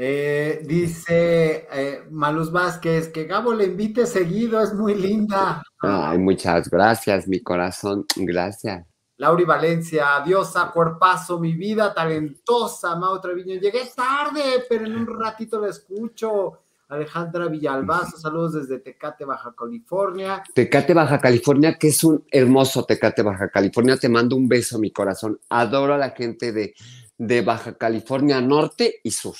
Eh, 0.04 0.62
dice 0.64 1.68
eh, 1.72 2.02
Maluz 2.10 2.50
Vázquez 2.50 3.06
que 3.10 3.22
Gabo 3.22 3.54
le 3.54 3.66
invite 3.66 4.04
seguido, 4.04 4.60
es 4.60 4.74
muy 4.74 4.96
linda. 4.96 5.62
Ay, 5.80 6.18
muchas 6.18 6.68
gracias, 6.68 7.28
mi 7.28 7.38
corazón, 7.38 8.04
gracias. 8.16 8.84
Lauri 9.18 9.44
Valencia, 9.44 10.20
diosa, 10.26 10.72
cuerpazo, 10.74 11.38
mi 11.38 11.52
vida 11.52 11.94
talentosa, 11.94 12.96
Mau 12.96 13.20
Treviño. 13.20 13.60
Llegué 13.60 13.82
tarde, 13.94 14.64
pero 14.68 14.86
en 14.86 14.96
un 14.96 15.06
ratito 15.06 15.60
la 15.60 15.68
escucho. 15.68 16.58
Alejandra 16.88 17.46
Villalbazo, 17.46 18.16
saludos 18.16 18.54
desde 18.54 18.80
Tecate, 18.80 19.24
Baja 19.24 19.54
California. 19.56 20.42
Tecate, 20.52 20.94
Baja 20.94 21.20
California, 21.20 21.78
que 21.78 21.86
es 21.88 22.02
un 22.02 22.24
hermoso 22.28 22.84
Tecate, 22.84 23.22
Baja 23.22 23.50
California. 23.50 23.96
Te 23.96 24.08
mando 24.08 24.34
un 24.34 24.48
beso, 24.48 24.80
mi 24.80 24.90
corazón. 24.90 25.38
Adoro 25.48 25.94
a 25.94 25.98
la 25.98 26.10
gente 26.10 26.50
de, 26.50 26.74
de 27.16 27.42
Baja 27.42 27.78
California 27.78 28.40
Norte 28.40 28.96
y 29.04 29.12
Sur. 29.12 29.36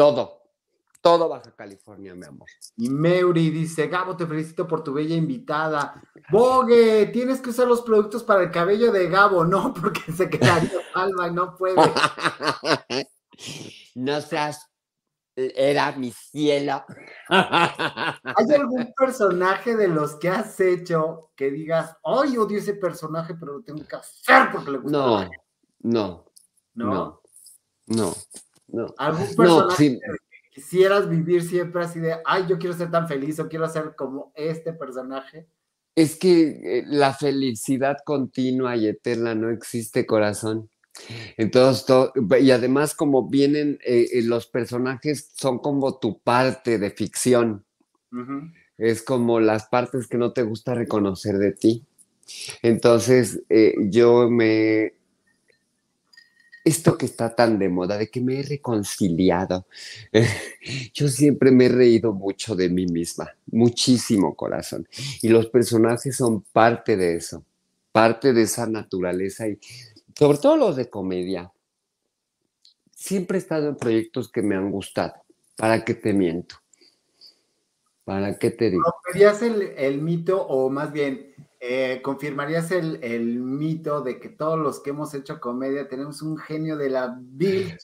Todo, 0.00 0.46
todo 1.02 1.28
Baja 1.28 1.54
California, 1.54 2.14
mi 2.14 2.24
amor. 2.24 2.48
Y 2.78 2.88
Meuri 2.88 3.50
dice, 3.50 3.86
Gabo, 3.86 4.16
te 4.16 4.26
felicito 4.26 4.66
por 4.66 4.82
tu 4.82 4.94
bella 4.94 5.14
invitada. 5.14 6.02
Bogue, 6.30 7.10
tienes 7.12 7.42
que 7.42 7.50
usar 7.50 7.68
los 7.68 7.82
productos 7.82 8.24
para 8.24 8.44
el 8.44 8.50
cabello 8.50 8.92
de 8.92 9.10
Gabo, 9.10 9.44
no, 9.44 9.74
porque 9.78 10.10
se 10.10 10.30
quedaría 10.30 10.70
palma 10.94 11.28
y 11.28 11.32
no 11.32 11.54
puede. 11.54 11.76
no 13.94 14.22
seas 14.22 14.70
era 15.36 15.92
mi 15.92 16.12
cielo. 16.12 16.82
¿Hay 17.28 18.54
algún 18.54 18.94
personaje 18.96 19.76
de 19.76 19.88
los 19.88 20.14
que 20.14 20.30
has 20.30 20.58
hecho 20.60 21.32
que 21.36 21.50
digas, 21.50 21.94
ay, 22.04 22.38
odio 22.38 22.56
ese 22.56 22.72
personaje, 22.72 23.34
pero 23.34 23.58
lo 23.58 23.62
tengo 23.62 23.86
que 23.86 23.96
hacer 23.96 24.48
porque 24.50 24.70
le 24.70 24.78
gusta? 24.78 24.96
No, 24.96 25.20
no, 25.80 26.24
no, 26.72 26.84
no, 26.86 27.22
no. 27.86 28.14
¿Algún 28.98 29.34
personaje 29.36 29.98
que 30.00 30.50
quisieras 30.54 31.08
vivir 31.08 31.42
siempre 31.42 31.82
así 31.82 32.00
de, 32.00 32.16
ay, 32.24 32.44
yo 32.48 32.58
quiero 32.58 32.76
ser 32.76 32.90
tan 32.90 33.08
feliz 33.08 33.38
o 33.40 33.48
quiero 33.48 33.68
ser 33.68 33.94
como 33.96 34.32
este 34.34 34.72
personaje? 34.72 35.46
Es 35.94 36.16
que 36.16 36.78
eh, 36.78 36.84
la 36.86 37.12
felicidad 37.14 37.98
continua 38.04 38.76
y 38.76 38.86
eterna 38.86 39.34
no 39.34 39.50
existe, 39.50 40.06
corazón. 40.06 40.70
Entonces, 41.36 41.86
y 42.40 42.50
además 42.50 42.94
como 42.94 43.28
vienen, 43.28 43.78
eh, 43.84 44.06
eh, 44.12 44.22
los 44.22 44.46
personajes 44.46 45.30
son 45.34 45.58
como 45.58 45.98
tu 45.98 46.20
parte 46.20 46.78
de 46.78 46.90
ficción. 46.90 47.64
Es 48.76 49.02
como 49.02 49.40
las 49.40 49.66
partes 49.66 50.08
que 50.08 50.18
no 50.18 50.32
te 50.32 50.42
gusta 50.42 50.74
reconocer 50.74 51.38
de 51.38 51.52
ti. 51.52 51.84
Entonces, 52.62 53.42
eh, 53.48 53.74
yo 53.88 54.28
me... 54.30 54.94
Esto 56.64 56.98
que 56.98 57.06
está 57.06 57.34
tan 57.34 57.58
de 57.58 57.68
moda, 57.68 57.96
de 57.96 58.10
que 58.10 58.20
me 58.20 58.40
he 58.40 58.42
reconciliado, 58.42 59.66
yo 60.94 61.08
siempre 61.08 61.50
me 61.50 61.66
he 61.66 61.68
reído 61.68 62.12
mucho 62.12 62.54
de 62.54 62.68
mí 62.68 62.86
misma, 62.86 63.34
muchísimo 63.46 64.34
corazón. 64.34 64.86
Y 65.22 65.28
los 65.28 65.46
personajes 65.46 66.16
son 66.16 66.42
parte 66.42 66.96
de 66.96 67.16
eso, 67.16 67.44
parte 67.92 68.32
de 68.32 68.42
esa 68.42 68.66
naturaleza 68.66 69.48
y 69.48 69.58
sobre 70.18 70.38
todo 70.38 70.56
los 70.56 70.76
de 70.76 70.90
comedia. 70.90 71.50
Siempre 72.94 73.38
he 73.38 73.40
estado 73.40 73.68
en 73.68 73.76
proyectos 73.76 74.30
que 74.30 74.42
me 74.42 74.54
han 74.54 74.70
gustado. 74.70 75.14
¿Para 75.56 75.82
qué 75.84 75.94
te 75.94 76.12
miento? 76.12 76.56
¿Para 78.04 78.38
qué 78.38 78.50
te 78.50 78.70
digo? 78.70 78.82
¿Romperías 78.82 79.40
el, 79.42 80.02
mito 80.02 80.46
o 80.46 80.68
más 80.68 80.92
bien 80.92 81.29
eh, 81.60 82.00
confirmarías 82.02 82.70
el, 82.70 83.40
mito 83.40 84.00
de 84.00 84.18
que 84.18 84.30
todos 84.30 84.58
los 84.58 84.80
que 84.80 84.90
hemos 84.90 85.12
hecho 85.14 85.40
comedia 85.40 85.88
tenemos 85.88 86.22
un 86.22 86.38
genio 86.38 86.76
de 86.76 86.90
la 86.90 87.18
vil? 87.20 87.76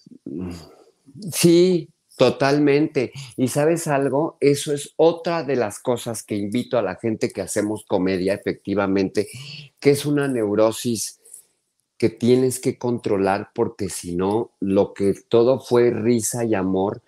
Sí, 1.31 1.89
Totalmente. 2.17 3.13
Y 3.37 3.49
sabes 3.49 3.87
algo, 3.87 4.39
eso 4.41 4.73
es 4.73 4.95
otra 4.97 5.43
de 5.43 5.55
las 5.55 5.79
cosas 5.79 6.23
que 6.23 6.35
invito 6.35 6.79
a 6.79 6.83
la 6.83 6.97
gente 6.97 7.29
que 7.29 7.43
hacemos 7.43 7.85
comedia, 7.87 8.33
efectivamente, 8.33 9.29
que 9.79 9.91
es 9.91 10.07
una 10.07 10.27
neurosis 10.27 11.21
que 11.99 12.09
tienes 12.09 12.59
que 12.59 12.79
controlar 12.79 13.51
porque 13.55 13.91
si 13.91 14.17
no, 14.17 14.53
lo 14.61 14.95
que 14.95 15.15
todo 15.29 15.61
fue 15.61 15.91
risa 15.91 16.45
y 16.45 16.55
amor, 16.55 17.03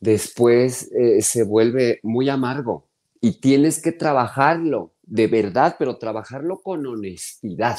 después 0.00 0.90
eh, 0.92 1.20
se 1.20 1.42
vuelve 1.42 2.00
muy 2.02 2.30
amargo 2.30 2.86
y 3.20 3.40
tienes 3.40 3.82
que 3.82 3.92
trabajarlo 3.92 4.92
de 5.08 5.26
verdad, 5.26 5.76
pero 5.78 5.96
trabajarlo 5.96 6.60
con 6.60 6.86
honestidad. 6.86 7.78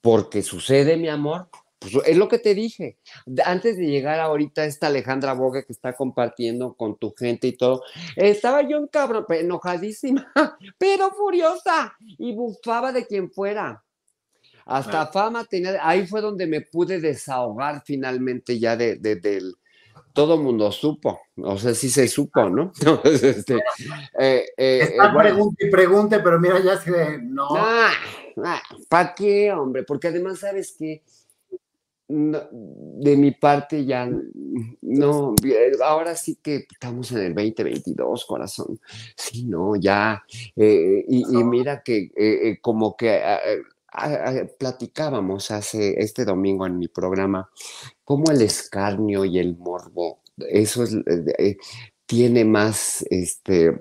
Porque 0.00 0.42
sucede, 0.42 0.96
mi 0.96 1.08
amor, 1.08 1.48
pues 1.78 1.94
es 2.06 2.16
lo 2.16 2.28
que 2.28 2.38
te 2.38 2.54
dije. 2.54 2.98
Antes 3.44 3.76
de 3.76 3.86
llegar 3.86 4.18
ahorita 4.20 4.64
esta 4.64 4.88
Alejandra 4.88 5.32
Boga 5.32 5.62
que 5.64 5.72
está 5.72 5.94
compartiendo 5.94 6.74
con 6.74 6.98
tu 6.98 7.14
gente 7.14 7.46
y 7.46 7.56
todo, 7.56 7.82
estaba 8.16 8.62
yo 8.62 8.78
en 8.78 8.88
cabrón, 8.88 9.26
enojadísima, 9.28 10.32
pero 10.78 11.10
furiosa 11.12 11.96
y 12.00 12.34
bufaba 12.34 12.92
de 12.92 13.06
quien 13.06 13.30
fuera. 13.30 13.84
Hasta 14.64 15.06
fama 15.08 15.44
tenía, 15.44 15.78
ahí 15.86 16.06
fue 16.06 16.20
donde 16.20 16.46
me 16.46 16.60
pude 16.60 17.00
desahogar 17.00 17.82
finalmente 17.84 18.60
ya 18.60 18.76
de, 18.76 18.96
del, 18.96 19.56
todo 20.12 20.38
mundo 20.38 20.70
supo, 20.72 21.20
o 21.36 21.58
sea, 21.58 21.74
sí 21.74 21.90
se 21.90 22.08
supo, 22.08 22.48
¿no? 22.48 22.72
Entonces, 22.80 23.38
este, 23.38 23.56
eh, 24.18 24.46
eh, 24.56 24.88
Está 24.90 25.06
eh, 25.06 25.18
pregunte 25.18 25.66
y 25.66 25.70
pregunte, 25.70 26.18
pero 26.20 26.38
mira, 26.38 26.60
ya 26.60 26.78
se, 26.78 27.18
no. 27.18 27.48
¿Para 28.88 29.14
qué, 29.14 29.52
hombre? 29.52 29.82
Porque 29.84 30.08
además, 30.08 30.40
¿sabes 30.40 30.74
que 30.78 31.02
de 32.08 33.16
mi 33.16 33.30
parte 33.30 33.86
ya 33.86 34.06
no, 34.82 35.34
ahora 35.82 36.14
sí 36.14 36.38
que 36.42 36.66
estamos 36.70 37.10
en 37.12 37.18
el 37.18 37.34
2022, 37.34 38.26
corazón. 38.26 38.78
Sí, 39.16 39.44
no, 39.44 39.76
ya. 39.76 40.22
y, 40.54 41.24
mira 41.44 41.82
que 41.82 42.58
como 42.60 42.96
que 42.96 43.22
platicábamos 44.58 45.50
hace 45.50 46.00
este 46.00 46.24
domingo 46.24 46.66
en 46.66 46.78
mi 46.78 46.88
programa 46.88 47.50
cómo 48.04 48.30
el 48.30 48.42
escarnio 48.42 49.24
y 49.24 49.38
el 49.38 49.56
morbo, 49.56 50.22
eso 50.48 50.84
es, 50.84 50.94
eh, 51.38 51.56
tiene 52.06 52.44
más 52.44 53.04
este, 53.10 53.76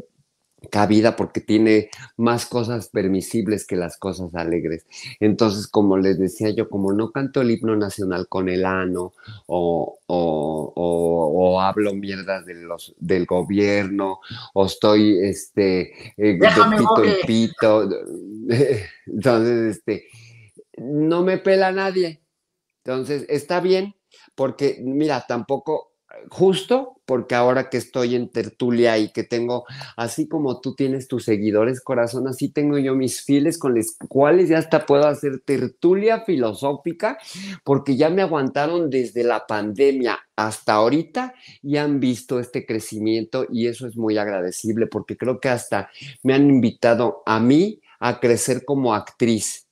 cabida 0.70 1.16
porque 1.16 1.42
tiene 1.42 1.90
más 2.18 2.46
cosas 2.46 2.90
permisibles 2.90 3.66
que 3.66 3.76
las 3.76 3.98
cosas 3.98 4.36
alegres. 4.36 4.86
Entonces, 5.20 5.68
como 5.68 5.98
les 5.98 6.20
decía 6.20 6.52
yo, 6.52 6.70
como 6.70 6.94
no 6.94 7.12
canto 7.12 7.42
el 7.42 7.52
himno 7.52 7.76
nacional 7.76 8.28
con 8.28 8.48
el 8.50 8.66
ano 8.66 9.14
o, 9.48 9.98
hablo 11.62 11.94
mierdas 11.94 12.46
de 12.46 12.56
los, 12.56 12.94
del 13.00 13.26
gobierno 13.26 14.20
o 14.54 14.66
estoy 14.66 15.20
este, 15.22 16.14
eh, 16.18 16.38
de 16.38 16.50
pito 16.78 17.04
en 17.04 17.16
pito, 17.26 17.90
entonces, 19.06 19.78
este, 19.78 20.08
no 20.78 21.24
me 21.24 21.38
pela 21.38 21.72
nadie. 21.72 22.22
Entonces, 22.84 23.26
está 23.30 23.60
bien, 23.60 23.96
porque 24.36 24.80
mira, 24.82 25.26
tampoco 25.28 25.91
justo 26.30 27.02
porque 27.06 27.36
ahora 27.36 27.70
que 27.70 27.78
estoy 27.78 28.16
en 28.16 28.30
tertulia 28.30 28.98
y 28.98 29.12
que 29.12 29.24
tengo, 29.24 29.66
así 29.98 30.30
como 30.30 30.62
tú 30.62 30.76
tienes 30.76 31.08
tus 31.08 31.26
seguidores, 31.26 31.82
corazón, 31.82 32.28
así 32.28 32.50
tengo 32.50 32.78
yo 32.78 32.96
mis 32.96 33.22
fieles 33.22 33.58
con 33.58 33.76
los 33.76 33.98
cuales 34.08 34.50
ya 34.50 34.60
hasta 34.60 34.86
puedo 34.86 35.08
hacer 35.08 35.42
tertulia 35.44 36.22
filosófica, 36.22 37.18
porque 37.66 37.98
ya 37.98 38.10
me 38.10 38.22
aguantaron 38.22 38.90
desde 38.90 39.24
la 39.24 39.46
pandemia 39.46 40.20
hasta 40.36 40.74
ahorita 40.74 41.34
y 41.62 41.78
han 41.78 42.00
visto 42.00 42.40
este 42.40 42.66
crecimiento 42.66 43.46
y 43.52 43.68
eso 43.68 43.88
es 43.88 43.98
muy 43.98 44.18
agradecible 44.18 44.88
porque 44.88 45.18
creo 45.18 45.40
que 45.40 45.50
hasta 45.50 45.90
me 46.24 46.34
han 46.34 46.50
invitado 46.50 47.24
a 47.26 47.40
mí 47.40 47.82
a 48.00 48.20
crecer 48.20 48.64
como 48.66 48.94
actriz 48.94 49.68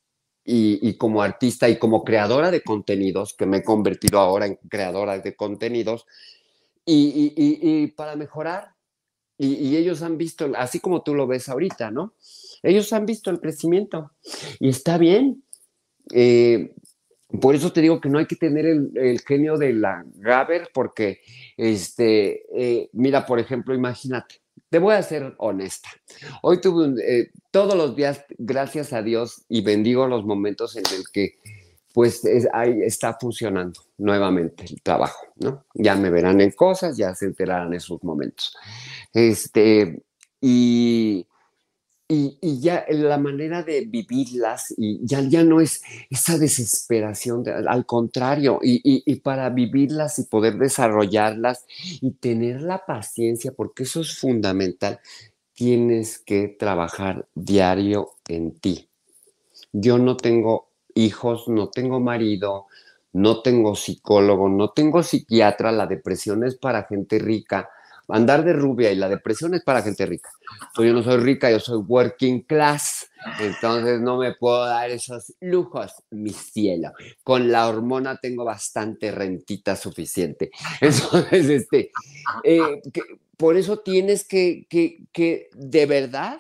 y, 0.52 0.97
como 0.97 1.22
artista 1.22 1.70
y 1.70 1.78
como 1.78 2.04
creadora 2.04 2.50
de 2.50 2.62
contenidos, 2.62 3.36
que 3.36 3.45
me 3.45 3.58
he 3.58 3.64
convertido 3.64 4.20
ahora 4.20 4.47
en 4.47 4.56
creadora 4.68 5.20
de 5.20 5.36
contenidos, 5.36 6.08
y, 6.86 7.88
para 7.88 8.16
mejorar. 8.16 8.74
Y, 9.38 9.78
ellos 9.78 10.02
han 10.02 10.18
visto, 10.18 10.52
así 10.58 10.80
como 10.80 11.02
tú 11.02 11.16
lo 11.16 11.28
ves 11.28 11.48
ahorita, 11.50 11.92
¿no? 11.92 12.14
Ellos 12.62 12.92
han 12.92 13.06
visto 13.06 13.30
el 13.30 13.40
crecimiento 13.40 14.12
y 14.60 14.70
está 14.70 14.98
bien. 14.98 15.44
Eh, 16.12 16.74
por 17.42 17.56
eso 17.56 17.72
te 17.72 17.82
digo 17.82 18.02
que 18.02 18.10
no 18.10 18.18
hay 18.18 18.26
que 18.26 18.36
tener 18.36 18.66
el, 18.66 19.22
genio 19.22 19.58
de 19.58 19.74
la 19.74 20.04
Gaber, 20.16 20.70
porque, 20.74 21.22
este, 21.58 22.44
eh, 22.54 22.90
mira, 22.94 23.26
por 23.26 23.40
ejemplo, 23.40 23.76
imagínate, 23.76 24.42
te 24.70 24.80
voy 24.80 24.96
a 24.96 25.04
ser 25.04 25.36
honesta. 25.38 25.90
Hoy 26.42 26.60
tuve 26.60 26.96
eh, 27.04 27.32
todos 27.52 27.76
los 27.76 27.96
días, 27.96 28.26
gracias 28.38 28.94
a 28.94 29.04
Dios, 29.04 29.44
y 29.48 29.62
bendigo 29.62 30.08
los 30.08 30.26
momentos 30.26 30.76
en 30.76 30.84
el 30.96 31.04
que 31.14 31.38
pues 31.94 32.22
ahí 32.54 32.82
está 32.84 33.18
funcionando 33.20 33.82
nuevamente 33.98 34.66
el 34.66 34.82
trabajo, 34.82 35.28
¿no? 35.38 35.66
Ya 35.74 35.96
me 35.96 36.10
verán 36.10 36.40
en 36.42 36.52
cosas, 36.52 36.98
ya 36.98 37.16
se 37.16 37.26
enterarán 37.26 37.74
en 37.74 37.80
sus 37.80 38.04
momentos. 38.04 38.56
Este, 39.14 40.04
y, 40.40 41.26
y, 42.08 42.60
ya 42.60 42.86
la 42.90 43.18
manera 43.18 43.64
de 43.64 43.82
vivirlas 43.82 44.74
y 44.78 45.00
ya, 45.06 45.22
ya 45.22 45.44
no 45.44 45.62
es 45.62 45.82
esa 46.10 46.38
desesperación, 46.38 47.44
al 47.48 47.86
contrario, 47.86 48.60
y, 48.62 48.82
y, 48.84 49.16
para 49.18 49.50
vivirlas 49.50 50.20
y 50.20 50.24
poder 50.24 50.58
desarrollarlas 50.58 51.66
y 52.02 52.12
tener 52.12 52.62
la 52.62 52.86
paciencia, 52.86 53.52
porque 53.52 53.84
eso 53.84 54.02
es 54.02 54.18
fundamental, 54.18 55.00
tienes 55.54 56.20
que 56.20 56.48
trabajar 56.48 57.28
diario 57.36 58.12
en 58.28 58.56
ti. 58.60 58.90
Yo 59.72 59.98
no 59.98 60.18
tengo 60.18 60.68
hijos, 61.00 61.47
no 61.47 61.70
tengo 61.70 62.00
marido, 62.00 62.68
no 63.14 63.41
tengo 63.41 63.76
psicólogo, 63.76 64.50
no 64.50 64.70
tengo 64.70 65.04
psiquiatra, 65.04 65.72
la 65.72 65.88
depresión 65.88 66.43
es 66.43 66.56
para 66.56 66.84
gente 66.84 67.20
rica 67.20 67.70
andar 68.10 68.43
de 68.43 68.54
rubia 68.54 68.91
y 68.91 68.95
la 68.95 69.08
depresión 69.08 69.54
es 69.54 69.64
para 69.64 69.82
gente 69.82 70.06
rica. 70.06 70.30
yo 70.78 70.93
no 70.93 71.04
soy 71.04 71.18
rica, 71.18 71.52
yo 71.52 71.60
soy 71.60 71.78
working 71.78 72.41
class, 72.41 73.10
entonces 73.39 74.02
no 74.02 74.18
me 74.18 74.34
puedo 74.34 74.66
dar 74.66 74.89
esos 74.89 75.34
lujos, 75.39 75.93
mi 76.10 76.32
cielo. 76.32 76.91
Con 77.24 77.52
la 77.52 77.68
hormona 77.68 78.18
tengo 78.18 78.43
bastante 78.43 79.12
rentita 79.12 79.76
suficiente. 79.76 80.52
Entonces, 80.82 81.50
este, 81.50 81.91
eh, 82.43 82.82
por 83.38 83.58
eso 83.58 83.80
tienes 83.80 84.26
que, 84.26 84.66
que, 84.70 85.50
de 85.54 85.86
verdad, 85.86 86.39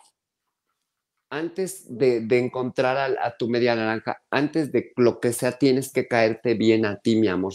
antes 1.29 1.85
de, 1.97 2.25
encontrar 2.37 2.97
a, 2.97 3.27
a 3.27 3.37
tu 3.37 3.49
media 3.49 3.75
naranja, 3.75 4.21
antes 4.29 4.71
de 4.71 4.91
lo 4.97 5.19
que 5.19 5.33
sea, 5.33 5.53
tienes 5.53 5.91
que 5.91 6.07
caerte 6.07 6.53
bien 6.53 6.85
a 6.85 6.97
ti, 6.97 7.15
mi 7.15 7.27
amor 7.27 7.53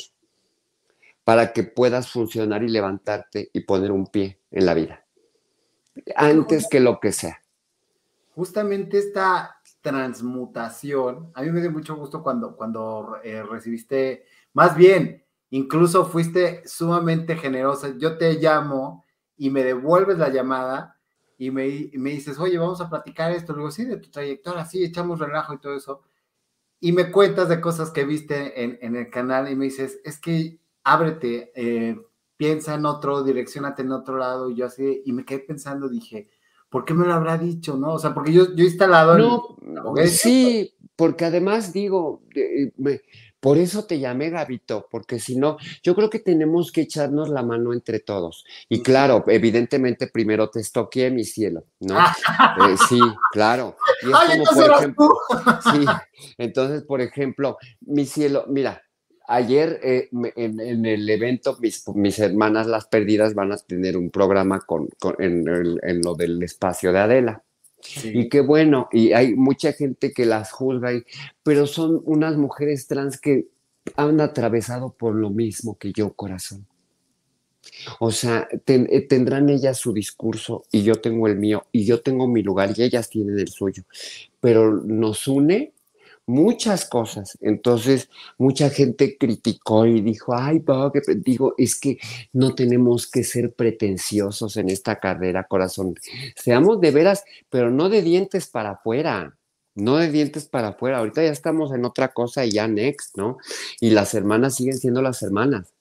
para 1.24 1.52
que 1.52 1.64
puedas 1.64 2.10
funcionar 2.10 2.62
y 2.62 2.68
levantarte 2.68 3.50
y 3.52 3.60
poner 3.60 3.90
un 3.90 4.06
pie 4.06 4.40
en 4.50 4.66
la 4.66 4.74
vida, 4.74 5.04
antes 6.14 6.68
que 6.70 6.80
lo 6.80 7.00
que 7.00 7.12
sea. 7.12 7.40
Justamente 8.34 8.98
esta 8.98 9.56
transmutación, 9.80 11.30
a 11.34 11.42
mí 11.42 11.50
me 11.50 11.60
dio 11.60 11.70
mucho 11.70 11.96
gusto 11.96 12.22
cuando, 12.22 12.56
cuando 12.56 13.16
eh, 13.24 13.42
recibiste, 13.42 14.26
más 14.52 14.76
bien, 14.76 15.24
incluso 15.50 16.04
fuiste 16.04 16.62
sumamente 16.66 17.36
generosa. 17.36 17.94
Yo 17.96 18.18
te 18.18 18.34
llamo 18.34 19.04
y 19.36 19.50
me 19.50 19.62
devuelves 19.62 20.18
la 20.18 20.28
llamada 20.28 20.93
y 21.39 21.51
me, 21.51 21.91
me 21.95 22.11
dices, 22.11 22.39
oye, 22.39 22.59
vamos 22.59 22.80
a 22.80 22.89
platicar 22.89 23.32
esto. 23.32 23.53
Luego, 23.53 23.70
sí, 23.70 23.85
de 23.85 23.97
tu 23.97 24.11
trayectoria, 24.11 24.64
sí, 24.64 24.85
echamos 24.85 25.18
relajo 25.18 25.55
y 25.55 25.59
todo 25.59 25.76
eso. 25.76 26.03
Y 26.80 26.93
me 26.93 27.11
cuentas 27.11 27.49
de 27.49 27.61
cosas 27.61 27.91
que 27.91 28.05
viste 28.05 28.62
en, 28.62 28.78
en 28.82 28.97
el 28.97 29.11
canal 29.11 29.51
y 29.51 29.57
me 29.57 29.66
dices, 29.66 30.01
es 30.05 30.18
que 30.18 30.59
ábrete, 30.85 31.51
eh, 31.55 31.97
piensa 32.37 32.74
en 32.74 32.85
otro, 32.87 33.22
direccionate 33.22 33.82
en 33.82 33.93
otro 33.93 34.18
lado, 34.18 34.51
y 34.51 34.57
yo 34.57 34.66
así, 34.66 35.03
y 35.05 35.12
me 35.12 35.24
quedé 35.24 35.41
pensando, 35.41 35.89
dije, 35.89 36.28
¿por 36.68 36.85
qué 36.85 36.93
me 36.93 37.07
lo 37.07 37.14
habrá 37.14 37.39
dicho, 37.39 37.76
no? 37.76 37.95
O 37.95 37.99
sea, 37.99 38.12
porque 38.12 38.32
yo, 38.32 38.55
yo 38.55 38.64
he 38.64 38.68
instalado... 38.68 39.16
No, 39.62 39.95
sí, 40.07 40.74
porque 40.97 41.24
además 41.24 41.72
digo, 41.72 42.22
por 43.45 43.59
eso 43.59 43.84
te 43.84 43.99
llamé 43.99 44.30
Gabito, 44.30 44.88
porque 44.90 45.20
si 45.20 45.36
no, 45.36 45.59
yo 45.82 45.95
creo 45.95 46.09
que 46.09 46.18
tenemos 46.18 46.72
que 46.72 46.80
echarnos 46.80 47.28
la 47.28 47.42
mano 47.42 47.74
entre 47.74 48.01
todos. 48.01 48.47
Y 48.70 48.82
claro, 48.82 49.22
evidentemente 49.26 50.07
primero 50.07 50.49
te 50.49 50.61
estoqué 50.61 51.11
mi 51.11 51.24
cielo, 51.24 51.66
¿no? 51.80 51.99
Eh, 51.99 52.76
sí, 52.88 52.99
claro. 53.32 53.76
Y 54.03 54.07
es 54.07 54.49
como, 54.49 54.62
por 54.62 54.72
ejemplo, 54.72 55.18
sí, 55.72 55.84
entonces, 56.38 56.84
por 56.84 57.03
ejemplo, 57.03 57.59
mi 57.82 58.07
cielo, 58.07 58.47
mira, 58.49 58.82
ayer 59.28 59.78
eh, 59.82 60.09
en, 60.36 60.86
el 60.86 61.11
evento, 61.11 61.59
mis, 61.61 62.18
hermanas 62.18 62.66
las 62.66 62.86
perdidas 62.86 63.34
van 63.34 63.53
a 63.53 63.59
tener 63.59 63.99
un 63.99 64.09
programa 64.09 64.61
con, 64.61 64.88
en, 65.18 66.01
lo 66.03 66.14
del 66.14 66.42
espacio 66.42 66.95
de 66.95 66.99
Adela. 66.99 67.42
Y 68.05 68.28
qué 68.28 68.41
bueno, 68.41 68.89
y 68.93 69.12
hay 69.12 69.35
mucha 69.35 69.72
gente 69.72 70.12
que 70.12 70.24
las 70.24 70.53
juzga, 70.53 70.91
pero 71.43 71.66
son 71.66 72.01
unas 72.05 72.37
mujeres 72.37 72.87
trans 72.87 73.20
que 73.20 73.47
han 73.97 74.20
atravesado 74.20 74.95
por 74.95 75.14
lo 75.14 75.30
mismo 75.30 75.76
que 75.78 75.93
yo, 75.93 76.12
corazón. 76.14 76.66
O 78.01 78.11
sea, 78.11 78.49
eh, 78.66 79.01
tendrán 79.09 79.49
ellas 79.49 79.78
su 79.78 79.93
discurso 79.93 80.64
y 80.70 80.82
yo 80.82 80.97
tengo 80.97 81.26
el 81.28 81.37
mío 81.37 81.66
y 81.72 81.85
yo 81.85 82.01
tengo 82.01 82.26
mi 82.28 82.43
lugar 82.43 82.72
y 82.76 82.82
ellas 82.82 83.09
tienen 83.09 83.39
el 83.39 83.49
suyo, 83.49 83.85
pero 84.41 84.82
nos 84.82 85.26
une 85.28 85.73
muchas 86.26 86.84
cosas. 86.84 87.36
Entonces, 87.40 88.08
mucha 88.38 88.70
gente 88.70 89.16
criticó 89.18 89.86
y 89.86 90.00
dijo, 90.00 90.34
ay, 90.34 90.62
que 90.92 91.00
digo, 91.16 91.54
es 91.58 91.78
que 91.78 91.98
no 92.32 92.54
tenemos 92.54 93.10
que 93.10 93.24
ser 93.24 93.52
pretenciosos 93.52 94.56
en 94.56 94.70
esta 94.70 95.00
carrera, 95.00 95.44
corazón. 95.44 95.94
Seamos 96.36 96.80
de 96.80 96.90
veras, 96.90 97.24
pero 97.50 97.70
no 97.70 97.88
de 97.88 98.02
dientes 98.02 98.46
para 98.46 98.72
afuera. 98.72 99.36
No 99.74 99.96
de 99.96 100.10
dientes 100.10 100.46
para 100.46 100.68
afuera. 100.68 100.98
Ahorita 100.98 101.22
ya 101.22 101.32
estamos 101.32 101.72
en 101.72 101.84
otra 101.84 102.12
cosa 102.12 102.44
y 102.46 102.52
ya 102.52 102.68
next, 102.68 103.16
¿no? 103.16 103.38
Y 103.80 103.90
las 103.90 104.14
hermanas 104.14 104.54
siguen 104.54 104.78
siendo 104.78 105.02
las 105.02 105.22
hermanas. 105.22 105.72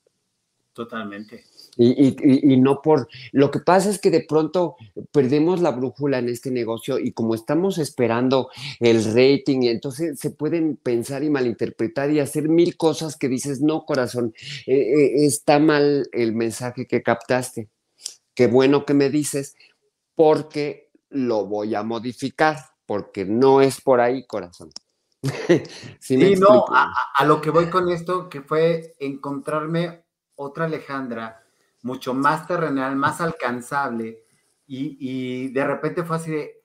Totalmente. 0.72 1.44
Y, 1.76 2.56
no 2.58 2.82
por... 2.82 3.08
Lo 3.32 3.50
que 3.50 3.58
pasa 3.58 3.90
es 3.90 3.98
que 3.98 4.10
de 4.10 4.22
pronto 4.22 4.76
perdemos 5.12 5.60
la 5.60 5.70
brújula 5.70 6.18
en 6.18 6.28
este 6.28 6.50
negocio 6.50 6.98
y 6.98 7.12
como 7.12 7.34
estamos 7.34 7.78
esperando 7.78 8.50
el 8.80 9.04
rating, 9.04 9.62
entonces 9.62 10.18
se 10.18 10.30
pueden 10.30 10.76
pensar 10.76 11.24
y 11.24 11.30
malinterpretar 11.30 12.10
y 12.10 12.20
hacer 12.20 12.48
mil 12.48 12.76
cosas 12.76 13.16
que 13.16 13.28
dices, 13.28 13.60
no, 13.60 13.84
corazón, 13.84 14.34
eh, 14.66 14.74
eh, 14.74 15.26
está 15.26 15.58
mal 15.58 16.08
el 16.12 16.34
mensaje 16.34 16.86
que 16.86 17.02
captaste. 17.02 17.68
Qué 18.34 18.46
bueno 18.46 18.84
que 18.84 18.94
me 18.94 19.10
dices, 19.10 19.56
porque 20.14 20.90
lo 21.10 21.46
voy 21.46 21.74
a 21.74 21.82
modificar, 21.82 22.56
porque 22.86 23.24
no 23.24 23.60
es 23.60 23.80
por 23.80 24.00
ahí, 24.00 24.26
corazón. 24.26 24.70
sí, 26.00 26.36
no, 26.36 26.66
a 26.68 27.24
lo 27.24 27.40
que 27.40 27.50
voy 27.50 27.70
con 27.70 27.88
esto, 27.88 28.28
que 28.28 28.42
fue 28.42 28.94
encontrarme 28.98 30.04
otra 30.36 30.66
Alejandra 30.66 31.43
mucho 31.84 32.14
más 32.14 32.46
terrenal, 32.48 32.96
más 32.96 33.20
alcanzable, 33.20 34.24
y, 34.66 35.48
de 35.50 35.64
repente 35.64 36.02
fue 36.02 36.16
así 36.16 36.30
de, 36.30 36.62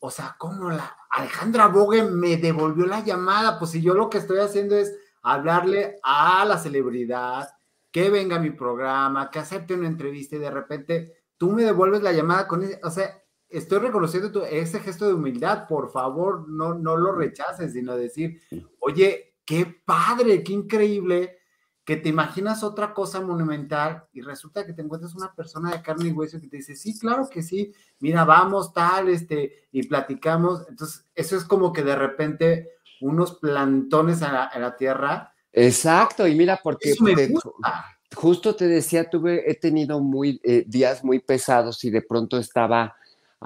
o 0.00 0.10
sea, 0.10 0.34
¿cómo 0.38 0.70
la 0.70 0.96
Alejandra 1.10 1.68
Bogue 1.68 2.02
me 2.02 2.36
devolvió 2.36 2.84
la 2.86 3.04
llamada? 3.04 3.58
Pues 3.58 3.70
si 3.70 3.80
yo 3.80 3.94
lo 3.94 4.10
que 4.10 4.18
estoy 4.18 4.40
haciendo 4.40 4.76
es 4.76 4.92
hablarle 5.22 6.00
a 6.02 6.44
la 6.44 6.58
celebridad, 6.58 7.48
que 7.92 8.10
venga 8.10 8.36
a 8.36 8.40
mi 8.40 8.50
programa, 8.50 9.30
que 9.30 9.38
acepte 9.38 9.74
una 9.74 9.86
entrevista 9.86 10.34
y 10.36 10.40
de 10.40 10.50
repente 10.50 11.12
tú 11.36 11.52
me 11.52 11.62
devuelves 11.62 12.02
la 12.02 12.12
llamada 12.12 12.48
con 12.48 12.64
ese, 12.64 12.80
o 12.82 12.90
sea, 12.90 13.22
estoy 13.48 13.78
reconociendo 13.78 14.32
tu, 14.32 14.42
ese 14.42 14.80
gesto 14.80 15.06
de 15.06 15.14
humildad, 15.14 15.68
por 15.68 15.92
favor, 15.92 16.48
no, 16.48 16.74
no 16.74 16.96
lo 16.96 17.12
rechaces, 17.12 17.72
sino 17.72 17.96
decir, 17.96 18.42
oye, 18.80 19.36
qué 19.44 19.80
padre, 19.86 20.42
qué 20.42 20.52
increíble 20.52 21.38
que 21.86 21.96
te 21.96 22.08
imaginas 22.08 22.64
otra 22.64 22.92
cosa 22.92 23.20
monumental 23.20 24.08
y 24.12 24.20
resulta 24.20 24.66
que 24.66 24.72
te 24.72 24.82
encuentras 24.82 25.14
una 25.14 25.32
persona 25.32 25.70
de 25.70 25.82
carne 25.82 26.08
y 26.08 26.12
hueso 26.12 26.40
que 26.40 26.48
te 26.48 26.56
dice, 26.56 26.74
sí, 26.74 26.98
claro 26.98 27.28
que 27.30 27.44
sí, 27.44 27.72
mira, 28.00 28.24
vamos, 28.24 28.72
tal, 28.72 29.08
este, 29.08 29.68
y 29.70 29.86
platicamos. 29.86 30.66
Entonces, 30.68 31.06
eso 31.14 31.36
es 31.36 31.44
como 31.44 31.72
que 31.72 31.84
de 31.84 31.94
repente 31.94 32.70
unos 33.00 33.38
plantones 33.38 34.22
a 34.22 34.50
la, 34.58 34.76
tierra. 34.76 35.32
Exacto, 35.52 36.26
y 36.26 36.34
mira, 36.34 36.58
porque 36.60 36.92
justo 38.16 38.56
te 38.56 38.66
decía, 38.66 39.08
tuve, 39.08 39.48
he 39.48 39.54
tenido 39.54 40.00
muy, 40.00 40.40
eh, 40.42 40.64
días 40.66 41.04
muy 41.04 41.20
pesados 41.20 41.84
y 41.84 41.90
de 41.90 42.02
pronto 42.02 42.36
estaba 42.36 42.96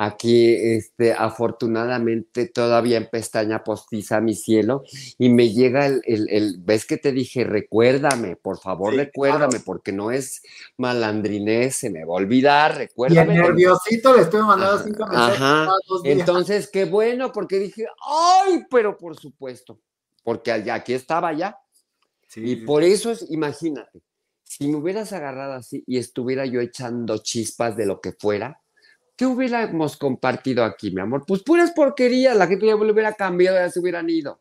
Aquí, 0.03 0.55
este, 0.55 1.13
afortunadamente, 1.13 2.47
todavía 2.47 2.97
en 2.97 3.11
pestaña 3.11 3.63
postiza 3.63 4.23
mi 4.23 4.35
cielo 4.35 4.83
y 5.19 5.29
me 5.29 5.51
llega 5.51 5.85
el, 5.85 6.01
el, 6.07 6.57
ves 6.61 6.87
que 6.87 6.97
te 6.97 7.13
dije, 7.13 7.45
recuérdame, 7.45 8.37
por 8.37 8.59
favor, 8.59 8.95
recuérdame, 8.95 9.61
porque 9.61 9.93
no 9.93 10.11
es 10.11 10.41
malandrinés, 10.79 11.77
se 11.77 11.91
me 11.91 12.07
va 12.07 12.15
a 12.15 12.17
olvidar, 12.17 12.79
recuérdame. 12.79 13.35
Y 13.35 13.37
el 13.37 13.43
nerviosito 13.43 14.17
le 14.17 14.23
estoy 14.23 14.41
mandando 14.41 14.83
cinco 14.83 15.07
mensajes. 15.07 15.37
Ajá. 15.39 15.69
Entonces, 16.05 16.69
qué 16.69 16.87
bueno, 16.87 17.31
porque 17.31 17.59
dije, 17.59 17.87
ay, 18.03 18.65
pero 18.71 18.97
por 18.97 19.21
supuesto, 19.21 19.83
porque 20.25 20.51
allá, 20.51 20.77
aquí 20.77 20.95
estaba 20.95 21.35
ya. 21.35 21.59
y 22.37 22.57
por 22.57 22.85
eso 22.85 23.11
es, 23.11 23.31
imagínate, 23.31 24.01
si 24.45 24.67
me 24.67 24.79
hubieras 24.79 25.13
agarrado 25.13 25.53
así 25.53 25.85
y 25.87 25.99
estuviera 25.99 26.47
yo 26.47 26.63
echando 26.63 27.19
chispas 27.19 27.77
de 27.77 27.85
lo 27.85 28.01
que 28.01 28.13
fuera, 28.13 28.63
¿qué 29.21 29.27
hubiéramos 29.27 29.99
compartido 29.99 30.65
aquí, 30.65 30.91
mi 30.91 31.03
amor? 31.03 31.25
Pues 31.27 31.43
puras 31.43 31.73
porquerías, 31.73 32.35
la 32.35 32.47
gente 32.47 32.65
ya 32.65 32.75
lo 32.75 32.91
hubiera 32.91 33.13
cambiado, 33.13 33.59
ya 33.59 33.69
se 33.69 33.79
hubieran 33.79 34.09
ido. 34.09 34.41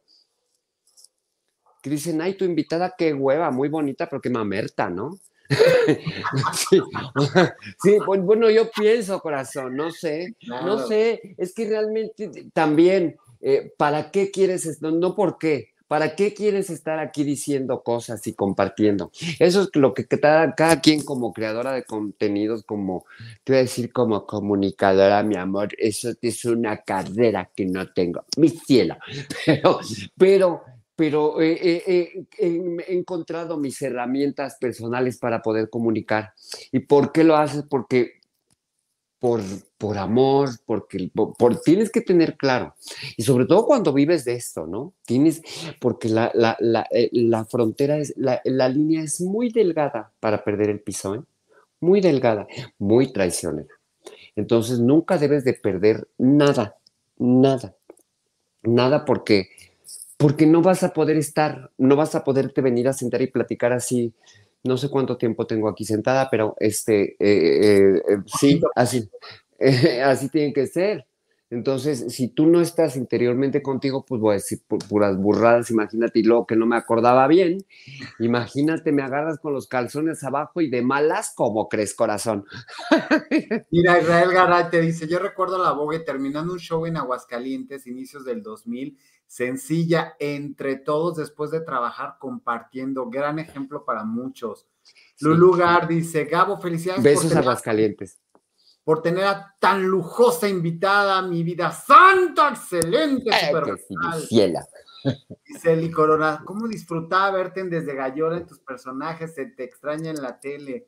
Que 1.84 1.90
dicen, 1.90 2.22
ay, 2.22 2.36
tu 2.36 2.46
invitada, 2.46 2.96
qué 2.98 3.14
hueva, 3.14 3.52
muy 3.52 3.68
bonita, 3.68 4.08
pero 4.08 4.22
qué 4.22 4.30
mamerta, 4.30 4.90
¿no? 4.90 5.20
sí, 7.84 7.98
bueno, 8.06 8.50
yo 8.50 8.72
pienso, 8.72 9.20
corazón, 9.20 9.76
no 9.76 9.92
sé, 9.92 10.38
no 10.48 10.88
sé, 10.88 11.36
es 11.38 11.54
que 11.54 11.68
realmente 11.68 12.32
también, 12.54 13.18
eh, 13.42 13.74
¿para 13.78 14.12
qué 14.12 14.32
quieres 14.32 14.66
esto? 14.66 14.92
No, 14.92 15.14
¿por 15.14 15.38
qué? 15.38 15.74
¿Para 15.90 16.16
qué 16.16 16.36
quieres 16.36 16.70
estar 16.70 17.00
aquí 17.00 17.24
diciendo 17.24 17.82
cosas 17.82 18.26
y 18.28 18.36
compartiendo? 18.36 19.10
Eso 19.40 19.64
es 19.64 19.70
lo 19.74 19.96
que 19.96 20.06
cada, 20.06 20.54
cada 20.54 20.82
quien 20.82 21.04
como 21.04 21.34
creadora 21.34 21.74
de 21.74 21.84
contenidos, 21.84 22.62
como, 22.64 23.06
te 23.44 23.54
voy 23.54 23.58
a 23.58 23.62
decir 23.64 23.92
como 23.92 24.28
comunicadora, 24.28 25.24
mi 25.24 25.36
amor, 25.36 25.70
eso 25.80 26.12
es 26.22 26.46
una 26.46 26.78
carrera 26.84 27.50
que 27.56 27.66
no 27.66 27.92
tengo, 27.92 28.24
mi 28.38 28.50
cielo. 28.50 28.98
Pero, 29.56 29.80
pero, 30.16 30.64
pero 30.96 31.42
he 31.42 32.28
encontrado 32.90 33.58
mis 33.58 33.82
herramientas 33.82 34.58
personales 34.60 35.18
para 35.18 35.42
poder 35.42 35.72
comunicar. 35.72 36.34
¿Y 36.72 36.82
por 36.82 37.12
qué 37.12 37.24
lo 37.24 37.36
haces? 37.36 37.64
Porque 37.68 38.19
por, 39.20 39.42
por 39.78 39.98
amor, 39.98 40.50
porque 40.66 41.12
por, 41.14 41.62
tienes 41.62 41.92
que 41.92 42.02
tener 42.02 42.38
claro. 42.38 42.74
Y 43.18 43.24
sobre 43.24 43.46
todo 43.46 43.66
cuando 43.66 43.94
vives 43.94 44.26
de 44.26 44.36
esto, 44.36 44.66
¿no? 44.66 44.94
Tienes, 45.06 45.42
porque 45.80 46.10
la, 46.10 46.32
la, 46.34 46.56
la, 46.60 46.88
eh, 46.92 47.10
la 47.12 47.46
frontera 47.46 47.98
es, 47.98 48.14
la, 48.16 48.42
línea 48.70 49.04
es 49.04 49.20
muy 49.22 49.50
delgada 49.52 50.12
para 50.20 50.44
perder 50.44 50.70
el 50.70 50.80
piso, 50.80 51.16
¿eh? 51.16 51.22
Muy 51.82 52.02
delgada, 52.02 52.48
muy 52.78 53.12
traicionera. 53.12 53.74
Entonces 54.36 54.80
nunca 54.80 55.18
debes 55.18 55.44
de 55.44 55.54
perder 55.54 56.08
nada, 56.18 56.78
nada, 57.18 57.76
nada 58.64 59.06
porque, 59.06 59.50
porque 60.18 60.46
no 60.46 60.62
vas 60.62 60.84
a 60.84 60.94
poder 60.94 61.18
estar, 61.18 61.72
no 61.78 61.96
vas 61.96 62.16
a 62.16 62.24
poderte 62.24 62.62
venir 62.62 62.88
a 62.88 62.94
sentar 62.94 63.22
y 63.22 63.28
platicar 63.28 63.74
así 63.74 64.14
no 64.64 64.78
sé 64.78 64.90
cuánto 64.90 65.18
tiempo 65.18 65.48
tengo 65.48 65.70
aquí 65.70 65.86
sentada, 65.86 66.30
pero 66.30 66.56
este, 66.60 67.14
eh, 67.20 67.98
eh, 68.00 68.04
eh, 68.10 68.18
sí, 68.26 68.62
así, 68.76 69.10
así 70.04 70.30
tiene 70.30 70.54
que 70.54 70.68
ser. 70.68 71.06
Entonces, 71.52 72.14
si 72.14 72.28
tú 72.28 72.46
no 72.46 72.62
estás 72.62 72.96
interiormente 72.96 73.64
contigo, 73.64 74.06
pues 74.06 74.22
voy 74.22 74.32
a 74.32 74.34
decir 74.36 74.62
puras 74.88 75.18
burradas, 75.18 75.72
imagínate, 75.72 76.20
y 76.20 76.24
luego 76.24 76.46
que 76.46 76.56
no 76.56 76.68
me 76.68 76.76
acordaba 76.76 77.28
bien, 77.28 77.66
imagínate, 78.20 78.92
me 78.92 79.02
agarras 79.02 79.40
con 79.40 79.54
los 79.54 79.68
calzones 79.68 80.24
abajo 80.24 80.62
y 80.62 80.70
de 80.70 80.84
malas, 80.84 81.34
como 81.36 81.68
crees, 81.68 81.96
corazón? 81.96 82.46
Mira, 83.72 84.00
Israel 84.00 84.32
Garay 84.32 84.70
te 84.70 84.80
dice, 84.80 85.08
yo 85.08 85.18
recuerdo 85.18 85.56
a 85.56 85.64
la 85.64 85.72
Bogue 85.72 86.00
terminando 86.00 86.54
un 86.54 86.60
show 86.60 86.86
en 86.86 86.98
Aguascalientes, 86.98 87.88
inicios 87.88 88.26
del 88.26 88.44
2000, 88.44 88.96
sencilla, 89.26 90.14
entre 90.20 90.76
todos 90.76 91.18
después 91.18 91.50
de 91.50 91.62
trabajar 91.62 92.18
compartiendo, 92.20 93.10
gran 93.10 93.40
ejemplo 93.40 93.86
para 93.86 94.04
muchos. 94.04 94.68
Lulugar 95.20 95.88
dice, 95.88 96.26
Gabo, 96.26 96.60
felicidades. 96.62 97.04
Besos 97.04 97.36
a 97.36 97.40
Aguascalientes 97.40 98.20
por 98.90 99.04
tener 99.04 99.24
a 99.24 99.56
tan 99.60 99.86
lujosa 99.86 100.50
invitada, 100.50 101.22
mi 101.22 101.44
vida 101.44 101.72
santa, 101.72 102.50
excelente, 102.50 103.30
super 103.46 103.76
Dice 105.46 105.74
Eli 105.74 105.92
Corona, 105.92 106.42
¿cómo 106.44 106.68
disfrutaba 106.68 107.30
verte 107.30 107.60
en 107.60 107.70
Desde 107.70 107.94
Gallora 107.94 108.38
en 108.38 108.48
tus 108.48 108.58
personajes? 108.58 109.36
Se 109.36 109.46
te 109.46 109.64
extraña 109.64 110.10
en 110.10 110.20
la 110.24 110.40
tele. 110.40 110.88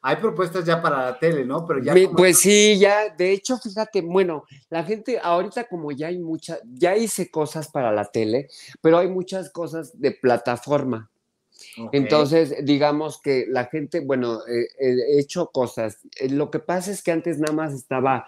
Hay 0.00 0.14
propuestas 0.18 0.64
ya 0.64 0.80
para 0.80 1.04
la 1.04 1.18
tele, 1.18 1.44
¿no? 1.44 1.66
Pero 1.66 1.82
ya. 1.82 1.92
Pues 2.16 2.38
sí, 2.38 2.78
ya, 2.78 3.08
de 3.08 3.32
hecho, 3.32 3.58
fíjate, 3.58 4.02
bueno, 4.02 4.44
la 4.68 4.84
gente 4.84 5.18
ahorita 5.20 5.64
como 5.64 5.90
ya 5.90 6.06
hay 6.06 6.20
muchas, 6.20 6.60
ya 6.64 6.96
hice 6.96 7.32
cosas 7.32 7.68
para 7.68 7.90
la 7.90 8.04
tele, 8.04 8.46
pero 8.80 8.98
hay 8.98 9.08
muchas 9.08 9.50
cosas 9.50 10.00
de 10.00 10.12
plataforma. 10.12 11.09
Entonces, 11.92 12.54
digamos 12.64 13.20
que 13.20 13.46
la 13.48 13.66
gente, 13.66 14.00
bueno, 14.00 14.40
eh, 14.46 14.68
eh, 14.78 14.96
he 15.08 15.20
hecho 15.20 15.50
cosas. 15.52 15.98
Eh, 16.18 16.28
lo 16.28 16.50
que 16.50 16.58
pasa 16.58 16.90
es 16.90 17.02
que 17.02 17.12
antes 17.12 17.38
nada 17.38 17.52
más 17.52 17.74
estaba 17.74 18.26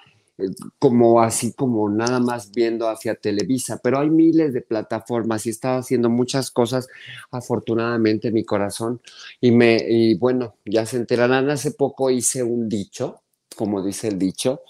como 0.78 1.20
así, 1.22 1.53
como 1.53 1.89
nada 1.89 2.18
más 2.18 2.51
viendo 2.53 2.89
hacia 2.89 3.14
Televisa, 3.14 3.80
pero 3.83 4.01
hay 4.01 4.11
miles 4.11 4.53
de 4.53 4.62
plataformas 4.62 5.47
y 5.47 5.51
estaba 5.51 5.78
haciendo 5.78 6.09
muchas 6.09 6.51
cosas, 6.51 6.89
afortunadamente, 7.30 8.33
mi 8.33 8.45
corazón. 8.45 9.01
Y 9.41 9.53
me, 9.53 9.76
y 9.87 10.14
bueno, 10.14 10.57
ya 10.64 10.87
se 10.87 10.97
enterarán, 10.97 11.51
hace 11.51 11.72
poco 11.72 12.11
hice 12.11 12.43
un 12.43 12.68
dicho, 12.68 13.22
como 13.57 13.85
dice 13.85 14.09
el 14.09 14.18
dicho, 14.18 14.62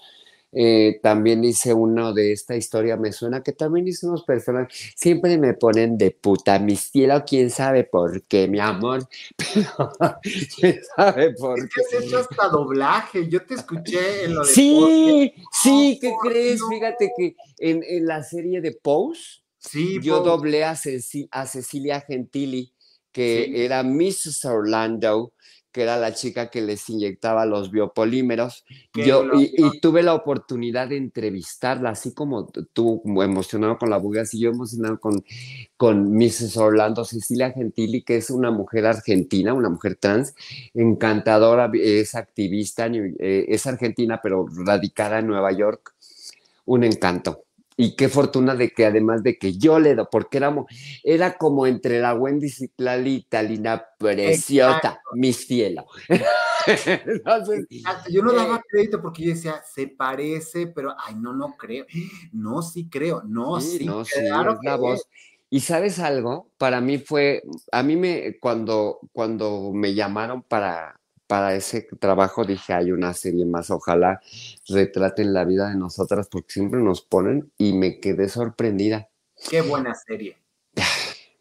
eh, 0.55 0.99
también 1.01 1.43
hice 1.43 1.73
uno 1.73 2.13
de 2.13 2.31
esta 2.31 2.55
historia, 2.55 2.95
me 2.97 3.11
suena 3.11 3.41
que 3.41 3.51
también 3.53 3.87
hice 3.87 4.07
unos 4.07 4.23
personajes, 4.23 4.93
siempre 4.95 5.37
me 5.37 5.53
ponen 5.53 5.97
de 5.97 6.11
puta, 6.11 6.59
mi 6.59 6.75
cielo, 6.75 7.23
quién 7.27 7.49
sabe 7.49 7.83
por 7.83 8.23
qué, 8.23 8.47
mi 8.47 8.59
amor, 8.59 9.07
pero 9.37 10.21
quién 10.55 10.79
sabe 10.95 11.33
por 11.33 11.57
Es 11.59 11.65
qué. 11.65 11.69
que 11.89 11.97
has 11.97 12.03
hecho 12.05 12.17
hasta 12.19 12.47
doblaje. 12.49 13.27
Yo 13.27 13.45
te 13.45 13.55
escuché 13.55 14.25
en 14.25 14.35
lo 14.35 14.41
de. 14.45 14.51
Sí, 14.53 15.33
sí, 15.51 15.97
¿qué 16.01 16.13
crees? 16.21 16.61
Fíjate 16.69 17.11
que 17.17 17.35
en, 17.59 17.83
en 17.83 18.05
la 18.05 18.23
serie 18.23 18.61
de 18.61 18.71
Pose, 18.73 19.41
Sí, 19.57 19.99
yo 20.01 20.17
Pose. 20.19 20.29
doblé 20.29 20.63
a, 20.65 20.73
Ceci- 20.73 21.27
a 21.31 21.45
Cecilia 21.47 22.01
Gentili, 22.01 22.73
que 23.11 23.45
Sí. 23.45 23.53
era 23.63 23.81
Mrs. 23.83 24.45
Orlando, 24.45 25.33
que 25.73 25.81
era 25.81 25.97
la 25.97 26.13
chica 26.13 26.49
que 26.49 26.61
les 26.61 26.87
inyectaba 26.87 27.45
los 27.45 27.71
biopolímeros. 27.71 28.63
Yo, 28.93 29.25
y, 29.33 29.51
y 29.57 29.79
tuve 29.81 30.03
la 30.03 30.13
oportunidad 30.13 30.87
de 30.87 30.97
entrevistarla, 30.97 31.89
así 31.89 32.13
como 32.13 32.47
tú, 32.73 33.01
emocionado 33.21 33.77
con 33.77 33.89
la 33.89 33.97
buga, 33.97 34.21
así 34.21 34.39
yo 34.39 34.51
emocionado 34.51 34.99
con, 34.99 35.25
con 35.75 36.13
Mrs. 36.15 36.55
Orlando, 36.57 37.03
Cecilia 37.03 37.51
Gentili, 37.51 38.03
que 38.03 38.17
es 38.17 38.29
una 38.29 38.51
mujer 38.51 38.85
argentina, 38.85 39.53
una 39.53 39.69
mujer 39.69 39.95
trans, 39.95 40.35
encantadora, 40.75 41.71
es 41.73 42.13
activista, 42.13 42.85
eh, 42.87 43.45
es 43.49 43.65
argentina, 43.65 44.19
pero 44.21 44.45
radicada 44.47 45.19
en 45.19 45.27
Nueva 45.27 45.51
York. 45.51 45.95
Un 46.65 46.83
encanto. 46.83 47.43
Y 47.75 47.95
qué 47.95 48.09
fortuna 48.09 48.55
de 48.55 48.69
que 48.69 48.85
además 48.85 49.23
de 49.23 49.37
que 49.37 49.57
yo 49.57 49.79
le 49.79 49.95
doy, 49.95 50.05
porque 50.11 50.37
éramos, 50.37 50.65
era 51.03 51.37
como 51.37 51.65
entre 51.65 51.99
la 51.99 52.13
Wendy 52.13 52.49
Citlali 52.49 53.15
y 53.15 53.23
Talina 53.23 53.83
preciosa, 53.97 54.77
Exacto. 54.77 55.09
mi 55.15 55.33
cielo. 55.33 55.85
Entonces, 57.05 57.65
Yo 58.09 58.21
no 58.21 58.31
Eh, 58.31 58.35
daba 58.35 58.61
crédito 58.69 59.01
porque 59.01 59.23
yo 59.23 59.29
decía, 59.31 59.61
se 59.63 59.87
parece, 59.87 60.67
pero 60.67 60.95
ay, 60.97 61.15
no, 61.15 61.33
no 61.33 61.55
creo. 61.57 61.85
No, 62.31 62.61
sí 62.61 62.87
creo. 62.89 63.21
No, 63.25 63.59
Sí, 63.59 63.79
sí, 63.79 63.85
no, 63.85 64.05
sí, 64.05 64.21
la 64.63 64.75
voz. 64.75 65.07
Y 65.49 65.59
sabes 65.59 65.99
algo, 65.99 66.49
para 66.57 66.81
mí 66.81 66.97
fue, 66.97 67.43
a 67.71 67.83
mí 67.83 67.95
me, 67.95 68.39
cuando, 68.39 68.99
cuando 69.11 69.71
me 69.71 69.93
llamaron 69.93 70.41
para, 70.41 70.99
para 71.33 71.55
ese 71.55 71.87
trabajo, 71.99 72.45
dije, 72.45 72.73
hay 72.73 72.91
una 72.91 73.11
serie 73.15 73.43
más, 73.43 73.71
ojalá 73.71 74.21
retraten 74.69 75.33
la 75.33 75.45
vida 75.45 75.67
de 75.67 75.75
nosotras, 75.75 76.27
porque 76.29 76.53
siempre 76.53 76.79
nos 76.79 77.01
ponen, 77.01 77.51
y 77.57 77.73
me 77.73 77.99
quedé 77.99 78.29
sorprendida. 78.29 79.09
Qué 79.49 79.63
buena 79.63 79.95
serie. 79.95 80.37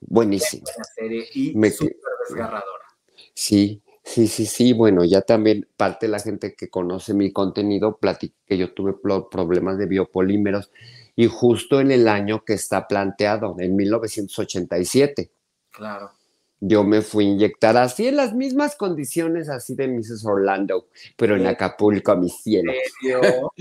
Buena 0.00 0.38
serie 0.38 1.26
y 1.34 1.54
Me- 1.54 1.70
súper 1.70 1.94
desgarradora. 2.26 2.86
Sí, 3.34 3.82
sí, 4.02 4.28
sí, 4.28 4.46
sí. 4.46 4.72
Bueno, 4.72 5.04
ya 5.04 5.20
también 5.20 5.68
parte 5.76 6.06
de 6.06 6.12
la 6.12 6.20
gente 6.20 6.54
que 6.54 6.70
conoce 6.70 7.12
mi 7.12 7.30
contenido 7.30 7.98
platica 7.98 8.34
que 8.46 8.56
yo 8.56 8.72
tuve 8.72 8.94
problemas 9.30 9.76
de 9.76 9.84
biopolímeros 9.84 10.70
y 11.16 11.26
justo 11.26 11.82
en 11.82 11.90
el 11.90 12.08
año 12.08 12.46
que 12.46 12.54
está 12.54 12.88
planteado, 12.88 13.56
en 13.58 13.76
1987. 13.76 15.32
Claro. 15.70 16.12
Yo 16.64 16.84
me 16.84 17.02
fui 17.02 17.26
a 17.26 17.28
inyectar 17.30 17.76
así 17.76 18.06
en 18.06 18.14
las 18.16 18.34
mismas 18.34 18.76
condiciones, 18.76 19.48
así 19.48 19.74
de 19.74 19.88
Mrs. 19.88 20.24
Orlando, 20.24 20.86
pero 21.16 21.34
en. 21.34 21.44
Acapulco, 21.46 22.16
mi 22.16 22.28
cielo. 22.28 22.72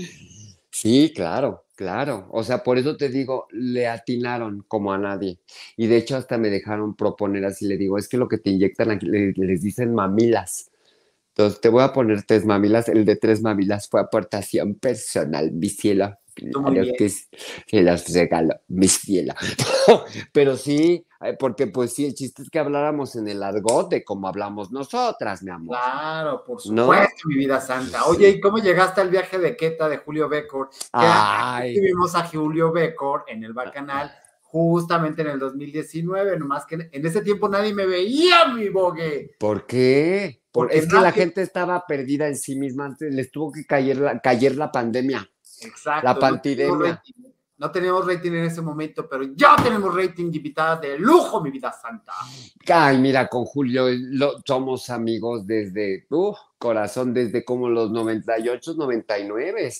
Sí, 0.70 1.12
claro, 1.14 1.66
claro. 1.74 2.28
O 2.30 2.42
sea, 2.42 2.62
por 2.62 2.78
eso 2.78 2.96
te 2.96 3.08
digo, 3.10 3.46
le 3.50 3.88
atinaron 3.88 4.64
como 4.68 4.92
a 4.92 4.98
nadie. 4.98 5.38
Y 5.76 5.86
de 5.86 5.98
hecho 5.98 6.16
hasta 6.16 6.38
me 6.38 6.48
dejaron 6.48 6.94
proponer 6.96 7.44
así, 7.44 7.66
le 7.66 7.76
digo, 7.76 7.98
es 7.98 8.08
que 8.08 8.16
lo 8.16 8.26
que 8.26 8.38
te 8.38 8.50
inyectan 8.50 8.90
aquí 8.90 9.06
le- 9.06 9.32
les 9.36 9.60
dicen 9.62 9.94
mamilas. 9.94 10.70
Entonces 11.34 11.60
te 11.60 11.68
voy 11.68 11.82
a 11.82 11.92
poner 11.92 12.22
tres 12.24 12.46
mamilas. 12.46 12.88
El 12.88 13.04
de 13.04 13.16
tres 13.16 13.42
mamilas 13.42 13.88
fue 13.88 14.00
aportación 14.00 14.74
personal, 14.76 15.52
mi 15.52 15.68
cielo. 15.68 16.16
Bien. 16.36 16.94
que 16.96 17.08
se 17.08 17.82
los 17.82 18.08
regalo, 18.12 18.54
mi 18.68 18.88
cielo. 18.88 19.34
Pero 20.32 20.56
sí, 20.56 21.06
eh, 21.20 21.36
porque 21.38 21.66
pues 21.66 21.92
sí, 21.94 22.06
el 22.06 22.14
chiste 22.14 22.42
es 22.42 22.50
que 22.50 22.58
habláramos 22.58 23.16
en 23.16 23.28
el 23.28 23.42
argot 23.42 23.90
de 23.90 24.02
como 24.04 24.28
hablamos 24.28 24.70
nosotras, 24.72 25.42
mi 25.42 25.50
amor. 25.50 25.76
Claro, 25.76 26.44
por 26.44 26.56
¿No? 26.70 26.82
supuesto, 26.84 27.28
mi 27.28 27.34
vida 27.36 27.60
santa. 27.60 28.06
Oye, 28.06 28.28
¿y 28.30 28.40
cómo 28.40 28.58
llegaste 28.58 29.00
al 29.00 29.10
viaje 29.10 29.38
de 29.38 29.56
Queta 29.56 29.88
de 29.88 29.98
Julio 29.98 30.28
Becor? 30.28 30.70
Que 30.70 30.78
Ay. 30.92 31.78
Vimos 31.80 32.14
a 32.14 32.26
Julio 32.26 32.72
Becor 32.72 33.24
en 33.28 33.44
el 33.44 33.52
Bacanal 33.52 34.10
justamente 34.40 35.22
en 35.22 35.28
el 35.28 35.38
2019, 35.38 36.38
nomás 36.38 36.66
que 36.66 36.74
en 36.92 37.06
ese 37.06 37.22
tiempo 37.22 37.48
nadie 37.48 37.72
me 37.72 37.86
veía, 37.86 38.48
mi 38.54 38.68
bogue. 38.68 39.34
¿Por 39.38 39.66
qué? 39.66 40.42
Por- 40.52 40.66
Porque 40.66 40.78
es 40.78 40.86
que 40.86 41.00
la 41.00 41.10
gente 41.12 41.40
estaba 41.40 41.86
perdida 41.86 42.28
en 42.28 42.36
sí 42.36 42.56
misma 42.56 42.84
antes, 42.84 43.14
les 43.14 43.30
tuvo 43.30 43.50
que 43.50 43.64
caer 43.64 43.96
la, 43.96 44.20
caer 44.20 44.56
la 44.56 44.70
pandemia. 44.70 45.26
Exacto. 45.64 46.06
La 46.06 46.14
no 46.14 46.20
pandemia. 46.20 46.68
rating, 46.68 47.12
No 47.58 47.70
teníamos 47.70 48.06
rating 48.08 48.32
en 48.32 48.44
ese 48.46 48.60
momento, 48.60 49.08
pero 49.08 49.22
ya 49.36 49.54
tenemos 49.62 49.94
rating 49.94 50.30
de 50.32 50.36
invitadas 50.38 50.80
de 50.80 50.98
lujo, 50.98 51.40
mi 51.40 51.50
vida 51.50 51.70
santa. 51.72 52.12
Ay, 52.66 52.98
mira, 52.98 53.28
con 53.28 53.44
Julio 53.44 53.86
lo- 53.90 54.40
somos 54.44 54.90
amigos 54.90 55.46
desde, 55.46 56.06
uh, 56.10 56.34
corazón, 56.58 57.14
desde 57.14 57.44
como 57.44 57.68
los 57.68 57.92
98, 57.92 58.74
99, 58.74 59.72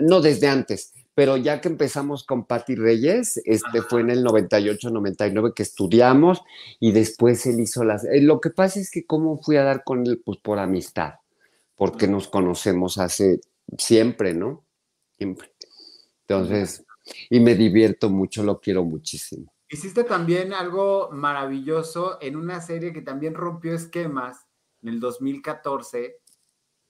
no 0.00 0.20
desde 0.20 0.48
antes, 0.48 0.92
pero 1.14 1.38
ya 1.38 1.58
que 1.62 1.68
empezamos 1.68 2.24
con 2.24 2.44
Patti 2.44 2.74
Reyes, 2.74 3.38
este 3.46 3.78
Ajá. 3.78 3.86
fue 3.88 4.00
en 4.02 4.10
el 4.10 4.22
98, 4.24 4.90
99 4.90 5.52
que 5.56 5.62
estudiamos 5.62 6.42
y 6.80 6.92
después 6.92 7.46
él 7.46 7.60
hizo 7.60 7.82
las... 7.84 8.04
eh, 8.04 8.20
lo 8.20 8.40
que 8.40 8.50
pasa 8.50 8.78
es 8.78 8.90
que 8.90 9.06
cómo 9.06 9.40
fui 9.40 9.56
a 9.56 9.62
dar 9.64 9.84
con 9.84 10.06
él, 10.06 10.20
pues 10.22 10.36
por 10.38 10.58
amistad, 10.58 11.14
porque 11.76 12.06
nos 12.08 12.28
conocemos 12.28 12.98
hace 12.98 13.40
siempre, 13.78 14.34
¿no? 14.34 14.64
Siempre. 15.22 15.52
Entonces, 16.26 16.84
y 17.30 17.38
me 17.38 17.54
divierto 17.54 18.10
mucho, 18.10 18.42
lo 18.42 18.58
quiero 18.60 18.84
muchísimo. 18.84 19.52
Hiciste 19.68 20.02
también 20.02 20.52
algo 20.52 21.10
maravilloso 21.12 22.18
en 22.20 22.36
una 22.36 22.60
serie 22.60 22.92
que 22.92 23.02
también 23.02 23.34
rompió 23.34 23.72
esquemas 23.72 24.46
en 24.82 24.88
el 24.88 25.00
2014, 25.00 26.16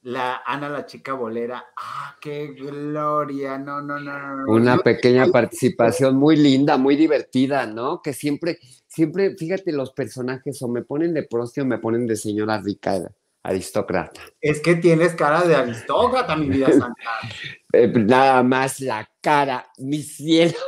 la 0.00 0.42
Ana 0.46 0.70
la 0.70 0.86
chica 0.86 1.12
bolera. 1.12 1.64
¡Ah, 1.76 2.16
qué 2.20 2.48
gloria! 2.48 3.58
No, 3.58 3.82
no, 3.82 4.00
no, 4.00 4.18
no. 4.18 4.36
no. 4.38 4.52
Una 4.52 4.78
pequeña 4.78 5.26
participación 5.26 6.16
muy 6.16 6.36
linda, 6.36 6.78
muy 6.78 6.96
divertida, 6.96 7.66
¿no? 7.66 8.00
Que 8.02 8.14
siempre, 8.14 8.58
siempre, 8.88 9.36
fíjate, 9.36 9.72
los 9.72 9.92
personajes 9.92 10.60
o 10.62 10.68
me 10.68 10.82
ponen 10.82 11.12
de 11.12 11.24
prosti 11.24 11.60
o 11.60 11.66
me 11.66 11.78
ponen 11.78 12.06
de 12.06 12.16
señora 12.16 12.60
rica, 12.60 12.98
aristócrata. 13.42 14.20
Es 14.40 14.60
que 14.60 14.76
tienes 14.76 15.14
cara 15.14 15.42
de 15.42 15.54
aristócrata, 15.54 16.36
mi 16.36 16.48
vida 16.48 16.70
santa. 16.72 16.94
Eh, 17.74 17.88
nada 17.88 18.42
más 18.42 18.80
la 18.80 19.08
cara, 19.22 19.66
mi 19.78 20.02
cielo. 20.02 20.58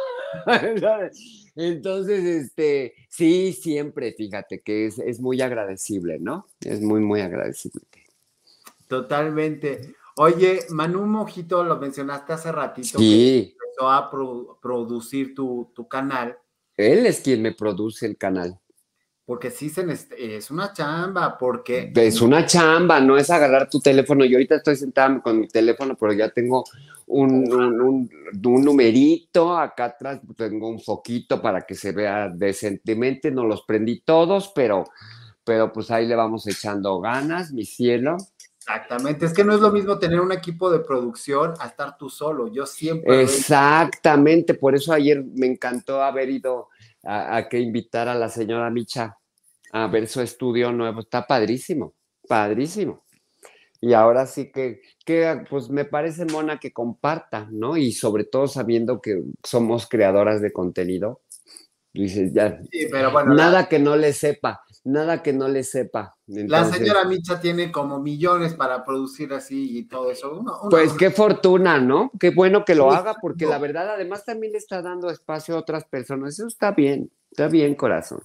Entonces, 1.55 2.25
este, 2.25 2.95
sí, 3.11 3.53
siempre, 3.53 4.15
fíjate 4.17 4.63
que 4.63 4.87
es, 4.87 4.99
es 4.99 5.21
muy 5.21 5.43
agradecible, 5.43 6.19
¿no? 6.19 6.47
Es 6.61 6.81
muy, 6.81 7.01
muy 7.01 7.21
agradecible. 7.21 7.83
Totalmente. 8.89 9.95
Oye, 10.17 10.61
Manu 10.71 11.05
Mojito, 11.07 11.63
lo 11.63 11.77
mencionaste 11.79 12.33
hace 12.33 12.53
ratito, 12.53 12.99
que 12.99 13.05
Sí, 13.05 13.57
empezó 13.63 13.91
a 13.91 14.11
pro- 14.11 14.59
producir 14.63 15.35
tu, 15.35 15.73
tu 15.75 15.87
canal, 15.87 16.39
él 16.77 17.07
es 17.07 17.21
quien 17.21 17.43
me 17.43 17.53
produce 17.53 18.07
el 18.07 18.17
canal. 18.17 18.59
Porque 19.27 19.51
sí 19.51 19.71
se 19.71 19.87
es 20.19 20.51
una 20.51 20.73
chamba, 20.73 21.39
porque 21.39 21.93
Es 21.95 22.21
una 22.21 22.45
chamba, 22.45 23.01
no 23.01 23.17
es 23.17 23.31
agarrar 23.31 23.69
tu 23.71 23.81
teléfono. 23.81 24.25
Yo 24.25 24.37
ahorita 24.37 24.57
estoy 24.57 24.77
sentada 24.77 25.21
con 25.23 25.41
mi 25.41 25.49
teléfono, 25.49 25.97
pero 25.99 26.13
ya 26.13 26.29
tengo 26.31 26.65
un, 27.07 27.53
un, 27.53 27.81
un- 27.81 28.11
un 28.45 28.65
numerito. 28.65 29.57
Acá 29.57 29.87
atrás 29.87 30.21
tengo 30.37 30.69
un 30.69 30.81
foquito 30.81 31.41
para 31.41 31.63
que 31.63 31.75
se 31.75 31.93
vea 31.93 32.29
decentemente. 32.29 33.31
No 33.31 33.45
los 33.45 33.63
prendí 33.63 34.01
todos, 34.01 34.53
pero, 34.55 34.85
pero 35.45 35.73
pues 35.73 35.91
ahí 35.91 36.07
le 36.07 36.17
vamos 36.17 36.47
echando 36.47 37.01
ganas, 37.01 37.53
mi 37.53 37.65
cielo. 37.65 38.17
exactamente, 38.59 39.27
es 39.27 39.33
que 39.33 39.45
no 39.45 39.55
es 39.55 39.61
lo 39.61 39.71
mismo 39.71 39.99
tener 39.99 40.21
un 40.21 40.33
equipo 40.33 40.71
de 40.71 40.81
producción 40.81 41.55
a 41.61 41.67
estar 41.67 41.97
tú 41.99 42.09
solo. 42.09 42.49
Yo 42.53 42.67
siempre... 42.67 43.23
Exactamente, 43.23 44.55
por 44.55 44.75
eso 44.75 44.93
ayer 44.93 45.23
me 45.23 45.47
encantó 45.47 46.03
haber 46.03 46.31
ido 46.31 46.69
a, 47.07 47.37
a 47.37 47.49
que 47.49 47.59
invitar 47.61 48.09
a 48.09 48.15
la 48.15 48.29
señora 48.29 48.71
Micha 48.71 49.17
a 49.73 49.87
ver 49.89 50.07
su 50.09 50.21
estudio 50.21 50.73
nuevo. 50.73 51.01
Está 51.01 51.27
padrísimo, 51.27 51.95
padrísimo. 52.29 53.05
Y 53.81 53.93
ahora 53.93 54.27
sí 54.27 54.51
que, 54.51 54.81
que, 55.05 55.45
pues 55.51 55.69
me 55.69 55.85
parece 55.85 56.25
mona 56.25 56.59
que 56.59 56.73
comparta, 56.73 57.47
¿no? 57.51 57.77
Y 57.77 57.93
sobre 57.93 58.25
todo 58.25 58.47
sabiendo 58.49 59.01
que 59.01 59.23
somos 59.43 59.87
creadoras 59.89 60.41
de 60.41 60.53
contenido. 60.53 61.21
Dices, 61.93 62.33
ya, 62.33 62.61
Sí, 62.73 62.87
pero 62.91 63.13
bueno, 63.13 63.35
la- 63.35 63.45
nada 63.45 63.69
que 63.69 63.79
no 63.79 63.95
le 63.97 64.13
sepa, 64.13 64.63
nada 64.85 65.23
que 65.23 65.33
no 65.33 65.49
le 65.49 65.65
sepa. 65.65 66.17
La 66.27 66.65
señora 66.65 67.05
Micha 67.05 67.41
tiene 67.41 67.73
como 67.73 67.99
millones 68.01 68.55
para 68.55 68.85
producir 68.85 69.33
así 69.33 69.79
y 69.79 69.85
todo 69.85 70.11
eso. 70.11 70.33
Uno- 70.33 70.59
uno- 70.61 70.69
Pues 70.71 70.93
qué 70.93 71.11
fortuna, 71.11 71.81
¿no? 71.81 72.11
Qué 72.21 72.31
bueno 72.31 72.65
que 72.65 72.75
lo 72.75 72.91
Sí, 72.91 72.97
haga, 72.97 73.17
porque 73.21 73.45
no. 73.47 73.51
la 73.53 73.59
verdad 73.59 73.91
además 73.95 74.25
también 74.25 74.53
le 74.53 74.59
está 74.59 74.83
dando 74.83 75.11
espacio 75.11 75.57
a 75.57 75.59
otras 75.59 75.85
personas. 75.87 76.35
Eso 76.35 76.47
está 76.47 76.71
bien, 76.73 77.11
está 77.31 77.49
bien, 77.49 77.75
corazón. 77.75 78.23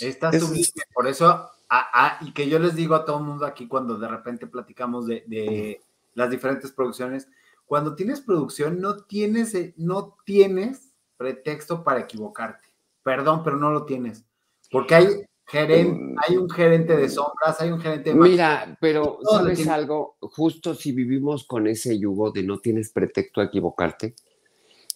Está 0.00 0.32
sublime. 0.38 0.66
Por 0.94 1.06
eso, 1.06 1.26
a- 1.28 1.50
a- 1.70 2.18
y 2.24 2.32
que 2.32 2.48
yo 2.48 2.58
les 2.58 2.74
digo 2.76 2.94
a 2.94 3.04
todo 3.04 3.18
el 3.18 3.24
mundo 3.24 3.46
aquí 3.46 3.66
cuando 3.66 3.96
de 3.98 4.08
repente 4.08 4.46
platicamos 4.46 5.06
de, 5.06 5.24
de 5.26 5.82
las 6.14 6.30
diferentes 6.30 6.70
producciones, 6.72 7.28
cuando 7.64 7.94
tienes 7.94 8.20
producción 8.20 8.80
no 8.80 8.98
tienes, 9.04 9.54
eh, 9.54 9.72
no 9.78 10.16
tienes 10.26 10.92
pretexto 11.16 11.82
para 11.82 12.00
equivocarte. 12.00 12.68
Perdón, 13.02 13.42
pero 13.42 13.56
no 13.56 13.70
lo 13.70 13.86
tienes. 13.86 14.24
Porque 14.70 14.94
hay, 14.94 15.06
gerente, 15.46 15.92
Mm. 16.02 16.16
hay 16.26 16.36
un 16.36 16.48
gerente 16.50 16.96
de 16.96 17.08
sombras, 17.08 17.60
hay 17.60 17.70
un 17.70 17.80
gerente 17.80 18.10
de 18.10 18.16
Mira, 18.16 18.76
pero 18.80 19.18
¿sabes 19.30 19.56
tiene- 19.58 19.72
algo? 19.72 20.16
Justo 20.20 20.74
si 20.74 20.92
vivimos 20.92 21.44
con 21.46 21.66
ese 21.66 21.98
yugo 21.98 22.30
de 22.30 22.42
no 22.42 22.58
tienes 22.60 22.90
pretexto 22.90 23.40
a 23.40 23.44
equivocarte, 23.44 24.14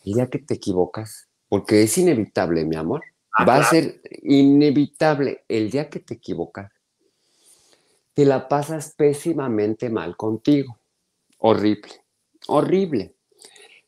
el 0.05 0.13
día 0.15 0.31
que 0.31 0.39
te 0.39 0.55
equivocas, 0.55 1.29
porque 1.49 1.83
es 1.83 1.99
inevitable, 1.99 2.65
mi 2.65 2.77
amor, 2.77 3.03
Ah, 3.39 3.45
va 3.45 3.57
a 3.57 3.65
ser 3.65 4.01
inevitable 4.23 5.45
el 5.49 5.71
día 5.71 5.91
que 5.91 6.01
te 6.01 6.15
equivocas, 6.15 6.73
te 8.15 8.25
la 8.25 8.49
pasas 8.49 8.95
pésimamente 8.97 9.91
mal 9.91 10.17
contigo. 10.17 10.79
Horrible, 11.39 11.93
horrible. 12.47 13.15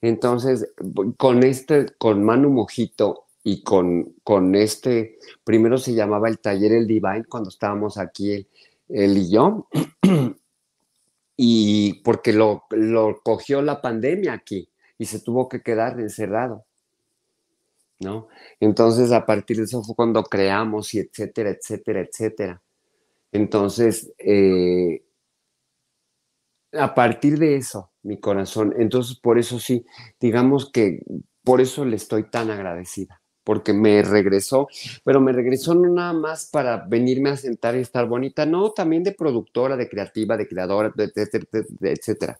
Entonces, 0.03 0.71
con 1.17 1.43
este, 1.45 1.87
con 1.97 2.23
Manu 2.23 2.51
Mojito 2.51 3.25
y 3.49 3.63
con, 3.63 4.15
con 4.23 4.55
este, 4.55 5.19
primero 5.43 5.79
se 5.79 5.95
llamaba 5.95 6.29
el 6.29 6.39
taller 6.39 6.73
El 6.73 6.87
Divine 6.87 7.25
cuando 7.27 7.49
estábamos 7.49 7.97
aquí 7.97 8.33
él, 8.33 8.49
él 8.91 9.17
y 9.17 9.31
yo, 9.31 9.67
y 11.37 11.95
porque 12.05 12.35
lo, 12.35 12.65
lo 12.71 13.23
cogió 13.23 13.63
la 13.63 13.81
pandemia 13.81 14.35
aquí 14.35 14.69
y 14.99 15.07
se 15.07 15.21
tuvo 15.21 15.49
que 15.49 15.63
quedar 15.63 15.99
encerrado. 15.99 16.67
¿No? 18.01 18.29
Entonces, 18.61 19.13
a 19.13 19.25
partir 19.25 19.57
de 19.57 19.65
eso 19.65 19.83
fue 19.83 19.97
cuando 19.97 20.23
creamos 20.25 20.93
y 20.93 20.99
etcétera, 20.99 21.51
etcétera, 21.51 22.03
etcétera. 22.03 22.63
Entonces, 23.33 24.13
eh, 24.19 25.05
a 26.73 26.95
partir 26.95 27.39
de 27.39 27.57
eso, 27.57 27.93
mi 28.03 28.21
corazón, 28.21 28.75
entonces 28.79 29.19
por 29.19 29.39
eso 29.39 29.59
sí, 29.59 29.87
digamos 30.21 30.71
que 30.71 31.01
por 31.43 31.63
eso 31.63 31.87
le 31.87 31.97
estoy 31.97 32.29
tan 32.31 32.51
agradecida, 32.51 33.18
porque 33.49 33.73
me 33.73 34.03
regresó, 34.03 34.69
pero 35.03 35.23
me 35.23 35.33
regresó 35.33 35.75
no 35.75 35.89
nada 35.89 36.13
más 36.13 36.51
para 36.53 36.85
venirme 36.87 37.31
a 37.31 37.37
sentar 37.39 37.75
y 37.77 37.79
estar 37.79 38.07
bonita, 38.07 38.45
no, 38.45 38.73
también 38.73 39.03
de 39.03 39.13
productora, 39.13 39.75
de 39.75 39.89
creativa, 39.89 40.37
de 40.37 40.47
creadora, 40.47 40.93
etcétera. 40.95 42.39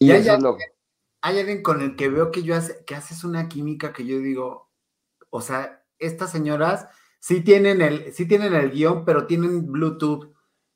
Y 0.00 0.10
eso 0.10 0.34
es 0.34 0.42
lo 0.42 0.56
hay 1.20 1.38
alguien 1.38 1.62
con 1.62 1.82
el 1.82 1.94
que 1.94 2.08
veo 2.08 2.32
que 2.32 2.42
yo 2.42 2.56
hace, 2.56 2.84
que 2.84 2.96
haces 2.96 3.22
una 3.22 3.48
química 3.48 3.92
que 3.92 4.04
yo 4.04 4.18
digo, 4.18 4.72
o 5.30 5.40
sea, 5.40 5.84
estas 6.00 6.32
señoras 6.32 6.88
sí 7.20 7.40
tienen 7.42 7.80
el, 7.80 8.12
sí 8.12 8.26
tienen 8.26 8.54
el 8.54 8.72
guion, 8.72 9.04
pero 9.04 9.28
tienen 9.28 9.70
Bluetooth, 9.70 10.34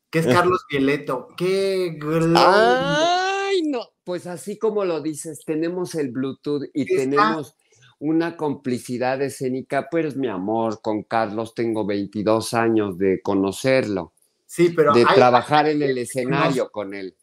que 0.09 0.21
es. 0.21 0.27
Carlos 0.29 0.65
Violeto. 0.71 1.27
¡Qué! 1.37 1.99
Ay, 2.37 3.63
no. 3.65 3.89
Pues 4.05 4.29
así 4.29 4.57
como 4.57 4.85
lo 4.85 5.01
dices, 5.01 5.43
tenemos 5.45 5.97
el 5.97 6.13
Bluetooth 6.13 6.63
y 6.73 6.83
Está- 6.83 7.03
tenemos 7.03 7.57
una 7.99 8.37
complicidad 8.37 9.21
escénica, 9.23 9.89
pues 9.91 10.17
mi 10.17 10.29
amor, 10.29 10.81
con 10.83 11.03
Carlos 11.05 11.55
tengo 11.55 11.87
22 11.87 12.55
años 12.55 12.99
de 12.99 13.21
conocerlo, 13.23 14.13
Sí, 14.47 14.71
pero 14.71 14.93
de 14.93 15.05
hay, 15.07 15.15
trabajar 15.15 15.69
en 15.69 15.83
el 15.83 15.99
escenario 15.99 16.71
con 16.71 16.95
él. 16.95 17.17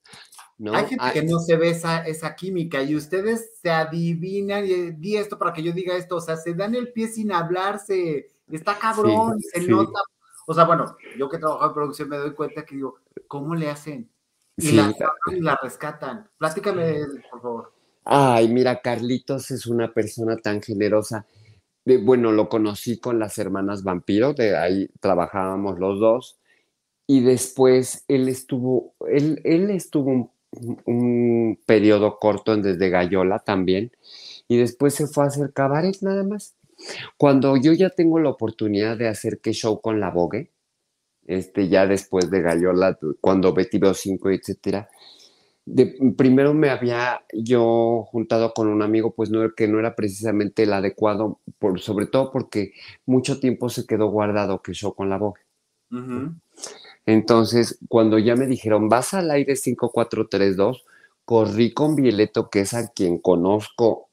¿no? 0.58 0.74
hay 0.74 0.86
gente 0.86 1.04
Ah, 1.08 1.12
que 1.14 1.24
no 1.24 1.40
se 1.40 1.56
ve 1.58 1.70
esa, 1.72 2.06
esa 2.06 2.36
química 2.36 2.82
y 2.84 2.96
ustedes 2.96 3.58
se 3.62 3.70
adivinan 3.72 4.66
y 4.66 4.92
di 4.92 5.18
esto 5.18 5.38
para 5.38 5.54
que 5.54 5.64
yo 5.64 5.72
diga 5.74 5.96
esto, 5.96 6.18
o 6.18 6.22
sea, 6.22 6.38
se 6.38 6.54
dan 6.54 6.76
el 6.76 6.92
pie 6.94 7.08
sin 7.08 7.32
hablarse, 7.32 8.28
está 8.52 8.78
cabrón, 8.78 9.40
Sí, 9.42 9.50
se 9.54 9.62
sí. 9.62 9.68
nota. 9.68 10.00
O 10.46 10.54
sea, 10.54 10.66
bueno, 10.66 10.98
yo 11.18 11.30
que 11.30 11.38
trabajo 11.38 11.66
en 11.68 11.74
producción 11.74 12.10
me 12.10 12.18
doy 12.18 12.34
cuenta 12.34 12.66
que 12.66 12.76
digo, 12.76 12.96
¿cómo 13.28 13.56
le 13.56 13.70
hacen? 13.70 14.10
Y 14.58 14.68
sí. 14.68 14.76
la 14.76 14.94
y 15.32 15.40
la 15.42 15.58
rescatan. 15.62 16.30
Platícame, 16.38 17.06
por 17.32 17.42
favor. 17.42 17.73
Ay, 18.06 18.47
mira, 18.49 18.82
Carlitos 18.82 19.51
es 19.51 19.66
una 19.66 19.93
persona 19.93 20.38
tan 20.38 20.62
generosa. 20.62 21.26
De- 21.86 21.97
bueno, 21.97 22.32
lo 22.32 22.49
conocí 22.49 22.99
con 22.99 23.20
las 23.20 23.38
hermanas 23.38 23.84
Vampiro, 23.84 24.34
de 24.34 24.58
ahí 24.58 24.89
trabajábamos 24.99 25.80
los 25.80 25.99
dos. 25.99 26.39
Y 27.08 27.22
después 27.22 28.06
él 28.08 28.30
estuvo, 28.30 28.95
él, 29.10 29.41
estuvo 29.72 30.12
un, 30.12 30.32
un 30.86 31.60
periodo 31.66 32.20
corto 32.20 32.54
en 32.54 32.62
Desde 32.64 32.89
Gallola 32.89 33.39
también. 33.39 33.91
Y 34.47 34.58
después 34.58 34.95
se 34.95 35.08
fue 35.08 35.26
a 35.26 35.28
hacer 35.28 35.54
cabaret 35.54 35.97
nada 36.01 36.24
más. 36.24 36.56
Cuando 37.18 37.58
yo 37.58 37.74
ya 37.74 37.89
tengo 37.91 38.20
la 38.20 38.30
oportunidad 38.32 38.97
de 38.97 39.08
hacer 39.10 39.39
que 39.39 39.54
show 39.54 39.82
con 39.82 39.99
la 39.99 40.12
Vogue, 40.12 40.51
este, 41.26 41.70
ya 41.70 41.88
después 41.88 42.30
de 42.30 42.41
Gallola, 42.41 42.97
cuando 43.22 43.54
Betty 43.54 43.78
Veo 43.80 43.93
5, 43.93 44.30
etcétera, 44.30 44.89
de- 45.66 46.14
primero 46.18 46.53
me 46.53 46.70
había 46.70 47.24
yo 47.34 48.03
juntado 48.11 48.53
con 48.53 48.68
un 48.68 48.82
amigo, 48.82 49.14
pues 49.16 49.30
no, 49.30 49.53
que 49.55 49.68
no 49.68 49.80
era 49.80 49.95
precisamente 49.95 50.64
el 50.64 50.74
adecuado, 50.74 51.39
por, 51.59 51.80
sobre 51.80 52.07
todo 52.07 52.32
porque 52.32 52.74
mucho 53.05 53.39
tiempo 53.39 53.70
se 53.70 53.86
quedó 53.86 54.07
guardado 54.09 54.61
que 54.61 54.74
show 54.74 54.93
con 54.93 55.09
la. 55.09 55.18
Ujú. 55.18 56.34
Entonces, 57.05 57.80
cuando 57.89 58.20
ya 58.20 58.36
me 58.36 58.47
dijeron, 58.47 58.89
vas 58.89 59.14
al 59.14 59.32
aire 59.32 59.55
5432, 59.55 60.86
corrí 61.26 61.74
con 61.74 61.95
Violeto, 61.95 62.49
que 62.49 62.61
es 62.61 62.74
a 62.74 62.89
quien 62.89 63.18
conozco 63.20 64.09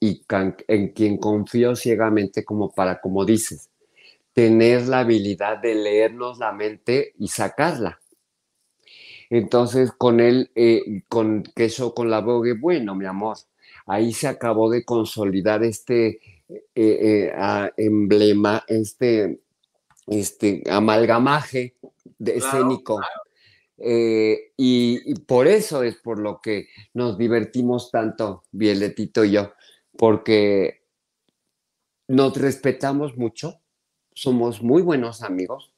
y 0.00 0.24
can- 0.24 0.56
en 0.68 0.88
quien 0.92 1.18
confío 1.18 1.76
ciegamente, 1.76 2.44
como 2.44 2.70
para, 2.70 3.00
como 3.00 3.24
dices, 3.24 3.70
tener 4.34 4.88
la 4.88 5.00
habilidad 5.00 5.58
de 5.58 5.74
leernos 5.74 6.38
la 6.38 6.52
mente 6.52 7.12
y 7.18 7.28
sacarla. 7.28 8.00
Entonces, 9.30 9.92
con 9.92 10.20
él, 10.20 10.50
eh, 10.54 11.02
con 11.08 11.42
queso, 11.54 11.94
con 11.94 12.10
la 12.10 12.20
Vogue, 12.20 12.54
bueno, 12.54 12.94
mi 12.94 13.04
amor, 13.04 13.36
ahí 13.86 14.12
se 14.12 14.28
acabó 14.28 14.70
de 14.70 14.84
consolidar 14.84 15.62
este 15.64 16.20
eh, 16.48 16.62
eh, 16.74 17.32
ah, 17.36 17.70
emblema, 17.76 18.64
este, 18.68 19.40
este 20.06 20.62
amalgamaje 20.70 21.76
de 22.18 22.34
Claro, 22.34 22.46
escénico. 22.46 23.00
Eh, 23.76 24.52
y, 24.56 25.00
y 25.04 25.14
por 25.14 25.46
eso 25.46 25.82
es 25.82 25.96
por 25.96 26.18
lo 26.18 26.40
que 26.40 26.68
nos 26.94 27.18
divertimos 27.18 27.90
tanto, 27.90 28.44
Violetito 28.50 29.24
y 29.24 29.32
yo, 29.32 29.52
porque 29.96 30.82
nos 32.08 32.36
respetamos 32.36 33.16
mucho, 33.16 33.60
somos 34.14 34.62
muy 34.62 34.82
buenos 34.82 35.22
amigos. 35.22 35.72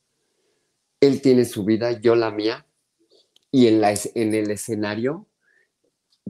Él 1.00 1.20
tiene 1.20 1.44
su 1.44 1.64
vida, 1.64 2.00
yo 2.00 2.14
la 2.14 2.30
mía, 2.30 2.66
y 3.52 3.66
en, 3.66 3.80
la, 3.80 3.94
en 4.14 4.34
el 4.34 4.50
escenario, 4.50 5.26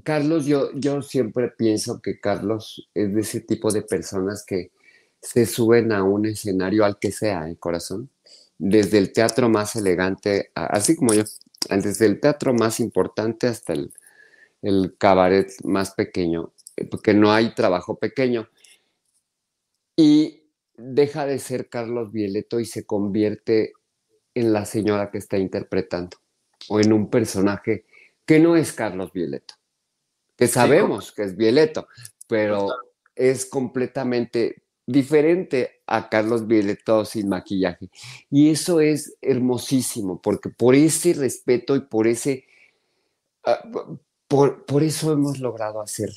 Carlos, 0.04 0.46
yo, 0.46 0.70
yo 0.74 1.02
siempre 1.02 1.48
pienso 1.50 2.00
que 2.00 2.20
Carlos 2.20 2.88
es 2.94 3.14
de 3.14 3.20
ese 3.20 3.40
tipo 3.40 3.70
de 3.70 3.82
personas 3.82 4.44
que 4.46 4.72
se 5.20 5.44
suben 5.46 5.92
a 5.92 6.02
un 6.02 6.26
escenario 6.26 6.84
al 6.84 6.98
que 6.98 7.12
sea, 7.12 7.48
el 7.48 7.58
corazón, 7.58 8.10
desde 8.58 8.98
el 8.98 9.12
teatro 9.12 9.48
más 9.48 9.76
elegante, 9.76 10.50
así 10.54 10.96
como 10.96 11.12
yo, 11.12 11.24
desde 11.68 12.06
el 12.06 12.20
teatro 12.20 12.54
más 12.54 12.80
importante 12.80 13.46
hasta 13.46 13.74
el, 13.74 13.92
el 14.62 14.96
cabaret 14.98 15.50
más 15.64 15.92
pequeño, 15.92 16.54
eh, 16.76 16.86
porque 16.86 17.12
no 17.14 17.32
hay 17.32 17.54
trabajo 17.54 17.98
pequeño. 17.98 18.48
Y 19.96 20.44
deja 20.76 21.26
de 21.26 21.38
ser 21.38 21.68
Carlos 21.68 22.10
Violeto 22.12 22.60
y 22.60 22.64
se 22.64 22.86
convierte 22.86 23.74
en 24.34 24.52
la 24.52 24.64
señora 24.64 25.10
que 25.10 25.18
está 25.18 25.36
interpretando 25.36 26.19
o 26.68 26.80
en 26.80 26.92
un 26.92 27.08
personaje 27.11 27.84
que 28.24 28.38
no 28.38 28.56
es 28.56 28.72
Carlos 28.72 29.12
Violeto, 29.12 29.54
que 30.36 30.46
sabemos 30.46 31.12
que 31.12 31.22
es 31.22 31.36
Violeto, 31.36 31.88
pero 32.28 32.68
es 33.14 33.46
completamente 33.46 34.62
diferente 34.86 35.82
a 35.86 36.08
Carlos 36.08 36.46
Violeto 36.46 37.04
sin 37.04 37.28
maquillaje. 37.28 37.90
Y 38.30 38.50
eso 38.50 38.80
es 38.80 39.16
hermosísimo, 39.20 40.20
porque 40.20 40.50
por 40.50 40.74
ese 40.74 41.12
respeto 41.14 41.76
y 41.76 41.80
por 41.80 42.06
ese, 42.06 42.44
ah, 43.44 43.62
por, 44.26 44.64
por 44.64 44.82
eso 44.82 45.12
hemos 45.12 45.38
logrado 45.38 45.80
hacer 45.80 46.11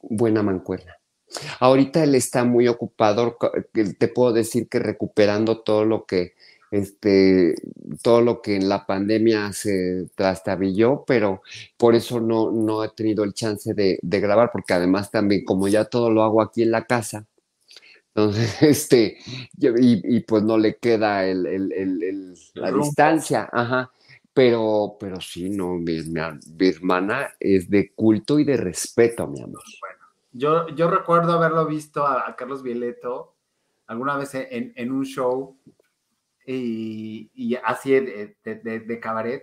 buena 0.00 0.42
mancuerna. 0.42 0.96
Ahorita 1.58 2.04
él 2.04 2.14
está 2.14 2.44
muy 2.44 2.68
ocupado, 2.68 3.36
te 3.72 4.08
puedo 4.08 4.32
decir 4.32 4.68
que 4.68 4.78
recuperando 4.78 5.62
todo 5.62 5.84
lo 5.84 6.06
que 6.06 6.34
este 6.70 7.54
todo 8.02 8.20
lo 8.22 8.42
que 8.42 8.56
en 8.56 8.68
la 8.68 8.86
pandemia 8.86 9.52
se 9.52 10.08
trastabilló, 10.16 11.04
pero 11.06 11.42
por 11.76 11.94
eso 11.94 12.20
no, 12.20 12.50
no 12.52 12.84
he 12.84 12.90
tenido 12.90 13.24
el 13.24 13.34
chance 13.34 13.74
de, 13.74 13.98
de 14.02 14.20
grabar, 14.20 14.50
porque 14.52 14.74
además 14.74 15.10
también 15.10 15.44
como 15.44 15.68
ya 15.68 15.84
todo 15.86 16.10
lo 16.10 16.22
hago 16.22 16.42
aquí 16.42 16.62
en 16.62 16.70
la 16.72 16.84
casa, 16.86 17.26
entonces, 18.14 18.62
este, 18.62 19.18
y, 19.58 20.16
y 20.16 20.20
pues 20.20 20.42
no 20.42 20.58
le 20.58 20.76
queda 20.78 21.26
el, 21.26 21.46
el- 21.46 21.72
el- 21.72 22.02
el- 22.02 22.34
la 22.54 22.72
distancia, 22.72 23.48
ajá, 23.52 23.90
pero, 24.32 24.96
pero 24.98 25.20
sí, 25.20 25.50
no, 25.50 25.74
mi, 25.74 26.00
mi- 26.02 26.20
mi 26.58 26.68
hermana 26.68 27.28
es 27.38 27.68
de 27.70 27.92
culto 27.94 28.38
y 28.38 28.44
de 28.44 28.56
respeto, 28.56 29.26
mi 29.26 29.42
amor. 29.42 29.62
Yo, 30.32 30.68
yo 30.68 30.90
recuerdo 30.90 31.32
haberlo 31.32 31.66
visto 31.66 32.06
a, 32.06 32.28
a 32.28 32.36
Carlos 32.36 32.62
Violeto 32.62 33.34
alguna 33.86 34.16
vez 34.16 34.34
en, 34.34 34.72
en 34.76 34.92
un 34.92 35.04
show 35.04 35.56
y, 36.46 37.30
y 37.34 37.56
así 37.56 37.90
de, 37.92 38.36
de- 38.44 38.54
de- 38.56 38.80
de 38.80 39.00
cabaret. 39.00 39.42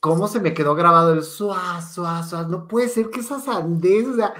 ¿cómo 0.00 0.28
se 0.28 0.38
me 0.38 0.54
quedó 0.54 0.74
grabado 0.76 1.12
el 1.14 1.24
suá, 1.24 1.82
suá, 1.82 2.22
suá? 2.22 2.44
No 2.44 2.68
puede 2.68 2.88
ser 2.88 3.10
que 3.10 3.20
esa 3.20 3.40
sandez, 3.40 4.06
o 4.06 4.14
sea, 4.14 4.34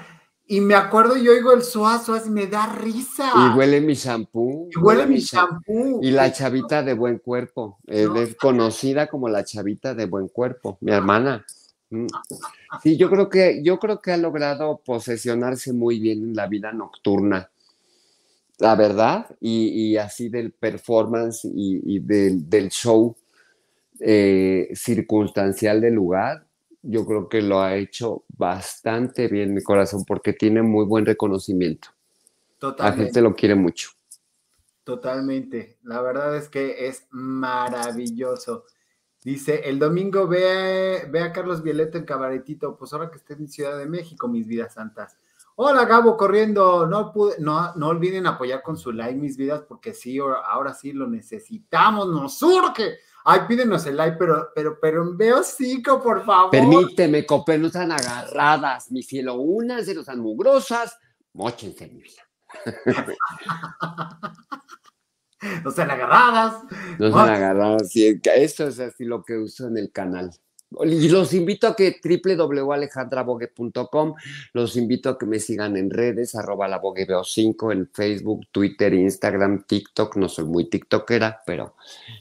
y 0.46 0.60
me 0.60 0.76
acuerdo 0.76 1.16
yo 1.16 1.32
oigo 1.32 1.52
el 1.52 1.62
suá, 1.64 1.98
suá, 1.98 2.22
y 2.24 2.30
me 2.30 2.46
da 2.46 2.66
risa. 2.76 3.32
Y 3.34 3.56
huele 3.56 3.80
mi 3.80 3.94
shampoo. 3.94 4.68
Y 4.72 4.78
huele 4.78 5.06
mi 5.06 5.18
shampoo. 5.18 5.98
Y 6.02 6.12
la 6.12 6.30
chavita 6.32 6.84
de 6.84 6.94
buen 6.94 7.18
cuerpo. 7.18 7.78
eh, 7.88 8.04
No. 8.04 8.14
Es 8.16 8.36
conocida 8.36 9.08
como 9.08 9.28
la 9.28 9.42
chavita 9.44 9.92
de 9.92 10.06
buen 10.06 10.28
cuerpo, 10.28 10.78
mi 10.82 10.92
hermana. 10.92 11.44
Mm. 11.90 12.06
Sí, 12.82 12.96
yo 12.96 13.10
creo 13.10 13.28
que, 13.28 13.60
yo 13.64 13.78
creo 13.80 14.00
que 14.00 14.12
ha 14.12 14.16
logrado 14.16 14.80
posesionarse 14.84 15.72
muy 15.72 15.98
bien 15.98 16.18
en 16.22 16.36
la 16.36 16.46
vida 16.46 16.70
nocturna. 16.70 17.50
La 18.58 18.74
verdad, 18.74 19.36
y, 19.40 19.68
y 19.68 19.96
así 19.98 20.28
del 20.28 20.52
performance 20.52 21.44
y, 21.44 21.96
y 21.96 21.98
del, 22.00 22.48
del 22.48 22.70
show 22.70 23.16
eh, 24.00 24.68
circunstancial 24.74 25.80
del 25.80 25.94
lugar, 25.94 26.46
yo 26.82 27.04
creo 27.04 27.28
que 27.28 27.42
lo 27.42 27.60
ha 27.60 27.76
hecho 27.76 28.24
bastante 28.28 29.28
bien, 29.28 29.52
mi 29.52 29.62
corazón, 29.62 30.04
porque 30.06 30.32
tiene 30.32 30.62
muy 30.62 30.84
buen 30.84 31.04
reconocimiento. 31.04 31.88
La 31.90 32.58
Totalmente. 32.58 33.04
gente 33.04 33.20
lo 33.20 33.34
quiere 33.34 33.54
mucho. 33.54 33.90
Totalmente. 34.84 35.78
La 35.82 36.00
verdad 36.00 36.36
es 36.36 36.48
que 36.48 36.86
es 36.86 37.06
maravilloso. 37.10 38.64
Dice, 39.24 39.68
el 39.68 39.80
domingo 39.80 40.28
ve, 40.28 41.08
ve 41.10 41.20
a 41.20 41.32
Carlos 41.32 41.62
Violeta 41.62 41.98
en 41.98 42.04
Cabaretito, 42.04 42.76
pues 42.76 42.92
ahora 42.92 43.10
que 43.10 43.16
esté 43.16 43.34
en 43.34 43.48
Ciudad 43.48 43.76
de 43.76 43.86
México, 43.86 44.28
mis 44.28 44.46
vidas 44.46 44.74
santas. 44.74 45.18
Hola 45.58 45.86
Gabo, 45.86 46.18
corriendo. 46.18 46.86
No, 46.86 47.10
pude, 47.12 47.36
no, 47.38 47.74
no 47.76 47.88
olviden 47.88 48.26
apoyar 48.26 48.62
con 48.62 48.76
su 48.76 48.92
like, 48.92 49.18
mis 49.18 49.38
vidas, 49.38 49.62
porque 49.66 49.94
sí, 49.94 50.18
ahora, 50.18 50.74
sí 50.74 50.92
lo 50.92 51.08
necesitamos, 51.08 52.08
nos 52.08 52.38
surge. 52.38 52.98
Ay, 53.24 53.40
pídenos 53.48 53.86
el 53.86 53.96
like, 53.96 54.18
pero, 54.18 54.50
pero, 54.54 54.78
pero 54.78 55.16
veo 55.16 55.42
cinco, 55.42 56.02
por 56.02 56.26
favor. 56.26 56.50
Permíteme, 56.50 57.24
Copé, 57.24 57.56
no 57.56 57.68
están 57.68 57.90
agarradas, 57.90 58.92
mi 58.92 59.02
cielo. 59.02 59.36
Unas 59.36 59.86
de 59.86 59.92
están 59.92 60.20
mugrosas, 60.20 60.98
mochense, 61.32 61.86
mi 61.88 62.02
vida. 62.02 62.22
No 65.62 65.70
sean 65.70 65.90
agarradas. 65.90 66.62
No 66.98 67.08
están 67.08 67.28
agarradas. 67.28 67.90
sí, 67.90 68.20
Esto 68.24 68.66
es 68.66 68.80
así 68.80 69.04
lo 69.04 69.22
que 69.22 69.36
uso 69.36 69.68
en 69.68 69.76
el 69.76 69.92
canal. 69.92 70.30
Y 70.84 71.08
los 71.08 71.32
invito 71.32 71.68
a 71.68 71.76
que 71.76 71.96
www.alejandrabogue.com, 72.02 74.14
los 74.52 74.76
invito 74.76 75.10
a 75.10 75.18
que 75.18 75.26
me 75.26 75.38
sigan 75.38 75.76
en 75.76 75.90
redes, 75.90 76.34
arroba 76.34 76.66
la 76.68 76.78
Vogue 76.78 77.04
Veo 77.04 77.24
5 77.24 77.72
en 77.72 77.88
Facebook, 77.92 78.46
Twitter, 78.50 78.92
Instagram, 78.92 79.64
TikTok. 79.64 80.16
No 80.16 80.28
soy 80.28 80.44
muy 80.44 80.68
tiktokera, 80.68 81.40
pero 81.46 81.74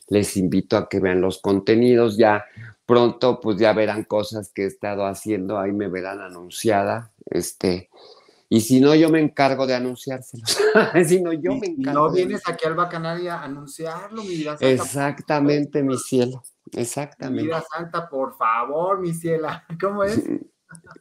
les 0.10 0.38
invito 0.38 0.78
a 0.78 0.88
que 0.88 1.00
vean 1.00 1.22
los 1.22 1.40
contenidos. 1.40 2.18
Ya 2.18 2.46
pronto, 2.86 3.40
pues 3.42 3.58
ya 3.58 3.74
verán 3.74 4.04
cosas 4.04 4.52
que 4.54 4.64
he 4.64 4.68
estado 4.68 5.06
haciendo, 5.06 5.58
ahí 5.58 5.72
me 5.72 5.88
verán 5.88 6.22
anunciada. 6.22 7.12
Este, 7.26 7.90
y 8.48 8.62
si 8.62 8.80
no, 8.80 8.94
yo 8.94 9.10
me 9.10 9.20
encargo 9.20 9.66
de 9.66 9.74
anunciárselos. 9.74 10.60
si 11.08 11.20
no, 11.20 11.34
yo 11.34 11.54
Y- 11.54 11.60
me 11.60 11.68
encargo. 11.68 12.00
no 12.08 12.14
de 12.14 12.26
vienes 12.26 12.44
aquí 12.48 12.68
al 12.68 12.76
Bacanal 12.76 13.28
a 13.28 13.44
anunciarlo, 13.44 14.22
mi 14.24 14.38
vida. 14.38 14.56
Exactamente, 14.60 15.82
mi 15.82 15.98
cielo. 15.98 16.44
Mi 16.74 16.82
Exactamente. 16.82 17.44
vida 17.44 17.64
santa, 17.70 18.10
por 18.10 18.36
favor, 18.38 19.00
mi 19.00 19.14
ciela. 19.14 19.66
¿Cómo 19.80 20.04
es? 20.04 20.24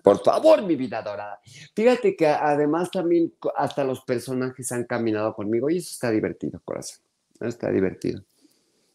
Por 0.04 0.22
favor, 0.22 0.62
mi 0.62 0.76
vida 0.76 1.02
dorada. 1.02 1.40
Fíjate 1.74 2.14
que 2.14 2.28
además 2.28 2.90
también 2.90 3.32
hasta 3.56 3.82
los 3.82 4.02
personajes 4.02 4.70
han 4.70 4.84
caminado 4.84 5.34
conmigo 5.34 5.68
y 5.68 5.78
eso 5.78 5.90
está 5.90 6.10
divertido, 6.10 6.60
corazón. 6.64 7.00
Está 7.40 7.70
divertido. 7.70 8.22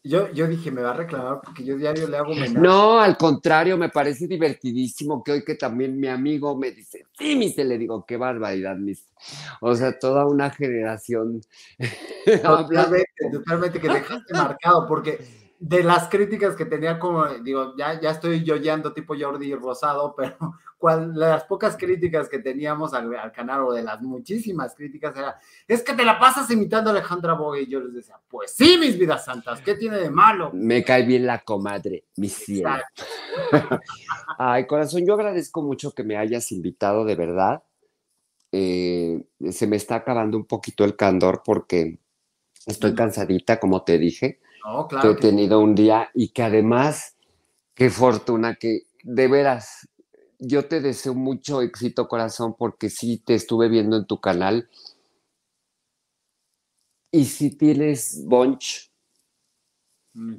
Yo, 0.02 0.30
yo 0.32 0.46
dije, 0.46 0.70
me 0.70 0.80
va 0.80 0.92
a 0.92 0.96
reclamar 0.96 1.42
porque 1.44 1.62
yo 1.62 1.76
diario 1.76 2.08
le 2.08 2.16
hago 2.16 2.32
homenaje. 2.32 2.58
No, 2.58 2.98
al 2.98 3.18
contrario, 3.18 3.76
me 3.76 3.90
parece 3.90 4.26
divertidísimo 4.26 5.22
que 5.22 5.32
hoy 5.32 5.44
que 5.44 5.56
también 5.56 6.00
mi 6.00 6.08
amigo 6.08 6.56
me 6.56 6.70
dice, 6.70 7.04
sí, 7.18 7.36
mister, 7.36 7.66
le 7.66 7.76
digo, 7.76 8.06
qué 8.06 8.16
barbaridad, 8.16 8.76
mister. 8.76 9.12
O 9.60 9.74
sea, 9.74 9.98
toda 9.98 10.24
una 10.24 10.48
generación 10.50 11.42
Totalmente, 12.42 13.06
totalmente 13.30 13.78
que 13.78 13.88
dejaste 13.88 14.32
marcado, 14.32 14.86
porque 14.88 15.49
de 15.60 15.84
las 15.84 16.08
críticas 16.08 16.56
que 16.56 16.64
tenía 16.64 16.98
como, 16.98 17.26
digo, 17.26 17.74
ya, 17.76 18.00
ya 18.00 18.10
estoy 18.12 18.42
yoyando 18.42 18.94
tipo 18.94 19.14
Jordi 19.16 19.54
Rosado, 19.54 20.14
pero 20.16 20.54
cual, 20.78 21.12
las 21.14 21.44
pocas 21.44 21.76
críticas 21.76 22.30
que 22.30 22.38
teníamos 22.38 22.94
al, 22.94 23.14
al 23.14 23.30
canal, 23.30 23.64
o 23.64 23.72
de 23.72 23.82
las 23.82 24.00
muchísimas 24.00 24.74
críticas, 24.74 25.14
era, 25.14 25.38
es 25.68 25.82
que 25.82 25.92
te 25.92 26.02
la 26.06 26.18
pasas 26.18 26.50
imitando 26.50 26.88
a 26.88 26.94
Alejandra 26.94 27.34
Bogue, 27.34 27.62
y 27.62 27.66
yo 27.66 27.78
les 27.80 27.92
decía, 27.92 28.18
pues 28.26 28.54
sí, 28.54 28.78
mis 28.80 28.98
vidas 28.98 29.26
santas, 29.26 29.60
¿qué 29.60 29.74
tiene 29.74 29.98
de 29.98 30.08
malo? 30.08 30.50
Me 30.54 30.82
cae 30.82 31.04
bien 31.04 31.26
la 31.26 31.40
comadre, 31.40 32.04
mi 32.16 32.30
cielo. 32.30 32.70
Ay, 34.38 34.66
corazón, 34.66 35.04
yo 35.04 35.12
agradezco 35.12 35.60
mucho 35.60 35.92
que 35.92 36.04
me 36.04 36.16
hayas 36.16 36.52
invitado, 36.52 37.04
de 37.04 37.16
verdad. 37.16 37.62
Eh, 38.50 39.22
se 39.50 39.66
me 39.66 39.76
está 39.76 39.96
acabando 39.96 40.38
un 40.38 40.46
poquito 40.46 40.86
el 40.86 40.96
candor 40.96 41.42
porque 41.44 41.98
estoy 42.64 42.94
cansadita, 42.94 43.60
como 43.60 43.84
te 43.84 43.98
dije. 43.98 44.40
No, 44.64 44.88
que 44.88 44.96
he 45.10 45.14
que- 45.14 45.20
tenido 45.22 45.60
un 45.60 45.74
día 45.74 46.10
y 46.14 46.28
que 46.28 46.42
además, 46.42 47.16
qué 47.74 47.90
fortuna 47.90 48.56
que, 48.56 48.82
de 49.02 49.28
veras, 49.28 49.88
yo 50.38 50.66
te 50.66 50.80
deseo 50.80 51.14
mucho 51.14 51.62
éxito, 51.62 52.08
corazón, 52.08 52.54
porque 52.58 52.90
sí 52.90 53.18
te 53.24 53.34
estuve 53.34 53.68
viendo 53.68 53.96
en 53.96 54.06
tu 54.06 54.20
canal. 54.20 54.68
Y 57.12 57.24
si 57.26 57.56
tienes 57.56 58.24
bunch, 58.26 58.90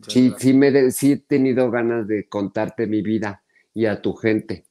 sí, 0.08 0.34
sí, 0.38 0.54
me 0.54 0.72
de- 0.72 0.92
sí 0.92 1.14
he 1.14 1.18
tenido 1.18 1.72
ganas 1.72 2.08
de 2.08 2.28
contarte 2.28 2.88
mi 2.88 3.02
vida 3.02 3.44
y 3.74 3.86
a 3.86 4.02
tu 4.02 4.14
gente. 4.14 4.66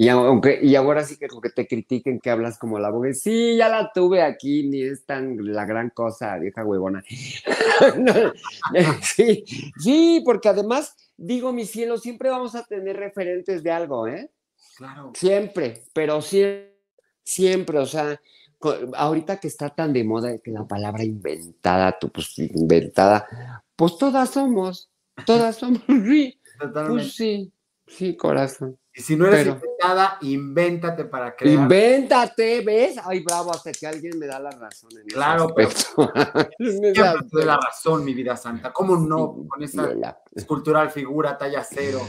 Y 0.00 0.08
aunque, 0.08 0.58
y 0.62 0.76
ahora 0.76 1.04
sí 1.04 1.18
que, 1.18 1.28
que 1.28 1.50
te 1.50 1.66
critiquen 1.68 2.20
que 2.20 2.30
hablas 2.30 2.58
como 2.58 2.78
la 2.78 2.88
abogada, 2.88 3.12
sí, 3.12 3.58
ya 3.58 3.68
la 3.68 3.92
tuve 3.92 4.22
aquí, 4.22 4.66
ni 4.66 4.80
es 4.80 5.04
tan 5.04 5.52
la 5.52 5.66
gran 5.66 5.90
cosa, 5.90 6.38
vieja 6.38 6.64
huevona. 6.64 7.04
Sí, 9.02 9.44
sí, 9.78 10.22
porque 10.24 10.48
además, 10.48 10.96
digo, 11.18 11.52
mi 11.52 11.66
cielo, 11.66 11.98
siempre 11.98 12.30
vamos 12.30 12.54
a 12.54 12.64
tener 12.64 12.96
referentes 12.96 13.62
de 13.62 13.72
algo, 13.72 14.06
¿eh? 14.06 14.30
Claro. 14.78 15.12
Siempre, 15.14 15.82
pero 15.92 16.22
siempre, 16.22 16.78
siempre, 17.22 17.78
o 17.78 17.84
sea, 17.84 18.18
ahorita 18.94 19.38
que 19.38 19.48
está 19.48 19.68
tan 19.68 19.92
de 19.92 20.02
moda 20.02 20.38
que 20.38 20.50
la 20.50 20.66
palabra 20.66 21.04
inventada, 21.04 21.98
tú, 21.98 22.08
pues 22.10 22.38
inventada, 22.38 23.26
pues 23.76 23.98
todas 23.98 24.30
somos, 24.30 24.88
todas 25.26 25.56
somos, 25.56 25.82
sí, 26.06 26.40
Totalmente. 26.58 27.02
pues 27.02 27.12
sí, 27.14 27.52
sí, 27.86 28.16
corazón. 28.16 28.78
Y 29.00 29.02
si 29.02 29.16
no 29.16 29.26
eres 29.26 29.44
pero- 29.44 29.54
inventada, 29.54 30.18
invéntate 30.20 31.04
para 31.06 31.34
crear. 31.34 31.62
Invéntate, 31.62 32.60
¿ves? 32.60 32.96
Ay, 33.02 33.20
bravo, 33.20 33.50
hasta 33.50 33.72
que 33.72 33.86
alguien 33.86 34.18
me 34.18 34.26
da 34.26 34.38
la 34.38 34.50
razón 34.50 34.90
en 34.98 35.06
Claro, 35.06 35.48
pero- 35.54 35.70
Siempre 36.58 36.92
te 36.92 37.28
doy 37.32 37.44
la 37.46 37.56
razón, 37.56 38.04
mi 38.04 38.12
vida 38.12 38.36
santa. 38.36 38.72
¿Cómo 38.72 38.96
no? 38.96 39.46
Con 39.48 39.62
esa 39.62 39.88
escultural 40.34 40.90
figura 40.90 41.38
talla 41.38 41.64
cero. 41.64 42.00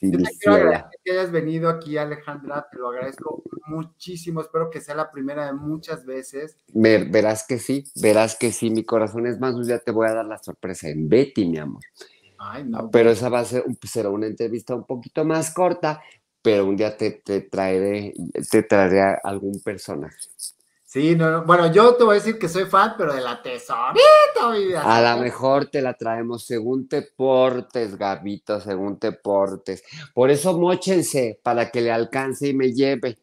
Yo 0.00 0.18
te 0.18 0.36
quiero 0.38 0.54
agradecer 0.54 0.90
que 1.02 1.12
hayas 1.12 1.32
venido 1.32 1.70
aquí, 1.70 1.96
Alejandra. 1.96 2.68
Te 2.70 2.78
lo 2.78 2.90
agradezco 2.90 3.42
muchísimo. 3.66 4.40
Espero 4.40 4.70
que 4.70 4.80
sea 4.80 4.94
la 4.94 5.10
primera 5.10 5.46
de 5.46 5.54
muchas 5.54 6.04
veces. 6.04 6.56
Verás 6.72 7.46
que 7.46 7.58
sí, 7.58 7.84
verás 7.96 8.36
que 8.36 8.52
sí, 8.52 8.70
mi 8.70 8.84
corazón 8.84 9.26
es 9.26 9.40
más, 9.40 9.54
día 9.66 9.78
te 9.80 9.90
voy 9.90 10.08
a 10.08 10.12
dar 10.12 10.26
la 10.26 10.38
sorpresa 10.38 10.88
en 10.88 11.08
Betty, 11.08 11.46
mi 11.48 11.58
amor. 11.58 11.82
Ay, 12.44 12.64
no. 12.64 12.90
Pero 12.90 13.10
esa 13.10 13.28
va 13.28 13.40
a 13.40 13.44
ser, 13.44 13.64
será 13.82 14.08
una 14.08 14.26
entrevista 14.26 14.74
un 14.74 14.84
poquito 14.84 15.24
más 15.24 15.54
corta, 15.54 16.02
pero 16.42 16.66
un 16.66 16.76
día 16.76 16.96
te, 16.96 17.22
te 17.24 17.42
traeré, 17.42 18.12
te 18.50 18.62
traeré 18.64 19.00
a 19.00 19.20
algún 19.22 19.60
personaje. 19.60 20.16
Sí, 20.84 21.14
no, 21.16 21.30
no. 21.30 21.44
Bueno, 21.44 21.72
yo 21.72 21.94
te 21.94 22.04
voy 22.04 22.16
a 22.16 22.18
decir 22.18 22.38
que 22.38 22.50
soy 22.50 22.66
fan, 22.66 22.96
pero 22.98 23.14
de 23.14 23.22
la 23.22 23.40
tesorita, 23.40 24.50
mi 24.52 24.66
vida 24.66 24.82
A 24.82 25.14
lo 25.14 25.22
mejor 25.22 25.66
te 25.66 25.80
la 25.80 25.94
traemos 25.94 26.44
según 26.44 26.86
te 26.86 27.00
portes, 27.00 27.96
Gabito, 27.96 28.60
según 28.60 28.98
te 28.98 29.12
portes. 29.12 29.82
Por 30.12 30.30
eso 30.30 30.58
mochense, 30.58 31.40
para 31.42 31.70
que 31.70 31.80
le 31.80 31.92
alcance 31.92 32.48
y 32.48 32.54
me 32.54 32.72
lleve. 32.72 33.18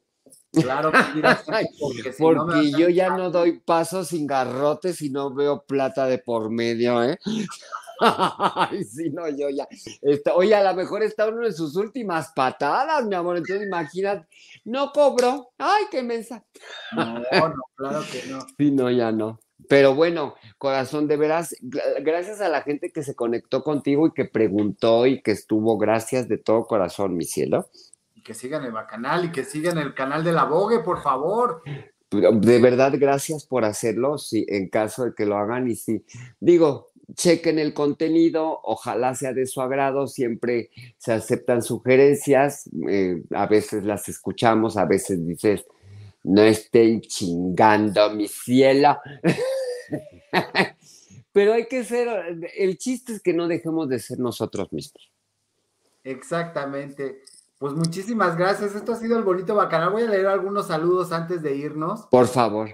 Claro, 0.52 0.92
porque 1.80 2.12
si 2.12 2.24
no 2.24 2.48
Porque 2.48 2.72
yo 2.72 2.90
ya 2.90 3.10
no 3.10 3.30
doy 3.30 3.60
paso 3.60 4.04
sin 4.04 4.26
garrotes 4.26 5.02
y 5.04 5.12
no 5.12 5.32
veo 5.32 5.64
plata 5.64 6.08
de 6.08 6.18
por 6.18 6.50
medio, 6.50 7.04
¿eh? 7.04 7.20
Ay, 8.56 8.84
sí, 8.84 9.10
no, 9.10 9.28
yo 9.30 9.50
ya. 9.50 9.68
Está, 10.02 10.34
oye, 10.36 10.56
a 10.56 10.64
lo 10.64 10.76
mejor 10.76 11.04
está 11.04 11.28
uno 11.28 11.42
de 11.46 11.52
sus 11.52 11.76
últimas 11.76 12.32
patadas, 12.36 13.06
mi 13.06 13.16
amor. 13.16 13.38
Entonces, 13.38 13.66
imagínate, 13.66 14.28
no 14.66 14.92
cobró. 14.92 15.50
Ay, 15.58 15.86
qué 15.92 16.04
mensa. 16.04 16.44
No, 16.96 17.20
no, 17.20 17.54
claro 17.76 18.02
que 18.12 18.30
no. 18.30 18.40
Sí, 18.58 18.72
no, 18.72 18.90
ya 18.90 19.12
no. 19.12 19.40
Pero 19.68 19.94
bueno, 19.94 20.36
corazón, 20.58 21.08
de 21.08 21.18
veras, 21.18 21.56
gra- 21.62 22.02
gracias 22.02 22.40
a 22.42 22.48
la 22.50 22.62
gente 22.62 22.92
que 22.92 23.04
se 23.04 23.14
conectó 23.16 23.64
contigo 23.64 24.08
y 24.08 24.14
que 24.14 24.26
preguntó 24.26 25.06
y 25.06 25.22
que 25.22 25.32
estuvo, 25.32 25.78
gracias 25.78 26.28
de 26.30 26.38
todo 26.38 26.64
corazón, 26.66 27.18
mi 27.18 27.26
cielo. 27.26 27.70
Y 28.16 28.24
que 28.24 28.34
sigan 28.34 28.64
el 28.64 28.72
bacanal 28.72 29.26
y 29.26 29.32
que 29.32 29.44
sigan 29.44 29.78
el 29.78 29.94
canal 29.94 30.24
de 30.24 30.32
la 30.32 30.46
Vogue, 30.46 30.80
por 30.80 31.02
favor. 31.04 31.62
De 32.12 32.60
verdad, 32.60 32.94
gracias 32.98 33.46
por 33.46 33.64
hacerlo, 33.66 34.18
sí, 34.18 34.44
en 34.50 34.70
caso 34.70 35.06
de 35.06 35.14
que 35.14 35.28
lo 35.28 35.38
hagan 35.38 35.70
y 35.70 35.76
sí. 35.76 36.04
Digo, 36.40 36.89
chequen 37.16 37.60
el 37.60 37.74
contenido, 37.74 38.60
ojalá 38.64 39.16
sea 39.16 39.34
de 39.34 39.46
su 39.46 39.62
agrado, 39.62 40.08
siempre 40.08 40.70
se 40.98 41.14
aceptan 41.14 41.62
sugerencias, 41.62 42.70
eh, 42.88 43.24
a 43.32 43.48
veces 43.48 43.84
las 43.84 44.10
escuchamos, 44.10 44.78
a 44.78 44.86
veces 44.86 45.26
dices, 45.26 45.66
no 46.24 46.42
estén 46.42 47.02
chingando 47.02 48.10
mi 48.12 48.28
cielo. 48.28 48.98
Pero 51.32 51.54
hay 51.54 51.68
que 51.68 51.84
ser, 51.84 52.08
el 52.58 52.78
chiste 52.78 53.14
es 53.14 53.22
que 53.22 53.34
no 53.34 53.48
dejemos 53.48 53.88
de 53.88 54.00
ser 54.00 54.20
nosotros 54.20 54.72
mismos. 54.74 55.12
Exactamente. 56.04 57.22
Pues 57.58 57.74
muchísimas 57.74 58.38
gracias. 58.38 58.74
Esto 58.74 58.94
ha 58.94 58.96
sido 58.96 59.18
el 59.18 59.24
bonito 59.24 59.54
bacanal. 59.54 59.92
Voy 59.92 60.04
a 60.04 60.10
leer 60.10 60.28
algunos 60.28 60.68
saludos 60.68 61.12
antes 61.12 61.42
de 61.42 61.56
irnos. 61.56 62.08
Por 62.10 62.28
favor. 62.28 62.70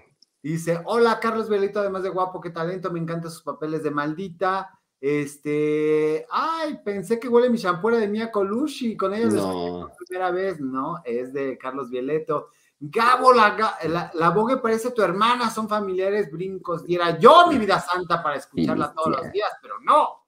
Dice, 0.51 0.79
hola 0.85 1.19
Carlos 1.19 1.49
Velito, 1.49 1.79
además 1.79 2.03
de 2.03 2.09
guapo, 2.09 2.39
qué 2.39 2.51
talento, 2.51 2.91
me 2.91 2.99
encantan 2.99 3.31
sus 3.31 3.41
papeles 3.41 3.81
de 3.81 3.89
maldita. 3.89 4.79
Este, 5.01 6.23
ay, 6.29 6.81
pensé 6.85 7.19
que 7.19 7.27
huele 7.27 7.49
mi 7.49 7.57
shampoo 7.57 7.89
de 7.89 8.07
Mia 8.07 8.31
Colucci, 8.31 8.95
con 8.95 9.15
ella 9.15 9.25
no. 9.25 9.87
por 9.89 9.97
primera 9.97 10.29
vez, 10.29 10.59
no, 10.59 11.01
es 11.03 11.33
de 11.33 11.57
Carlos 11.57 11.89
Violeto. 11.89 12.49
Gabo, 12.79 13.33
la, 13.33 13.57
la, 13.87 14.11
la 14.13 14.29
Bogue 14.29 14.57
parece 14.57 14.91
tu 14.91 15.01
hermana, 15.01 15.49
son 15.49 15.67
familiares 15.67 16.31
brincos. 16.31 16.85
Diera 16.85 17.17
yo 17.17 17.47
mi 17.47 17.57
vida 17.57 17.79
santa 17.79 18.21
para 18.21 18.35
escucharla 18.35 18.93
todos 18.93 19.17
los 19.19 19.31
días, 19.31 19.49
pero 19.63 19.79
no. 19.79 20.27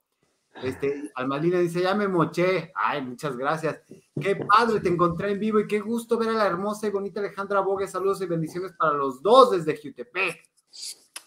Este, 0.63 1.11
Almalina 1.13 1.59
dice, 1.59 1.81
ya 1.81 1.93
me 1.93 2.07
moché. 2.07 2.71
Ay, 2.73 3.03
muchas 3.03 3.37
gracias. 3.37 3.81
Qué 4.21 4.35
padre, 4.35 4.79
te 4.79 4.89
encontré 4.89 5.31
en 5.31 5.39
vivo 5.39 5.59
y 5.59 5.67
qué 5.67 5.79
gusto 5.79 6.17
ver 6.17 6.29
a 6.29 6.33
la 6.33 6.47
hermosa 6.47 6.87
y 6.87 6.91
bonita 6.91 7.19
Alejandra 7.19 7.61
Bogue. 7.61 7.87
Saludos 7.87 8.21
y 8.21 8.25
bendiciones 8.25 8.73
para 8.73 8.93
los 8.93 9.21
dos 9.21 9.51
desde 9.51 9.77
Jutepec. 9.77 10.43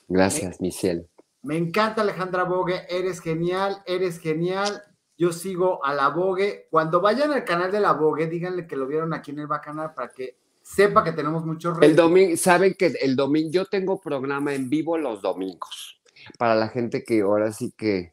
Gracias, 0.09 0.61
mi 0.61 0.71
cielo. 0.71 1.05
Me 1.43 1.57
encanta 1.57 2.03
Alejandra 2.03 2.45
Bogue, 2.45 2.87
eres 2.89 3.21
genial, 3.21 3.83
eres 3.87 4.19
genial. 4.19 4.83
Yo 5.17 5.33
sigo 5.33 5.85
a 5.85 5.95
la 5.95 6.09
Bogue. 6.09 6.69
Cuando 6.71 7.01
vayan 7.01 7.33
al 7.33 7.45
canal 7.45 7.71
de 7.71 7.81
la 7.81 7.93
Bogue, 7.93 8.27
díganle 8.27 8.67
que 8.67 8.77
lo 8.77 8.87
vieron 8.87 9.13
aquí 9.13 9.31
en 9.31 9.41
el 9.41 9.47
Bacanal 9.47 9.95
para 9.95 10.13
que 10.13 10.39
sepa 10.63 11.05
que 11.05 11.13
tenemos 11.13 11.45
muchos 11.45 11.79
El 11.81 11.97
domingo, 11.97 12.37
saben 12.37 12.75
que 12.75 12.87
el 13.01 13.17
domingo, 13.17 13.51
yo 13.51 13.65
tengo 13.67 14.01
programa 14.01 14.55
en 14.55 14.69
vivo 14.69 14.99
los 14.99 15.23
domingos. 15.23 16.01
Para 16.39 16.55
la 16.55 16.69
gente 16.69 17.03
que 17.05 17.21
ahora 17.23 17.53
sí 17.53 17.73
que 17.77 18.13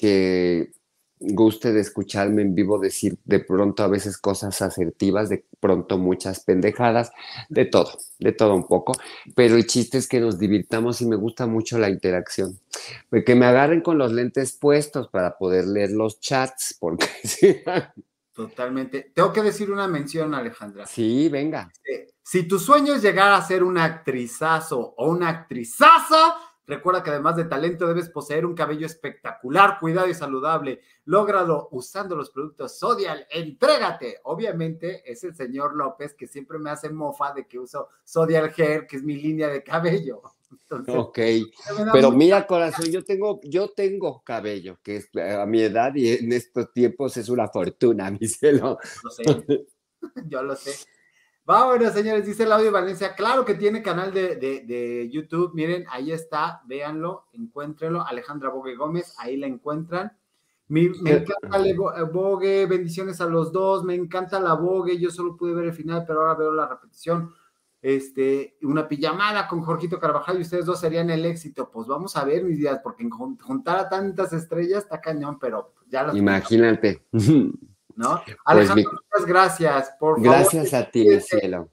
que 0.00 0.72
guste 1.20 1.72
de 1.72 1.80
escucharme 1.80 2.42
en 2.42 2.54
vivo 2.54 2.78
decir 2.78 3.18
de 3.24 3.40
pronto 3.40 3.82
a 3.82 3.88
veces 3.88 4.16
cosas 4.16 4.60
asertivas, 4.62 5.28
de 5.28 5.44
pronto 5.60 5.98
muchas 5.98 6.40
pendejadas, 6.40 7.12
de 7.48 7.66
todo, 7.66 7.92
de 8.18 8.32
todo 8.32 8.54
un 8.54 8.66
poco, 8.66 8.92
pero 9.36 9.56
el 9.56 9.66
chiste 9.66 9.98
es 9.98 10.08
que 10.08 10.20
nos 10.20 10.38
divirtamos 10.38 11.00
y 11.02 11.06
me 11.06 11.16
gusta 11.16 11.46
mucho 11.46 11.78
la 11.78 11.90
interacción. 11.90 12.58
Que 13.10 13.34
me 13.34 13.46
agarren 13.46 13.82
con 13.82 13.98
los 13.98 14.12
lentes 14.12 14.52
puestos 14.52 15.08
para 15.08 15.36
poder 15.36 15.66
leer 15.66 15.92
los 15.92 16.20
chats, 16.20 16.76
porque 16.80 17.06
Totalmente. 18.32 19.12
Tengo 19.14 19.32
que 19.32 19.42
decir 19.42 19.70
una 19.70 19.86
mención, 19.86 20.34
Alejandra. 20.34 20.86
Sí, 20.86 21.28
venga. 21.28 21.70
Si 22.22 22.44
tu 22.44 22.58
sueño 22.58 22.94
es 22.94 23.02
llegar 23.02 23.32
a 23.32 23.42
ser 23.42 23.62
un 23.62 23.76
actrizazo 23.76 24.94
o 24.96 25.10
una 25.10 25.28
actrizaza, 25.28 26.36
Recuerda 26.70 27.02
que 27.02 27.10
además 27.10 27.34
de 27.34 27.46
talento 27.46 27.84
debes 27.88 28.08
poseer 28.10 28.46
un 28.46 28.54
cabello 28.54 28.86
espectacular, 28.86 29.80
cuidado 29.80 30.06
y 30.06 30.14
saludable. 30.14 30.80
Lógralo 31.04 31.66
usando 31.72 32.14
los 32.14 32.30
productos 32.30 32.78
Sodial. 32.78 33.26
Entrégate. 33.28 34.18
Obviamente 34.22 35.02
es 35.04 35.24
el 35.24 35.34
señor 35.34 35.74
López 35.74 36.14
que 36.14 36.28
siempre 36.28 36.60
me 36.60 36.70
hace 36.70 36.88
mofa 36.88 37.32
de 37.32 37.48
que 37.48 37.58
uso 37.58 37.88
Sodial 38.04 38.52
Hair, 38.56 38.86
que 38.86 38.98
es 38.98 39.02
mi 39.02 39.16
línea 39.16 39.48
de 39.48 39.64
cabello. 39.64 40.22
ok, 40.86 41.18
pero 41.92 42.12
mira 42.12 42.46
corazón, 42.46 42.86
yo 42.86 43.04
tengo, 43.04 43.40
yo 43.42 43.70
tengo 43.70 44.22
cabello, 44.22 44.78
que 44.80 44.96
es 44.96 45.10
a 45.16 45.46
mi 45.46 45.62
edad 45.62 45.92
y 45.96 46.08
en 46.08 46.32
estos 46.32 46.72
tiempos 46.72 47.16
es 47.16 47.28
una 47.28 47.48
fortuna, 47.48 48.10
mi 48.20 48.28
cielo. 48.28 48.78
Lo 49.02 49.10
sé, 49.10 49.66
yo 50.28 50.42
lo 50.44 50.54
sé. 50.54 50.86
Vámonos, 51.50 51.92
señores, 51.94 52.24
dice 52.24 52.44
el 52.44 52.52
audio 52.52 52.70
Valencia. 52.70 53.16
Claro 53.16 53.44
que 53.44 53.54
tiene 53.54 53.82
canal 53.82 54.14
de, 54.14 55.08
YouTube. 55.10 55.50
Miren, 55.52 55.84
ahí 55.90 56.12
está, 56.12 56.62
véanlo, 56.64 57.26
encuéntrenlo. 57.32 58.06
Alejandra 58.06 58.50
Bogue 58.50 58.76
Gómez, 58.76 59.16
ahí 59.18 59.36
la 59.36 59.48
encuentran. 59.48 60.16
me 60.68 60.82
encanta 60.82 61.58
la 61.58 61.68
eh, 61.68 62.02
Bogue, 62.04 62.66
bendiciones 62.66 63.20
a 63.20 63.26
los 63.26 63.50
dos. 63.50 63.82
Me 63.82 63.96
encanta 63.96 64.38
la 64.38 64.54
Bogue. 64.54 64.96
Yo 64.96 65.10
solo 65.10 65.36
pude 65.36 65.52
ver 65.52 65.64
el 65.64 65.72
final, 65.72 66.04
pero 66.06 66.20
ahora 66.20 66.34
veo 66.34 66.52
la 66.52 66.68
repetición. 66.68 67.34
Este, 67.82 68.56
una 68.62 68.86
pijamada 68.86 69.48
con 69.48 69.62
Jorgito 69.62 69.98
Carvajal 69.98 70.38
y 70.38 70.42
ustedes 70.42 70.66
dos 70.66 70.78
serían 70.78 71.10
el 71.10 71.24
éxito. 71.24 71.68
Pues 71.68 71.88
vamos 71.88 72.16
a 72.16 72.24
ver, 72.24 72.44
mis 72.44 72.58
días, 72.58 72.78
porque 72.80 73.08
juntar 73.10 73.76
a 73.76 73.88
tantas 73.88 74.32
estrellas 74.32 74.84
está 74.84 75.00
cañón, 75.00 75.36
pero 75.40 75.74
ya 75.88 76.04
las. 76.04 76.14
Imagínate. 76.14 77.02
¿no? 78.00 78.22
Pues 78.24 78.38
Alejandro, 78.46 78.90
muchas 78.92 79.28
gracias, 79.28 79.90
por 80.00 80.16
favor. 80.16 80.38
Gracias 80.38 80.72
a 80.72 80.90
ti, 80.90 81.06
mi 81.06 81.20
cielo. 81.20 81.68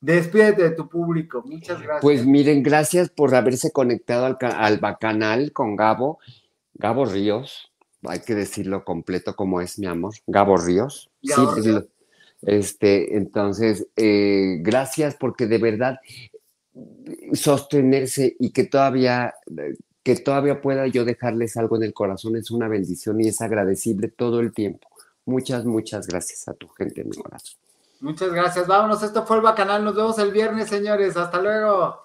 Despídete 0.00 0.62
de 0.62 0.70
tu 0.70 0.88
público, 0.88 1.42
muchas 1.44 1.80
gracias. 1.80 2.02
Pues 2.02 2.24
miren, 2.24 2.62
gracias 2.62 3.10
por 3.10 3.34
haberse 3.34 3.70
conectado 3.70 4.24
al, 4.24 4.38
al 4.40 4.78
bacanal 4.78 5.52
con 5.52 5.76
Gabo, 5.76 6.18
Gabo 6.74 7.04
Ríos, 7.04 7.72
hay 8.02 8.20
que 8.20 8.34
decirlo 8.34 8.84
completo 8.84 9.36
como 9.36 9.60
es, 9.60 9.78
mi 9.78 9.86
amor, 9.86 10.14
Gabo 10.26 10.56
Ríos. 10.56 11.10
sí, 11.22 11.32
este, 12.42 13.16
entonces, 13.16 13.86
eh, 13.96 14.58
gracias 14.60 15.16
porque 15.16 15.46
de 15.46 15.58
verdad 15.58 15.98
sostenerse 17.32 18.36
y 18.38 18.50
que 18.50 18.64
todavía 18.64 19.34
que 20.02 20.14
todavía 20.16 20.60
pueda 20.60 20.86
yo 20.86 21.04
dejarles 21.04 21.56
algo 21.56 21.76
en 21.76 21.82
el 21.82 21.94
corazón 21.94 22.36
es 22.36 22.50
una 22.52 22.68
bendición 22.68 23.20
y 23.20 23.28
es 23.28 23.40
agradecible 23.40 24.08
todo 24.08 24.38
el 24.38 24.52
tiempo. 24.52 24.88
Muchas, 25.26 25.64
muchas 25.64 26.06
gracias 26.06 26.48
a 26.48 26.54
tu 26.54 26.68
gente, 26.68 27.04
mi 27.04 27.16
corazón. 27.16 27.58
Muchas 28.00 28.32
gracias. 28.32 28.66
Vámonos, 28.66 29.02
esto 29.02 29.26
fue 29.26 29.36
el 29.36 29.42
Bacanal. 29.42 29.84
Nos 29.84 29.96
vemos 29.96 30.18
el 30.18 30.30
viernes, 30.30 30.68
señores. 30.68 31.16
Hasta 31.16 31.40
luego. 31.40 32.04